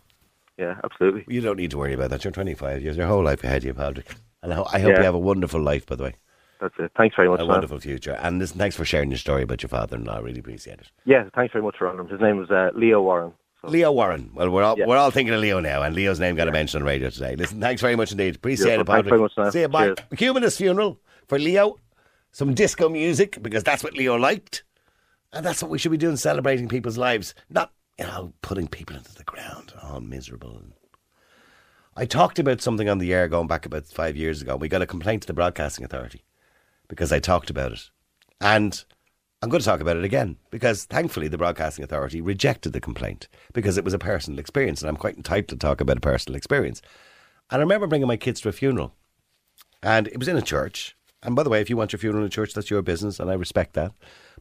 Yeah, 0.58 0.74
absolutely. 0.84 1.24
You 1.32 1.40
don't 1.40 1.56
need 1.56 1.70
to 1.70 1.78
worry 1.78 1.94
about 1.94 2.10
that. 2.10 2.24
You're 2.24 2.32
25 2.32 2.82
years, 2.82 2.96
your 2.96 3.06
whole 3.06 3.22
life 3.24 3.42
ahead 3.44 3.58
of 3.62 3.64
you, 3.64 3.74
Patrick. 3.74 4.06
And 4.42 4.52
I, 4.52 4.56
I 4.72 4.78
hope 4.80 4.90
Yeah. 4.92 4.98
you 4.98 5.04
have 5.04 5.14
a 5.14 5.18
wonderful 5.18 5.60
life, 5.62 5.86
by 5.86 5.96
the 5.96 6.02
way. 6.04 6.14
That's 6.60 6.74
it. 6.78 6.90
Thanks 6.96 7.14
very 7.16 7.28
much, 7.28 7.38
A 7.40 7.42
man. 7.44 7.48
wonderful 7.50 7.78
future. 7.80 8.18
And 8.20 8.38
listen, 8.38 8.58
thanks 8.58 8.74
for 8.76 8.84
sharing 8.84 9.10
your 9.10 9.18
story 9.18 9.42
about 9.42 9.62
your 9.62 9.68
father-in-law. 9.68 10.16
I 10.16 10.20
really 10.20 10.40
appreciate 10.40 10.78
it. 10.80 10.90
Yeah, 11.04 11.28
thanks 11.34 11.52
very 11.52 11.62
much 11.62 11.76
for 11.78 11.86
honoring 11.88 12.06
him. 12.06 12.12
His 12.12 12.20
name 12.20 12.36
was 12.38 12.50
uh, 12.50 12.70
Leo 12.74 13.00
Warren. 13.02 13.32
Leo 13.64 13.90
Warren. 13.92 14.30
Well, 14.34 14.50
we're 14.50 14.62
all 14.62 14.78
Yeah. 14.78 14.86
we're 14.86 14.96
all 14.96 15.10
thinking 15.10 15.34
of 15.34 15.40
Leo 15.40 15.58
now, 15.60 15.82
and 15.82 15.94
Leo's 15.94 16.20
name 16.20 16.36
got 16.36 16.46
a 16.48 16.52
mention 16.52 16.78
on 16.80 16.84
the 16.84 16.88
radio 16.90 17.10
today. 17.10 17.34
Listen, 17.36 17.60
thanks 17.60 17.80
very 17.82 17.96
much 17.96 18.12
indeed. 18.12 18.36
Appreciate 18.36 18.76
Beautiful. 18.76 18.94
it, 18.94 18.96
Thanks 18.96 19.08
very 19.08 19.20
much. 19.20 19.52
See 19.52 19.60
you. 19.62 19.68
Bye. 19.68 19.86
Cheers. 19.86 19.98
Humanist 20.18 20.58
funeral 20.58 21.00
for 21.26 21.38
Leo. 21.38 21.78
Some 22.30 22.54
disco 22.54 22.88
music 22.88 23.42
because 23.42 23.64
that's 23.64 23.82
what 23.82 23.94
Leo 23.94 24.16
liked, 24.16 24.62
and 25.32 25.44
that's 25.44 25.60
what 25.62 25.70
we 25.72 25.78
should 25.78 25.90
be 25.90 25.96
doing: 25.96 26.16
celebrating 26.16 26.68
people's 26.68 26.98
lives, 26.98 27.34
not 27.50 27.72
you 27.98 28.04
know 28.06 28.32
putting 28.42 28.68
people 28.68 28.94
into 28.96 29.12
the 29.14 29.24
ground, 29.24 29.72
all 29.82 30.00
miserable. 30.00 30.62
I 31.96 32.04
talked 32.04 32.38
about 32.38 32.60
something 32.60 32.88
on 32.88 32.98
the 32.98 33.12
air 33.12 33.26
going 33.28 33.48
back 33.48 33.66
about 33.66 33.86
five 33.86 34.16
years 34.16 34.40
ago. 34.40 34.54
We 34.56 34.68
got 34.68 34.82
a 34.82 34.86
complaint 34.86 35.22
to 35.22 35.26
the 35.26 35.32
Broadcasting 35.32 35.84
Authority 35.84 36.22
because 36.88 37.12
I 37.12 37.18
talked 37.18 37.50
about 37.50 37.72
it. 37.72 37.90
And 38.40 38.84
I'm 39.42 39.50
going 39.50 39.60
to 39.60 39.66
talk 39.66 39.80
about 39.80 39.96
it 39.96 40.04
again 40.04 40.36
because 40.50 40.84
thankfully 40.84 41.28
the 41.28 41.38
Broadcasting 41.38 41.84
Authority 41.84 42.20
rejected 42.20 42.72
the 42.72 42.80
complaint 42.80 43.28
because 43.52 43.76
it 43.76 43.84
was 43.84 43.94
a 43.94 43.98
personal 43.98 44.38
experience 44.38 44.80
and 44.80 44.88
I'm 44.88 44.96
quite 44.96 45.16
entitled 45.16 45.60
to 45.60 45.66
talk 45.66 45.80
about 45.80 45.98
a 45.98 46.00
personal 46.00 46.36
experience. 46.36 46.82
And 47.50 47.60
I 47.60 47.62
remember 47.62 47.86
bringing 47.86 48.08
my 48.08 48.16
kids 48.16 48.40
to 48.40 48.48
a 48.48 48.52
funeral 48.52 48.94
and 49.82 50.08
it 50.08 50.18
was 50.18 50.28
in 50.28 50.36
a 50.36 50.42
church. 50.42 50.96
And 51.22 51.34
by 51.36 51.42
the 51.42 51.50
way, 51.50 51.60
if 51.60 51.70
you 51.70 51.76
want 51.76 51.92
your 51.92 51.98
funeral 51.98 52.24
in 52.24 52.28
a 52.28 52.30
church, 52.30 52.54
that's 52.54 52.70
your 52.70 52.82
business 52.82 53.20
and 53.20 53.30
I 53.30 53.34
respect 53.34 53.74
that. 53.74 53.92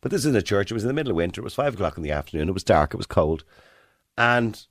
But 0.01 0.11
this 0.11 0.21
is 0.21 0.27
in 0.27 0.35
a 0.35 0.41
church. 0.41 0.71
It 0.71 0.75
was 0.75 0.83
in 0.83 0.87
the 0.87 0.93
middle 0.93 1.11
of 1.11 1.17
winter. 1.17 1.41
It 1.41 1.43
was 1.43 1.55
five 1.55 1.73
o'clock 1.73 1.97
in 1.97 2.03
the 2.03 2.11
afternoon. 2.11 2.49
It 2.49 2.53
was 2.53 2.63
dark. 2.63 2.93
It 2.93 2.97
was 2.97 3.07
cold. 3.07 3.43
And 4.17 4.65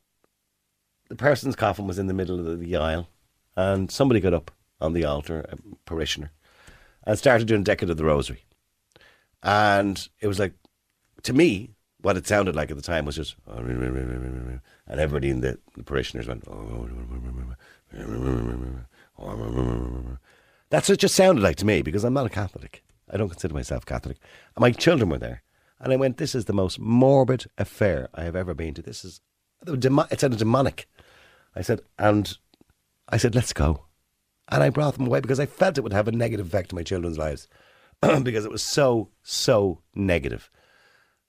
the 1.08 1.16
person's 1.16 1.56
coffin 1.56 1.86
was 1.86 1.98
in 1.98 2.06
the 2.06 2.14
middle 2.14 2.38
of 2.38 2.44
the, 2.44 2.56
the 2.56 2.76
aisle, 2.76 3.08
and 3.56 3.90
somebody 3.90 4.20
got 4.20 4.34
up 4.34 4.50
on 4.80 4.92
the 4.92 5.04
altar, 5.04 5.46
a 5.48 5.56
parishioner, 5.84 6.32
and 7.06 7.18
started 7.18 7.46
doing 7.46 7.62
Decade 7.62 7.88
of 7.88 7.96
the 7.96 8.04
Rosary. 8.04 8.44
And 9.42 10.08
it 10.20 10.26
was 10.26 10.38
like, 10.38 10.54
to 11.22 11.32
me, 11.32 11.70
what 12.00 12.16
it 12.16 12.26
sounded 12.26 12.54
like 12.54 12.70
at 12.70 12.76
the 12.76 12.82
time 12.82 13.04
was 13.04 13.16
just, 13.16 13.36
and 13.46 14.60
everybody 14.88 15.30
in 15.30 15.40
the, 15.40 15.58
the 15.76 15.82
parishioners 15.82 16.28
went, 16.28 16.44
that's 20.68 20.88
what 20.88 20.94
it 20.94 21.00
just 21.00 21.14
sounded 21.14 21.42
like 21.42 21.56
to 21.56 21.64
me 21.64 21.82
because 21.82 22.04
I'm 22.04 22.14
not 22.14 22.26
a 22.26 22.30
Catholic. 22.30 22.82
I 23.10 23.16
don't 23.16 23.28
consider 23.28 23.54
myself 23.54 23.86
Catholic. 23.86 24.18
My 24.58 24.72
children 24.72 25.10
were 25.10 25.18
there. 25.18 25.42
And 25.78 25.92
I 25.92 25.96
went, 25.96 26.16
this 26.16 26.34
is 26.34 26.46
the 26.46 26.52
most 26.52 26.78
morbid 26.80 27.46
affair 27.58 28.08
I 28.14 28.24
have 28.24 28.34
ever 28.34 28.54
been 28.54 28.74
to. 28.74 28.82
This 28.82 29.04
is, 29.04 29.20
it 29.66 30.20
sounded 30.20 30.38
demonic. 30.38 30.88
I 31.54 31.62
said, 31.62 31.80
and 31.98 32.36
I 33.08 33.16
said, 33.16 33.34
let's 33.34 33.52
go. 33.52 33.85
And 34.48 34.62
I 34.62 34.70
brought 34.70 34.94
them 34.94 35.06
away 35.06 35.20
because 35.20 35.40
I 35.40 35.46
felt 35.46 35.78
it 35.78 35.82
would 35.82 35.92
have 35.92 36.08
a 36.08 36.12
negative 36.12 36.46
effect 36.46 36.72
on 36.72 36.76
my 36.76 36.82
children's 36.82 37.18
lives 37.18 37.48
because 38.22 38.44
it 38.44 38.50
was 38.50 38.62
so, 38.62 39.10
so 39.22 39.82
negative. 39.94 40.50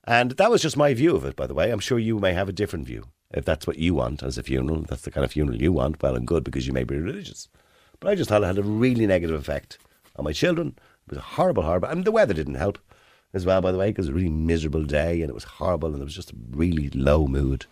And 0.06 0.32
that 0.32 0.52
was 0.52 0.62
just 0.62 0.78
my 0.78 0.94
view 0.94 1.16
of 1.16 1.26
it, 1.26 1.36
by 1.36 1.48
the 1.48 1.54
way. 1.54 1.72
I'm 1.72 1.80
sure 1.80 2.00
you 2.00 2.20
may 2.20 2.34
have 2.34 2.48
a 2.48 2.54
different 2.54 2.86
view. 2.86 3.06
If 3.32 3.44
that's 3.44 3.68
what 3.68 3.78
you 3.78 3.94
want 3.94 4.24
as 4.24 4.38
a 4.38 4.44
funeral, 4.44 4.84
that's 4.84 5.02
the 5.02 5.12
kind 5.12 5.26
of 5.26 5.32
funeral 5.34 5.62
you 5.62 5.74
want, 5.74 6.02
well 6.02 6.16
and 6.16 6.26
good 6.26 6.44
because 6.44 6.66
you 6.66 6.72
may 6.72 6.84
be 6.84 6.96
religious. 6.96 7.50
But 8.00 8.10
I 8.10 8.16
just 8.16 8.30
thought 8.30 8.44
it 8.44 8.48
had 8.48 8.58
a 8.58 8.64
really 8.64 9.06
negative 9.06 9.36
effect 9.36 9.80
on 10.16 10.24
my 10.24 10.32
children. 10.32 10.76
It 11.08 11.16
was 11.16 11.20
horrible, 11.20 11.64
horrible. 11.64 11.90
And 11.90 12.06
the 12.06 12.12
weather 12.12 12.34
didn't 12.34 12.56
help 12.56 12.80
as 13.34 13.46
well, 13.46 13.62
by 13.62 13.72
the 13.72 13.78
way, 13.78 13.90
because 13.90 14.08
it 14.08 14.14
was 14.14 14.22
a 14.22 14.24
really 14.24 14.34
miserable 14.34 14.84
day 14.84 15.22
and 15.22 15.30
it 15.30 15.34
was 15.34 15.44
horrible 15.44 15.92
and 15.92 16.02
it 16.02 16.06
was 16.06 16.16
just 16.16 16.32
a 16.32 16.36
really 16.52 16.90
low 16.92 17.28
mood. 17.28 17.66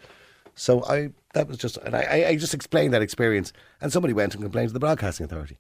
So 0.56 0.84
I 0.86 1.10
that 1.34 1.48
was 1.48 1.58
just, 1.58 1.78
and 1.78 1.96
I, 1.96 2.26
I- 2.30 2.36
just 2.38 2.54
explained 2.54 2.94
that 2.94 3.02
experience, 3.02 3.52
and 3.82 3.92
somebody 3.92 4.14
went 4.14 4.34
and 4.34 4.44
complained 4.44 4.70
to 4.70 4.74
the 4.74 4.80
Broadcasting 4.80 5.26
Authority. 5.26 5.58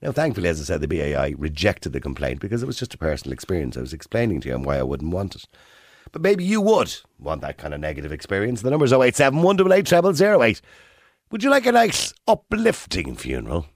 Now, 0.00 0.10
thankfully, 0.10 0.48
as 0.48 0.60
I 0.60 0.64
said, 0.64 0.80
the 0.80 0.88
BAI 0.88 1.34
rejected 1.38 1.92
the 1.92 2.00
complaint 2.00 2.40
because 2.40 2.60
it 2.60 2.66
was 2.66 2.76
just 2.76 2.92
a 2.94 2.98
personal 2.98 3.32
experience. 3.32 3.76
I 3.76 3.80
was 3.82 3.92
explaining 3.92 4.40
to 4.40 4.48
him 4.48 4.64
why 4.64 4.78
I 4.78 4.82
wouldn't 4.82 5.12
want 5.12 5.36
it. 5.36 5.44
But 6.10 6.22
maybe 6.22 6.42
you 6.42 6.60
would 6.60 6.92
want 7.20 7.40
that 7.42 7.56
kind 7.56 7.72
of 7.72 7.78
negative 7.78 8.10
experience. 8.10 8.62
The 8.62 8.70
number's 8.70 8.92
087 8.92 9.40
188 9.42 10.16
0008. 10.16 10.60
Would 11.30 11.44
you 11.44 11.50
like 11.50 11.66
a 11.66 11.72
nice 11.72 12.12
uplifting 12.26 13.14
funeral? 13.14 13.66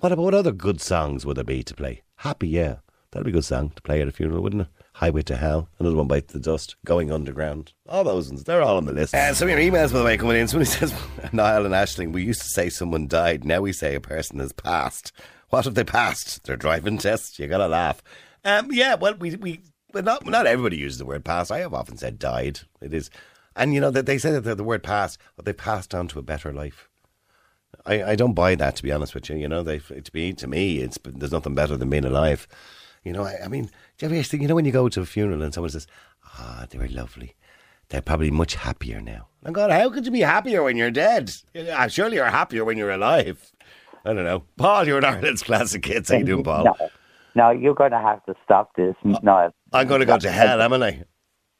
What 0.00 0.10
about 0.10 0.22
what 0.24 0.34
other 0.34 0.50
good 0.52 0.80
songs 0.80 1.24
would 1.24 1.36
there 1.36 1.44
be 1.44 1.62
to 1.62 1.74
play? 1.74 2.02
Happy, 2.16 2.48
yeah. 2.48 2.78
That'd 3.12 3.26
be 3.26 3.30
a 3.30 3.34
good 3.34 3.44
song 3.44 3.70
to 3.76 3.82
play 3.82 4.02
at 4.02 4.08
a 4.08 4.12
funeral, 4.12 4.42
wouldn't 4.42 4.62
it? 4.62 4.68
Highway 4.94 5.22
to 5.22 5.36
Hell, 5.36 5.68
another 5.78 5.96
one 5.96 6.06
bites 6.06 6.32
the 6.32 6.38
dust, 6.38 6.76
Going 6.84 7.10
Underground. 7.10 7.72
All 7.88 8.04
those 8.04 8.28
ones, 8.28 8.44
they're 8.44 8.62
all 8.62 8.76
on 8.76 8.84
the 8.84 8.92
list. 8.92 9.14
Uh, 9.14 9.32
some 9.34 9.48
of 9.48 9.58
your 9.58 9.60
emails, 9.60 9.92
by 9.92 9.98
the 9.98 10.04
way, 10.04 10.18
coming 10.18 10.36
in. 10.36 10.48
Somebody 10.48 10.70
says, 10.70 10.94
Niall 11.32 11.64
and 11.64 11.74
Ashling, 11.74 12.12
we 12.12 12.22
used 12.22 12.42
to 12.42 12.48
say 12.48 12.68
someone 12.68 13.08
died. 13.08 13.44
Now 13.44 13.62
we 13.62 13.72
say 13.72 13.94
a 13.94 14.00
person 14.00 14.38
has 14.38 14.52
passed. 14.52 15.12
What 15.48 15.66
if 15.66 15.74
they 15.74 15.84
passed? 15.84 16.44
They're 16.44 16.56
driving 16.56 16.98
tests. 16.98 17.38
You 17.38 17.46
gotta 17.46 17.68
laugh. 17.68 18.02
Um, 18.44 18.68
yeah, 18.70 18.94
well, 18.94 19.14
we, 19.14 19.36
we, 19.36 19.60
but 19.92 20.04
not, 20.04 20.26
not 20.26 20.46
everybody 20.46 20.76
uses 20.76 20.98
the 20.98 21.06
word 21.06 21.24
pass. 21.24 21.50
I 21.50 21.58
have 21.58 21.74
often 21.74 21.96
said 21.96 22.18
died. 22.18 22.60
It 22.80 22.92
is. 22.92 23.10
And, 23.56 23.74
you 23.74 23.80
know, 23.80 23.90
that 23.90 24.06
they 24.06 24.18
say 24.18 24.38
that 24.38 24.56
the, 24.56 24.64
word 24.64 24.82
pass, 24.82 25.18
but 25.36 25.44
they 25.44 25.52
passed 25.52 25.94
on 25.94 26.08
to 26.08 26.18
a 26.18 26.22
better 26.22 26.52
life. 26.52 26.88
I, 27.84 28.02
I 28.02 28.14
don't 28.14 28.34
buy 28.34 28.54
that 28.54 28.76
to 28.76 28.82
be 28.82 28.92
honest 28.92 29.14
with 29.14 29.28
you. 29.28 29.36
You 29.36 29.48
know, 29.48 29.62
they 29.62 29.78
to 29.78 30.12
be 30.12 30.32
to 30.34 30.46
me, 30.46 30.78
it's 30.78 30.98
there's 31.04 31.32
nothing 31.32 31.54
better 31.54 31.76
than 31.76 31.90
being 31.90 32.04
alive. 32.04 32.46
You 33.02 33.12
know, 33.12 33.24
I, 33.24 33.44
I 33.44 33.48
mean, 33.48 33.70
do 33.98 34.06
you 34.06 34.12
ever 34.12 34.22
think? 34.22 34.42
You 34.42 34.48
know, 34.48 34.54
when 34.54 34.64
you 34.64 34.72
go 34.72 34.88
to 34.88 35.00
a 35.00 35.06
funeral 35.06 35.42
and 35.42 35.52
someone 35.52 35.70
says, 35.70 35.86
"Ah, 36.24 36.66
they 36.70 36.78
were 36.78 36.88
lovely," 36.88 37.34
they're 37.88 38.02
probably 38.02 38.30
much 38.30 38.54
happier 38.54 39.00
now. 39.00 39.28
And 39.44 39.54
God, 39.54 39.70
how 39.70 39.90
could 39.90 40.06
you 40.06 40.12
be 40.12 40.20
happier 40.20 40.62
when 40.62 40.76
you're 40.76 40.90
dead? 40.90 41.32
Yeah, 41.54 41.86
surely 41.88 42.16
you're 42.16 42.26
happier 42.26 42.64
when 42.64 42.78
you're 42.78 42.90
alive. 42.90 43.52
I 44.04 44.12
don't 44.14 44.24
know, 44.24 44.44
Paul. 44.56 44.86
You're 44.86 44.98
an 44.98 45.04
Ireland's 45.04 45.42
Classic 45.42 45.84
Hits. 45.84 46.10
How 46.10 46.16
you 46.16 46.24
doing, 46.24 46.44
Paul? 46.44 46.64
No, 46.64 46.74
no, 47.34 47.50
you're 47.50 47.74
going 47.74 47.92
to 47.92 47.98
have 48.00 48.24
to 48.26 48.34
stop 48.44 48.74
this. 48.76 48.94
No, 49.04 49.52
I'm 49.72 49.86
going 49.86 50.00
to 50.00 50.06
go 50.06 50.18
to 50.18 50.30
hell, 50.30 50.60
am 50.60 50.72
I? 50.72 51.04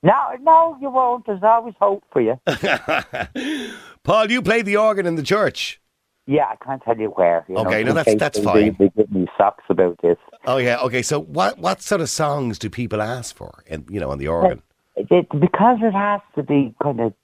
no, 0.02 0.36
no, 0.40 0.76
you 0.80 0.90
won't. 0.90 1.26
There's 1.26 1.42
always 1.42 1.74
hope 1.80 2.02
for 2.12 2.20
you. 2.20 2.40
Paul, 4.02 4.30
you 4.30 4.42
played 4.42 4.66
the 4.66 4.76
organ 4.76 5.06
in 5.06 5.14
the 5.16 5.22
church. 5.22 5.80
Yeah, 6.26 6.46
I 6.46 6.56
can't 6.64 6.82
tell 6.82 6.96
you 6.96 7.08
where. 7.08 7.44
You 7.48 7.56
Okay, 7.58 7.82
know, 7.82 7.88
no, 7.90 7.94
that's- 7.94 8.16
that's 8.18 8.38
they 8.38 8.44
fine. 8.44 8.76
really 8.78 8.92
give 8.96 9.10
me 9.10 9.26
socks 9.36 9.64
about 9.68 9.98
this. 10.02 10.18
Oh 10.46 10.56
yeah, 10.58 10.78
okay. 10.80 11.02
So 11.02 11.20
what 11.20 11.58
what 11.58 11.82
sort 11.82 12.00
of 12.00 12.08
songs 12.08 12.58
do 12.58 12.70
people 12.70 13.02
ask 13.02 13.34
for? 13.34 13.64
And 13.68 13.84
you 13.90 13.98
know, 14.00 14.10
on 14.10 14.18
the 14.18 14.28
organ. 14.28 14.62
It, 14.96 15.06
it, 15.10 15.40
because 15.40 15.78
it 15.82 15.92
has 15.94 16.20
to 16.36 16.42
be 16.42 16.74
kind 16.82 17.00
of 17.00 17.14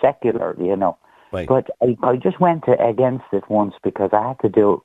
secular, 0.00 0.56
you 0.60 0.76
know. 0.76 0.96
Right. 1.32 1.48
But 1.48 1.68
I, 1.82 1.96
I 2.02 2.16
just 2.16 2.38
went 2.40 2.64
to, 2.66 2.72
against 2.82 3.24
it 3.32 3.44
once 3.50 3.74
because 3.82 4.10
I 4.12 4.28
had 4.28 4.38
to 4.40 4.48
do 4.48 4.80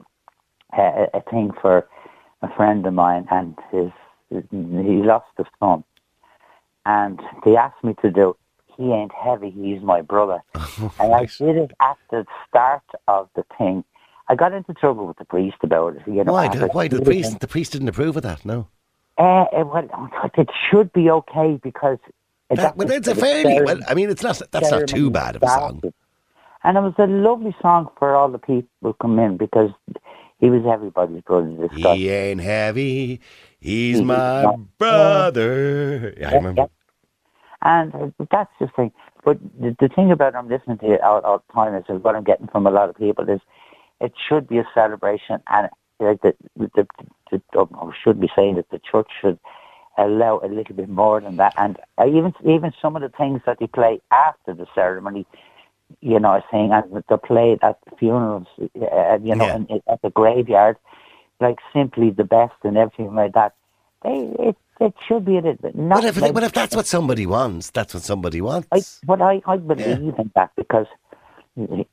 a, 0.78 1.08
a 1.14 1.22
thing 1.30 1.52
for 1.62 1.88
a 2.42 2.54
friend 2.56 2.86
of 2.86 2.94
mine, 2.94 3.28
and 3.32 3.58
his 3.72 3.92
he 4.30 5.04
lost 5.04 5.28
a 5.38 5.46
son, 5.60 5.84
and 6.86 7.20
they 7.46 7.56
asked 7.56 7.84
me 7.84 7.94
to 8.02 8.10
do. 8.10 8.36
He 8.78 8.92
ain't 8.92 9.12
heavy. 9.14 9.52
He's 9.52 9.82
my 9.82 10.02
brother, 10.02 10.42
and 11.00 11.14
I 11.14 11.26
did 11.26 11.58
it 11.58 11.72
at 11.82 11.98
the 12.10 12.26
start 12.48 12.84
of 13.08 13.30
the 13.36 13.44
thing. 13.58 13.84
I 14.28 14.36
got 14.36 14.54
into 14.54 14.74
trouble 14.74 15.08
with 15.08 15.18
the 15.18 15.26
priest 15.26 15.58
about 15.62 15.98
it. 15.98 16.04
You 16.08 16.24
know, 16.24 16.34
Why? 16.34 16.46
I 16.46 16.48
Did, 16.48 16.74
why 16.74 16.88
did 16.88 17.02
the 17.02 17.06
priest? 17.06 17.40
The 17.40 17.48
priest 17.48 17.74
didn't 17.74 17.90
approve 17.90 18.16
of 18.16 18.24
that. 18.24 18.46
No. 18.46 18.68
Uh, 19.18 19.46
it, 19.52 19.68
well, 19.68 20.10
it 20.38 20.50
should 20.70 20.92
be 20.94 21.10
okay 21.10 21.60
because. 21.62 21.98
That, 22.50 22.76
well, 22.76 22.90
it's 22.92 23.08
a 23.08 23.16
fairly. 23.16 23.62
Well, 23.62 23.80
I 23.88 23.94
mean, 23.94 24.10
it's 24.10 24.24
not. 24.24 24.42
That's 24.52 24.72
not 24.72 24.88
too 24.88 25.10
bad 25.10 25.36
of 25.36 25.44
a 25.44 25.48
song. 25.48 25.82
And 26.64 26.78
it 26.78 26.82
was 26.82 26.94
a 26.98 27.08
lovely 27.08 27.56
song 27.62 27.90
for 27.98 28.16
all 28.16 28.30
the 28.30 28.38
people 28.38 28.70
who 28.82 28.94
come 28.94 29.18
in 29.20 29.38
because 29.38 29.72
he 30.40 30.50
was 30.50 30.64
everybody's 30.66 31.22
brother. 31.22 31.68
He 31.74 32.10
ain't 32.10 32.42
heavy. 32.42 33.20
He's 33.60 33.98
He's 33.98 34.02
my 34.02 34.44
my 34.44 34.56
brother. 34.78 36.14
Yeah, 36.18 36.30
I 36.30 36.34
remember. 36.36 36.68
And 37.62 37.94
uh, 37.94 38.10
that's 38.32 38.52
the 38.60 38.68
thing. 38.68 38.92
But 39.24 39.40
the, 39.60 39.76
the 39.80 39.90
thing 39.90 40.12
about 40.12 40.36
I'm 40.36 40.50
listening 40.50 40.80
to 40.80 40.94
it 40.94 41.02
all, 41.02 41.20
all 41.22 41.44
the 41.48 41.54
time 41.54 41.76
is 41.76 41.84
what 42.04 42.16
I'm 42.16 42.24
getting 42.24 42.48
from 42.48 42.66
a 42.66 42.72
lot 42.72 42.90
of 42.90 42.96
people 42.98 43.30
is 43.30 43.40
it 44.00 44.14
should 44.28 44.48
be 44.48 44.58
a 44.58 44.68
celebration, 44.74 45.42
and 45.48 45.70
like 46.00 46.22
the, 46.22 46.36
the, 46.58 46.88
the, 47.32 47.42
the 47.54 47.66
I 47.76 47.92
should 48.04 48.20
be 48.20 48.30
saying 48.36 48.56
that 48.56 48.70
the 48.72 48.80
church 48.80 49.10
should 49.22 49.38
allow 49.98 50.40
a 50.44 50.48
little 50.48 50.76
bit 50.76 50.90
more 50.90 51.22
than 51.22 51.38
that, 51.38 51.54
and 51.58 51.78
uh, 52.00 52.08
even 52.08 52.34
even 52.46 52.74
some 52.82 52.96
of 52.96 53.04
the 53.04 53.10
things 53.10 53.42
that 53.46 53.60
they 53.60 53.68
play 53.68 54.02
after 54.12 54.56
the 54.56 54.66
ceremony, 54.74 55.28
you 56.00 56.20
know, 56.20 56.30
I 56.32 56.44
saying 56.52 56.72
and 56.72 57.04
they 57.08 57.18
played 57.18 57.60
at 57.62 57.78
funerals, 58.00 58.48
uh, 58.60 59.20
you 59.22 59.36
know, 59.36 59.46
Yeah. 59.48 59.56
and 59.56 59.82
at 59.88 60.02
the 60.02 60.10
graveyard, 60.10 60.78
like 61.40 61.60
simply 61.74 62.10
the 62.10 62.24
best 62.24 62.56
and 62.64 62.78
everything 62.78 63.14
like 63.14 63.34
that. 63.34 63.54
They, 64.04 64.34
it 64.40 64.58
it 64.80 64.94
should 65.08 65.26
be 65.26 65.34
a 65.34 65.42
little 65.42 65.56
bit. 65.62 65.76
Not 65.76 66.02
But 66.02 66.06
if, 66.06 66.22
like, 66.22 66.34
but 66.34 66.44
if 66.44 66.54
that's 66.54 66.76
what 66.76 66.88
somebody 66.88 67.28
wants, 67.28 67.70
that's 67.72 67.94
what 67.94 68.04
somebody 68.04 68.42
wants. 68.42 68.68
I, 68.72 68.86
but 69.06 69.22
I, 69.22 69.42
I 69.46 69.58
believe 69.58 70.16
in 70.18 70.32
that 70.36 70.52
because 70.58 70.88
I 71.58 71.86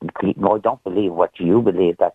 don't 0.62 0.84
believe 0.84 1.12
what 1.12 1.32
you 1.38 1.62
believe 1.62 1.98
that. 1.98 2.14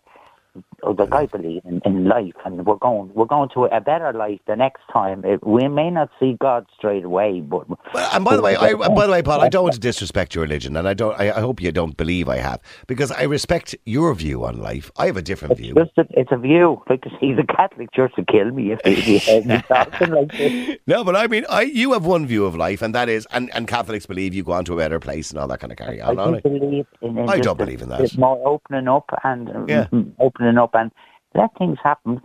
Like 0.85 1.13
I 1.13 1.25
believe 1.27 1.61
in, 1.65 1.81
in 1.85 2.05
life, 2.05 2.33
and 2.45 2.65
we're 2.65 2.75
going 2.75 3.11
we're 3.13 3.25
going 3.25 3.49
to 3.53 3.65
a 3.65 3.79
better 3.81 4.11
life 4.13 4.39
the 4.47 4.55
next 4.55 4.81
time. 4.91 5.23
It, 5.25 5.45
we 5.45 5.67
may 5.67 5.89
not 5.89 6.09
see 6.19 6.35
God 6.39 6.65
straight 6.77 7.03
away, 7.05 7.39
but 7.41 7.67
Well, 7.93 8.09
and 8.13 8.23
by 8.25 8.35
the 8.35 8.41
way, 8.41 8.55
I, 8.55 8.73
by 8.73 9.05
the 9.05 9.11
way, 9.11 9.21
Paul, 9.23 9.41
I 9.41 9.49
don't 9.49 9.63
want 9.63 9.75
to 9.75 9.79
disrespect 9.91 10.35
your 10.35 10.43
religion, 10.43 10.75
and 10.75 10.87
I 10.87 10.93
don't. 10.93 11.19
I, 11.19 11.31
I 11.31 11.39
hope 11.39 11.61
you 11.61 11.71
don't 11.71 11.95
believe 11.95 12.27
I 12.29 12.37
have, 12.37 12.61
because 12.87 13.11
I 13.11 13.23
respect 13.23 13.75
your 13.85 14.13
view 14.13 14.45
on 14.45 14.59
life. 14.59 14.91
I 14.97 15.05
have 15.07 15.17
a 15.17 15.21
different 15.21 15.57
view. 15.57 15.73
just 15.73 15.97
a, 15.97 16.05
it's 16.11 16.31
a 16.31 16.37
view. 16.37 16.81
Like 16.89 17.01
to 17.03 17.09
see, 17.19 17.33
the 17.33 17.43
Catholic 17.45 17.93
Church 17.93 18.13
to 18.15 18.25
kill 18.25 18.51
me 18.51 18.71
if 18.73 18.79
if 18.85 19.07
you 19.07 19.21
heard 19.27 19.45
me 19.45 19.61
talking 19.67 20.09
like 20.09 20.31
this. 20.37 20.77
No, 20.85 21.03
but 21.03 21.15
I 21.15 21.27
mean, 21.27 21.45
I 21.49 21.61
you 21.63 21.93
have 21.93 22.05
one 22.05 22.25
view 22.27 22.45
of 22.45 22.55
life, 22.55 22.81
and 22.81 22.93
that 22.93 23.09
is, 23.09 23.25
and, 23.31 23.49
and 23.55 23.67
Catholics 23.67 24.05
believe 24.05 24.33
you 24.33 24.43
go 24.43 24.51
on 24.51 24.65
to 24.65 24.73
a 24.73 24.77
better 24.77 24.99
place 24.99 25.31
and 25.31 25.39
all 25.39 25.47
that 25.47 25.59
kind 25.59 25.71
of 25.71 25.77
carry 25.77 26.01
on. 26.01 26.15
don't 26.15 26.33
don't 26.33 26.43
believe 26.43 26.85
in. 27.01 27.17
in 27.17 27.29
I 27.29 27.39
don't 27.39 27.57
believe 27.57 27.81
in 27.81 27.89
that. 27.89 28.01
bit 28.01 28.17
More 28.17 28.39
opening 28.45 28.87
up 28.87 29.09
and 29.23 29.47
Yeah. 29.69 29.87
mm, 29.91 30.11
opening 30.19 30.57
up 30.57 30.72
and 30.73 30.91
let 31.35 31.55
things 31.57 31.77
happen. 31.83 32.21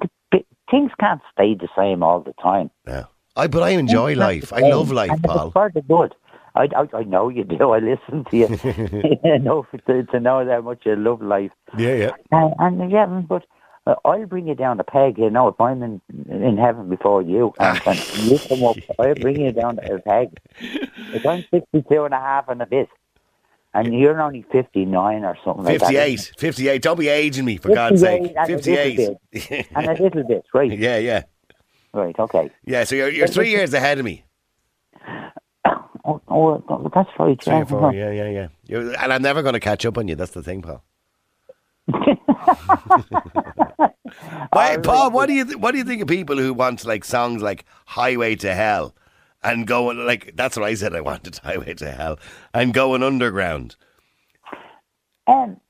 Things 0.70 0.90
can't 1.00 1.22
stay 1.32 1.54
the 1.54 1.68
same 1.76 2.02
all 2.02 2.20
the 2.20 2.34
time. 2.42 2.70
Yeah. 2.86 3.04
I 3.36 3.46
but 3.46 3.62
I 3.62 3.70
enjoy 3.70 4.10
Things 4.10 4.18
life. 4.18 4.52
I 4.52 4.60
love 4.60 4.90
life, 4.90 5.10
and 5.10 5.22
Paul. 5.22 5.46
It's 5.46 5.52
for 5.52 5.70
the 5.72 5.82
good. 5.82 6.14
I, 6.54 6.68
I, 6.76 6.98
I 6.98 7.02
know 7.04 7.28
you 7.28 7.44
do. 7.44 7.70
I 7.70 7.78
listen 7.78 8.24
to 8.24 8.36
you 8.36 8.46
enough 9.24 9.66
to, 9.86 10.02
to 10.02 10.20
know 10.20 10.44
how 10.44 10.60
much 10.60 10.80
you 10.84 10.96
love 10.96 11.22
life. 11.22 11.52
Yeah, 11.76 11.94
yeah. 11.94 12.10
And, 12.32 12.54
and 12.58 12.90
yeah, 12.90 13.06
but 13.06 13.44
uh, 13.86 13.94
I'll 14.04 14.26
bring 14.26 14.48
you 14.48 14.56
down 14.56 14.80
a 14.80 14.84
peg. 14.84 15.18
You 15.18 15.30
know, 15.30 15.48
if 15.48 15.60
I'm 15.60 15.82
in 15.82 16.00
in 16.28 16.58
heaven 16.58 16.88
before 16.88 17.22
you, 17.22 17.54
and, 17.60 17.80
and 17.86 17.98
you 18.24 18.38
come 18.40 18.64
up, 18.64 18.76
I'll 18.98 19.14
bring 19.14 19.40
you 19.40 19.52
down 19.52 19.78
a 19.78 19.98
peg. 20.00 20.36
If 20.60 21.24
I'm 21.24 21.44
62 21.50 22.04
and 22.04 22.14
a 22.14 22.18
half 22.18 22.48
and 22.48 22.60
a 22.60 22.66
bit, 22.66 22.88
and 23.78 23.94
you're 23.94 24.20
only 24.20 24.42
59 24.50 25.24
or 25.24 25.38
something 25.44 25.64
like 25.64 25.78
that. 25.78 25.88
58, 25.88 26.32
58. 26.36 26.82
Don't 26.82 26.98
be 26.98 27.08
aging 27.08 27.44
me, 27.44 27.58
for 27.58 27.68
God's 27.68 28.00
sake. 28.00 28.34
58 28.34 28.36
and 28.36 28.50
a 28.50 28.56
little 28.56 29.20
58. 29.32 29.68
And 29.76 29.86
a 29.86 30.02
little 30.02 30.24
bit, 30.24 30.44
right? 30.52 30.78
yeah, 30.78 30.98
yeah. 30.98 31.22
Right, 31.92 32.18
okay. 32.18 32.50
Yeah, 32.64 32.84
so 32.84 32.96
you're, 32.96 33.08
you're 33.08 33.28
three 33.28 33.50
years 33.50 33.72
ahead 33.72 33.98
of 33.98 34.04
me. 34.04 34.24
Oh, 36.04 36.22
oh 36.28 36.90
that's 36.94 37.10
right. 37.18 37.42
Three 37.42 37.52
yeah, 37.52 37.60
or 37.60 37.66
four, 37.66 37.92
yeah, 37.92 38.10
yeah, 38.10 38.30
yeah. 38.30 38.48
You're, 38.66 38.94
and 38.94 39.12
I'm 39.12 39.20
never 39.20 39.42
going 39.42 39.52
to 39.52 39.60
catch 39.60 39.84
up 39.84 39.98
on 39.98 40.08
you. 40.08 40.14
That's 40.14 40.30
the 40.30 40.42
thing, 40.42 40.62
Paul. 40.62 40.82
Why, 44.52 44.78
Paul, 44.78 45.10
what 45.10 45.26
do 45.26 45.34
you 45.34 45.44
th- 45.44 45.58
what 45.58 45.72
do 45.72 45.78
you 45.78 45.84
think 45.84 46.00
of 46.00 46.08
people 46.08 46.38
who 46.38 46.54
want 46.54 46.86
like 46.86 47.04
songs 47.04 47.42
like 47.42 47.66
"Highway 47.84 48.36
to 48.36 48.54
Hell" 48.54 48.94
and 49.42 49.66
going 49.66 50.04
like 50.06 50.32
that's 50.36 50.56
what 50.56 50.66
I 50.66 50.74
said 50.74 50.94
I 50.94 51.00
wanted 51.00 51.36
"Highway 51.38 51.74
to 51.74 51.90
Hell" 51.90 52.18
and 52.54 52.72
going 52.74 53.02
underground? 53.02 53.76
Um, 55.26 55.60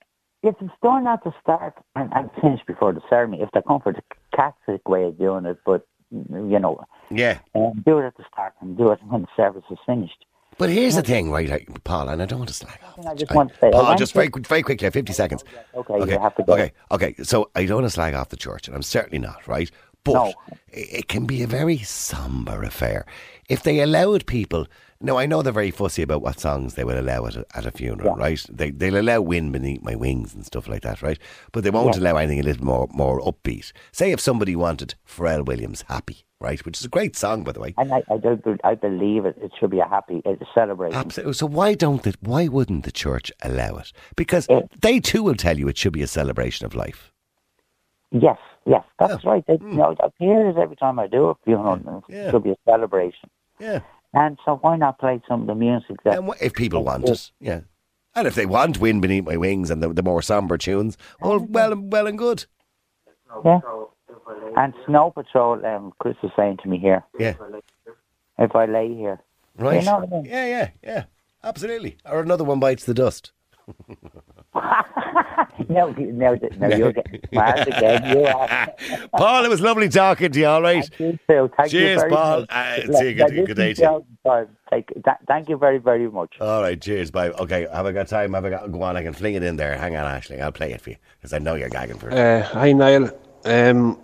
if 0.42 0.54
it's 0.60 0.72
going 0.82 1.06
at 1.06 1.22
to 1.24 1.34
start 1.42 1.74
and, 1.96 2.12
and 2.14 2.30
finish 2.40 2.60
before 2.66 2.92
the 2.92 3.00
ceremony, 3.10 3.42
if 3.42 3.50
they 3.52 3.60
come 3.66 3.80
for 3.80 3.92
the 3.92 4.02
Catholic 4.34 4.88
way 4.88 5.04
of 5.04 5.18
doing 5.18 5.46
it, 5.46 5.58
but 5.66 5.86
you 6.10 6.58
know, 6.58 6.80
Yeah, 7.10 7.38
um, 7.54 7.82
do 7.84 7.98
it 7.98 8.06
at 8.06 8.16
the 8.16 8.24
start 8.32 8.54
and 8.60 8.76
do 8.78 8.90
it 8.92 9.00
when 9.08 9.22
the 9.22 9.28
service 9.36 9.64
is 9.70 9.78
finished. 9.84 10.24
but 10.56 10.70
here's 10.70 10.94
the 10.94 11.02
thing, 11.02 11.30
right, 11.30 11.48
like, 11.48 11.84
Paul, 11.84 12.08
and 12.08 12.22
I 12.22 12.26
don't 12.26 12.38
want 12.38 12.48
to 12.48 12.54
slag 12.54 12.78
off. 12.86 13.04
I 13.06 13.14
just 13.14 13.34
want 13.34 13.52
to 13.52 13.58
say, 13.60 13.70
Paul, 13.72 13.94
just 13.96 14.14
very, 14.14 14.28
very 14.34 14.62
quickly, 14.62 14.88
50 14.88 15.12
seconds. 15.12 15.44
Okay, 15.74 15.94
Okay, 15.94 16.12
you 16.14 16.18
have 16.20 16.34
to 16.36 16.42
go. 16.44 16.52
okay, 16.54 16.72
okay. 16.92 17.14
So 17.24 17.50
I 17.54 17.66
don't 17.66 17.78
want 17.78 17.86
to 17.86 17.90
slag 17.90 18.14
off 18.14 18.28
the 18.30 18.36
church, 18.36 18.68
and 18.68 18.74
I'm 18.76 18.82
certainly 18.82 19.18
not, 19.18 19.46
right? 19.46 19.70
But 20.12 20.14
No. 20.14 20.32
it, 20.72 20.88
it 21.00 21.08
can 21.08 21.26
be 21.26 21.42
a 21.42 21.46
very 21.46 21.78
somber 21.78 22.62
affair 22.62 23.06
if 23.48 23.62
they 23.62 23.80
allowed 23.80 24.26
people. 24.26 24.66
Now 25.00 25.16
I 25.16 25.26
know 25.26 25.42
they're 25.42 25.52
very 25.52 25.70
fussy 25.70 26.02
about 26.02 26.22
what 26.22 26.40
songs 26.40 26.74
they 26.74 26.82
will 26.82 26.98
allow 26.98 27.26
at 27.26 27.36
a, 27.36 27.46
at 27.54 27.64
a 27.66 27.70
funeral, 27.70 28.16
right? 28.16 28.44
They 28.50 28.70
they'll 28.72 28.98
allow 29.00 29.20
"Wind 29.20 29.52
Beneath 29.52 29.80
My 29.82 29.94
Wings" 29.94 30.34
and 30.34 30.44
stuff 30.44 30.66
like 30.66 30.82
that, 30.82 31.02
right? 31.02 31.18
But 31.52 31.62
they 31.62 31.70
won't 31.70 31.94
Yeah. 31.94 32.00
allow 32.02 32.16
anything 32.16 32.40
a 32.40 32.42
little 32.42 32.64
more 32.64 32.88
more 32.92 33.20
upbeat. 33.20 33.70
Say 33.92 34.10
if 34.10 34.20
somebody 34.20 34.56
wanted 34.56 34.96
Pharrell 35.06 35.44
Williams 35.46 35.84
"Happy," 35.88 36.24
right, 36.40 36.64
which 36.66 36.80
is 36.80 36.84
a 36.84 36.88
great 36.88 37.14
song 37.14 37.44
by 37.44 37.52
the 37.52 37.60
way. 37.60 37.74
And 37.78 37.92
I, 37.94 38.02
I, 38.10 38.16
do, 38.16 38.58
I 38.64 38.74
believe 38.74 39.24
it, 39.24 39.36
it 39.40 39.52
should 39.60 39.70
be 39.70 39.78
a 39.78 39.86
happy 39.86 40.20
a 40.24 40.34
celebration. 40.52 40.98
Absolutely. 40.98 41.34
So 41.34 41.46
why 41.46 41.74
don't 41.74 42.02
the, 42.02 42.14
why 42.20 42.48
wouldn't 42.48 42.84
the 42.84 42.90
church 42.90 43.30
allow 43.42 43.76
it? 43.76 43.92
Because 44.16 44.48
they 44.80 44.98
too 44.98 45.22
will 45.22 45.36
tell 45.36 45.56
you 45.58 45.68
it 45.68 45.78
should 45.78 45.92
be 45.92 46.02
a 46.02 46.08
celebration 46.08 46.66
of 46.66 46.74
life. 46.74 47.12
Yes, 48.10 48.38
yes, 48.68 48.84
that's 48.98 49.24
right. 49.24 49.44
They, 49.46 49.56
Hmm. 49.56 49.70
you 49.72 49.76
know, 49.78 49.96
I 50.00 50.08
hear 50.18 50.48
every 50.58 50.76
time 50.76 50.98
I 50.98 51.06
do 51.06 51.28
a 51.30 51.34
funeral. 51.44 52.04
It 52.08 52.30
should 52.30 52.42
be 52.44 52.50
a 52.50 52.56
celebration. 52.64 53.28
Yeah. 53.58 53.80
And 54.14 54.38
so 54.44 54.56
why 54.56 54.76
not 54.76 54.98
play 54.98 55.20
some 55.28 55.42
of 55.42 55.46
the 55.48 55.54
music 55.54 56.02
that... 56.04 56.16
And 56.18 56.28
wh- 56.28 56.40
if 56.42 56.54
people 56.54 56.82
want 56.84 57.08
it, 57.08 57.30
yeah. 57.40 57.60
And 58.14 58.26
if 58.26 58.34
they 58.34 58.46
want 58.46 58.78
"Wind 58.80 59.02
Beneath 59.02 59.24
My 59.24 59.36
Wings" 59.36 59.70
and 59.70 59.82
the, 59.82 59.92
the 59.92 60.02
more 60.02 60.22
somber 60.22 60.56
tunes, 60.58 60.96
well, 61.20 61.38
well, 61.38 61.72
and 61.72 61.92
well 61.92 62.06
and 62.06 62.16
good. 62.18 62.46
Yeah. 63.44 63.60
And 64.56 64.72
Snow 64.86 65.10
Patrol, 65.10 65.64
um, 65.64 65.92
Chris 66.00 66.16
was 66.22 66.32
saying 66.36 66.56
to 66.62 66.68
me 66.68 66.78
here, 66.78 67.04
Yeah. 67.18 67.34
if 68.38 68.54
I 68.56 68.64
lay 68.66 68.92
here. 68.94 69.20
Right. 69.56 69.80
You 69.80 69.86
know 69.86 69.98
what 69.98 70.08
I 70.12 70.16
mean? 70.16 70.24
Yeah, 70.24 70.46
yeah, 70.46 70.70
yeah. 70.82 71.04
Absolutely. 71.44 71.96
Or 72.04 72.20
another 72.20 72.44
one 72.44 72.58
bites 72.60 72.84
the 72.84 72.94
dust. 72.94 73.32
No, 75.68 75.90
no, 75.90 76.38
no, 76.58 76.76
you're 76.76 76.92
getting 76.92 77.20
smart 77.32 77.66
again. 77.66 78.16
You 78.16 78.24
are. 78.26 78.68
Paul, 79.16 79.44
it 79.44 79.48
was 79.48 79.60
lovely 79.60 79.88
talking 79.88 80.30
to 80.32 80.38
you. 80.38 80.46
All 80.46 80.62
right. 80.62 80.88
You 80.98 81.18
too. 81.28 81.50
Thank 81.56 81.72
you 81.72 81.80
Cheers, 81.80 82.00
very 82.02 82.12
Paul. 82.12 82.40
much. 82.40 82.48
Uh, 82.50 82.76
see 82.98 83.08
you. 83.10 83.14
let 83.16 83.30
Good, 83.34 83.46
good 83.48 83.56
day 83.56 83.74
to 83.74 83.82
you. 83.82 83.82
be 83.82 83.84
out 83.86 84.04
time. 84.24 84.48
Take, 84.70 84.88
th- 84.94 85.16
thank 85.26 85.48
you 85.48 85.56
very, 85.58 85.78
very 85.78 86.08
much. 86.08 86.36
All 86.40 86.62
right. 86.62 86.80
Cheers. 86.80 87.10
Bye. 87.10 87.30
Okay. 87.30 87.66
Have 87.72 87.84
I 87.86 87.92
got 87.92 88.06
time? 88.08 88.32
Have 88.34 88.44
I 88.44 88.50
got? 88.50 88.70
Go 88.72 88.82
on. 88.82 88.96
I 88.96 89.02
can 89.02 89.12
fling 89.12 89.34
it 89.34 89.42
in 89.42 89.56
there. 89.56 89.76
Hang 89.76 89.96
on, 89.96 90.06
Ashley. 90.06 90.40
I'll 90.40 90.52
play 90.52 90.72
it 90.72 90.80
for 90.80 90.90
you 90.90 90.96
because 91.18 91.32
I 91.32 91.38
know 91.38 91.54
you're 91.56 91.68
gagging 91.68 91.98
for 91.98 92.08
it. 92.10 92.16
Uh, 92.16 92.44
hi 92.44 92.72
Niall. 92.72 93.10
Um, 93.44 94.00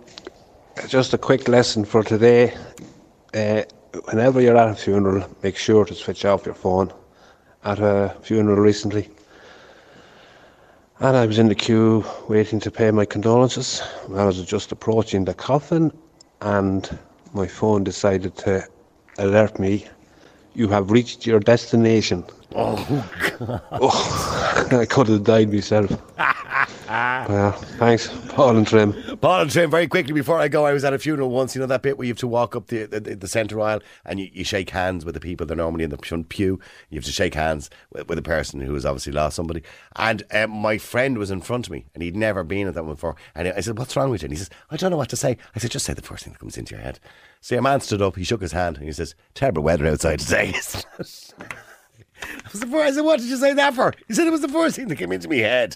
just 0.89 1.13
a 1.13 1.17
quick 1.17 1.47
lesson 1.47 1.85
for 1.85 2.03
today. 2.03 2.53
Uh, 3.33 3.63
whenever 4.05 4.41
you're 4.41 4.57
at 4.57 4.69
a 4.69 4.75
funeral, 4.75 5.27
make 5.41 5.57
sure 5.57 5.85
to 5.85 5.95
switch 5.95 6.25
off 6.25 6.45
your 6.45 6.55
phone. 6.55 6.91
At 7.63 7.79
a 7.79 8.15
funeral 8.21 8.57
recently, 8.57 9.09
and 10.99 11.17
I 11.17 11.25
was 11.25 11.39
in 11.39 11.47
the 11.49 11.55
queue 11.55 12.05
waiting 12.27 12.59
to 12.61 12.71
pay 12.71 12.89
my 12.91 13.05
condolences. 13.05 13.81
I 14.13 14.23
was 14.25 14.43
just 14.45 14.71
approaching 14.71 15.25
the 15.25 15.33
coffin, 15.33 15.91
and 16.41 16.97
my 17.33 17.47
phone 17.47 17.83
decided 17.83 18.35
to 18.37 18.65
alert 19.17 19.59
me. 19.59 19.87
You 20.53 20.69
have 20.69 20.91
reached 20.91 21.25
your 21.25 21.39
destination. 21.39 22.23
Oh, 22.55 23.09
God. 23.39 23.61
Oh, 23.73 24.67
I 24.71 24.85
could 24.85 25.07
have 25.09 25.23
died 25.25 25.51
myself. 25.51 25.91
well, 26.87 27.51
thanks, 27.51 28.07
Paul 28.29 28.57
and 28.57 28.67
Trim. 28.67 28.93
Paul 29.17 29.41
and 29.41 29.51
Trim, 29.51 29.71
very 29.71 29.87
quickly 29.87 30.13
before 30.13 30.39
I 30.39 30.47
go, 30.47 30.65
I 30.65 30.73
was 30.73 30.83
at 30.83 30.93
a 30.93 30.99
funeral 30.99 31.29
once. 31.29 31.55
You 31.55 31.61
know 31.61 31.67
that 31.67 31.81
bit 31.81 31.97
where 31.97 32.05
you 32.05 32.11
have 32.11 32.19
to 32.19 32.27
walk 32.27 32.55
up 32.55 32.67
the 32.67 32.85
the, 32.85 32.99
the 32.99 33.27
centre 33.27 33.59
aisle 33.59 33.81
and 34.05 34.19
you, 34.19 34.29
you 34.31 34.43
shake 34.43 34.69
hands 34.69 35.05
with 35.05 35.13
the 35.13 35.19
people. 35.19 35.45
They're 35.45 35.57
normally 35.57 35.83
in 35.83 35.89
the 35.89 35.97
front 35.97 36.29
pew. 36.29 36.59
You 36.89 36.97
have 36.97 37.05
to 37.05 37.11
shake 37.11 37.33
hands 37.33 37.69
with, 37.91 38.07
with 38.07 38.17
a 38.17 38.23
person 38.23 38.59
who 38.59 38.73
has 38.73 38.85
obviously 38.85 39.13
lost 39.13 39.35
somebody. 39.35 39.63
And 39.95 40.23
um, 40.31 40.51
my 40.51 40.77
friend 40.77 41.17
was 41.17 41.31
in 41.31 41.41
front 41.41 41.67
of 41.67 41.71
me, 41.71 41.85
and 41.93 42.03
he'd 42.03 42.15
never 42.15 42.43
been 42.43 42.67
at 42.67 42.73
that 42.75 42.83
one 42.83 42.95
before. 42.95 43.15
And 43.33 43.47
I 43.47 43.61
said, 43.61 43.77
"What's 43.77 43.95
wrong 43.95 44.09
with 44.09 44.21
you?" 44.21 44.27
And 44.27 44.33
he 44.33 44.37
says, 44.37 44.49
"I 44.69 44.77
don't 44.77 44.91
know 44.91 44.97
what 44.97 45.09
to 45.09 45.17
say." 45.17 45.37
I 45.55 45.59
said, 45.59 45.71
"Just 45.71 45.85
say 45.85 45.93
the 45.93 46.01
first 46.01 46.23
thing 46.23 46.33
that 46.33 46.39
comes 46.39 46.57
into 46.57 46.75
your 46.75 46.83
head." 46.83 46.99
So 47.41 47.57
a 47.57 47.61
man 47.61 47.81
stood 47.81 48.01
up. 48.01 48.15
He 48.15 48.23
shook 48.23 48.41
his 48.41 48.51
hand 48.51 48.77
and 48.77 48.85
he 48.85 48.91
says, 48.91 49.15
"Terrible 49.33 49.63
weather 49.63 49.87
outside 49.87 50.19
today." 50.19 50.49
I 50.53 50.57
was 50.57 51.33
first. 52.63 52.73
I 52.73 52.91
said, 52.91 53.01
"What 53.01 53.19
did 53.19 53.29
you 53.29 53.37
say 53.37 53.53
that 53.53 53.73
for?" 53.73 53.93
He 54.07 54.13
said, 54.13 54.27
"It 54.27 54.31
was 54.31 54.41
the 54.41 54.47
first 54.47 54.75
thing 54.75 54.87
that 54.87 54.97
came 54.97 55.11
into 55.11 55.29
my 55.29 55.37
head." 55.37 55.75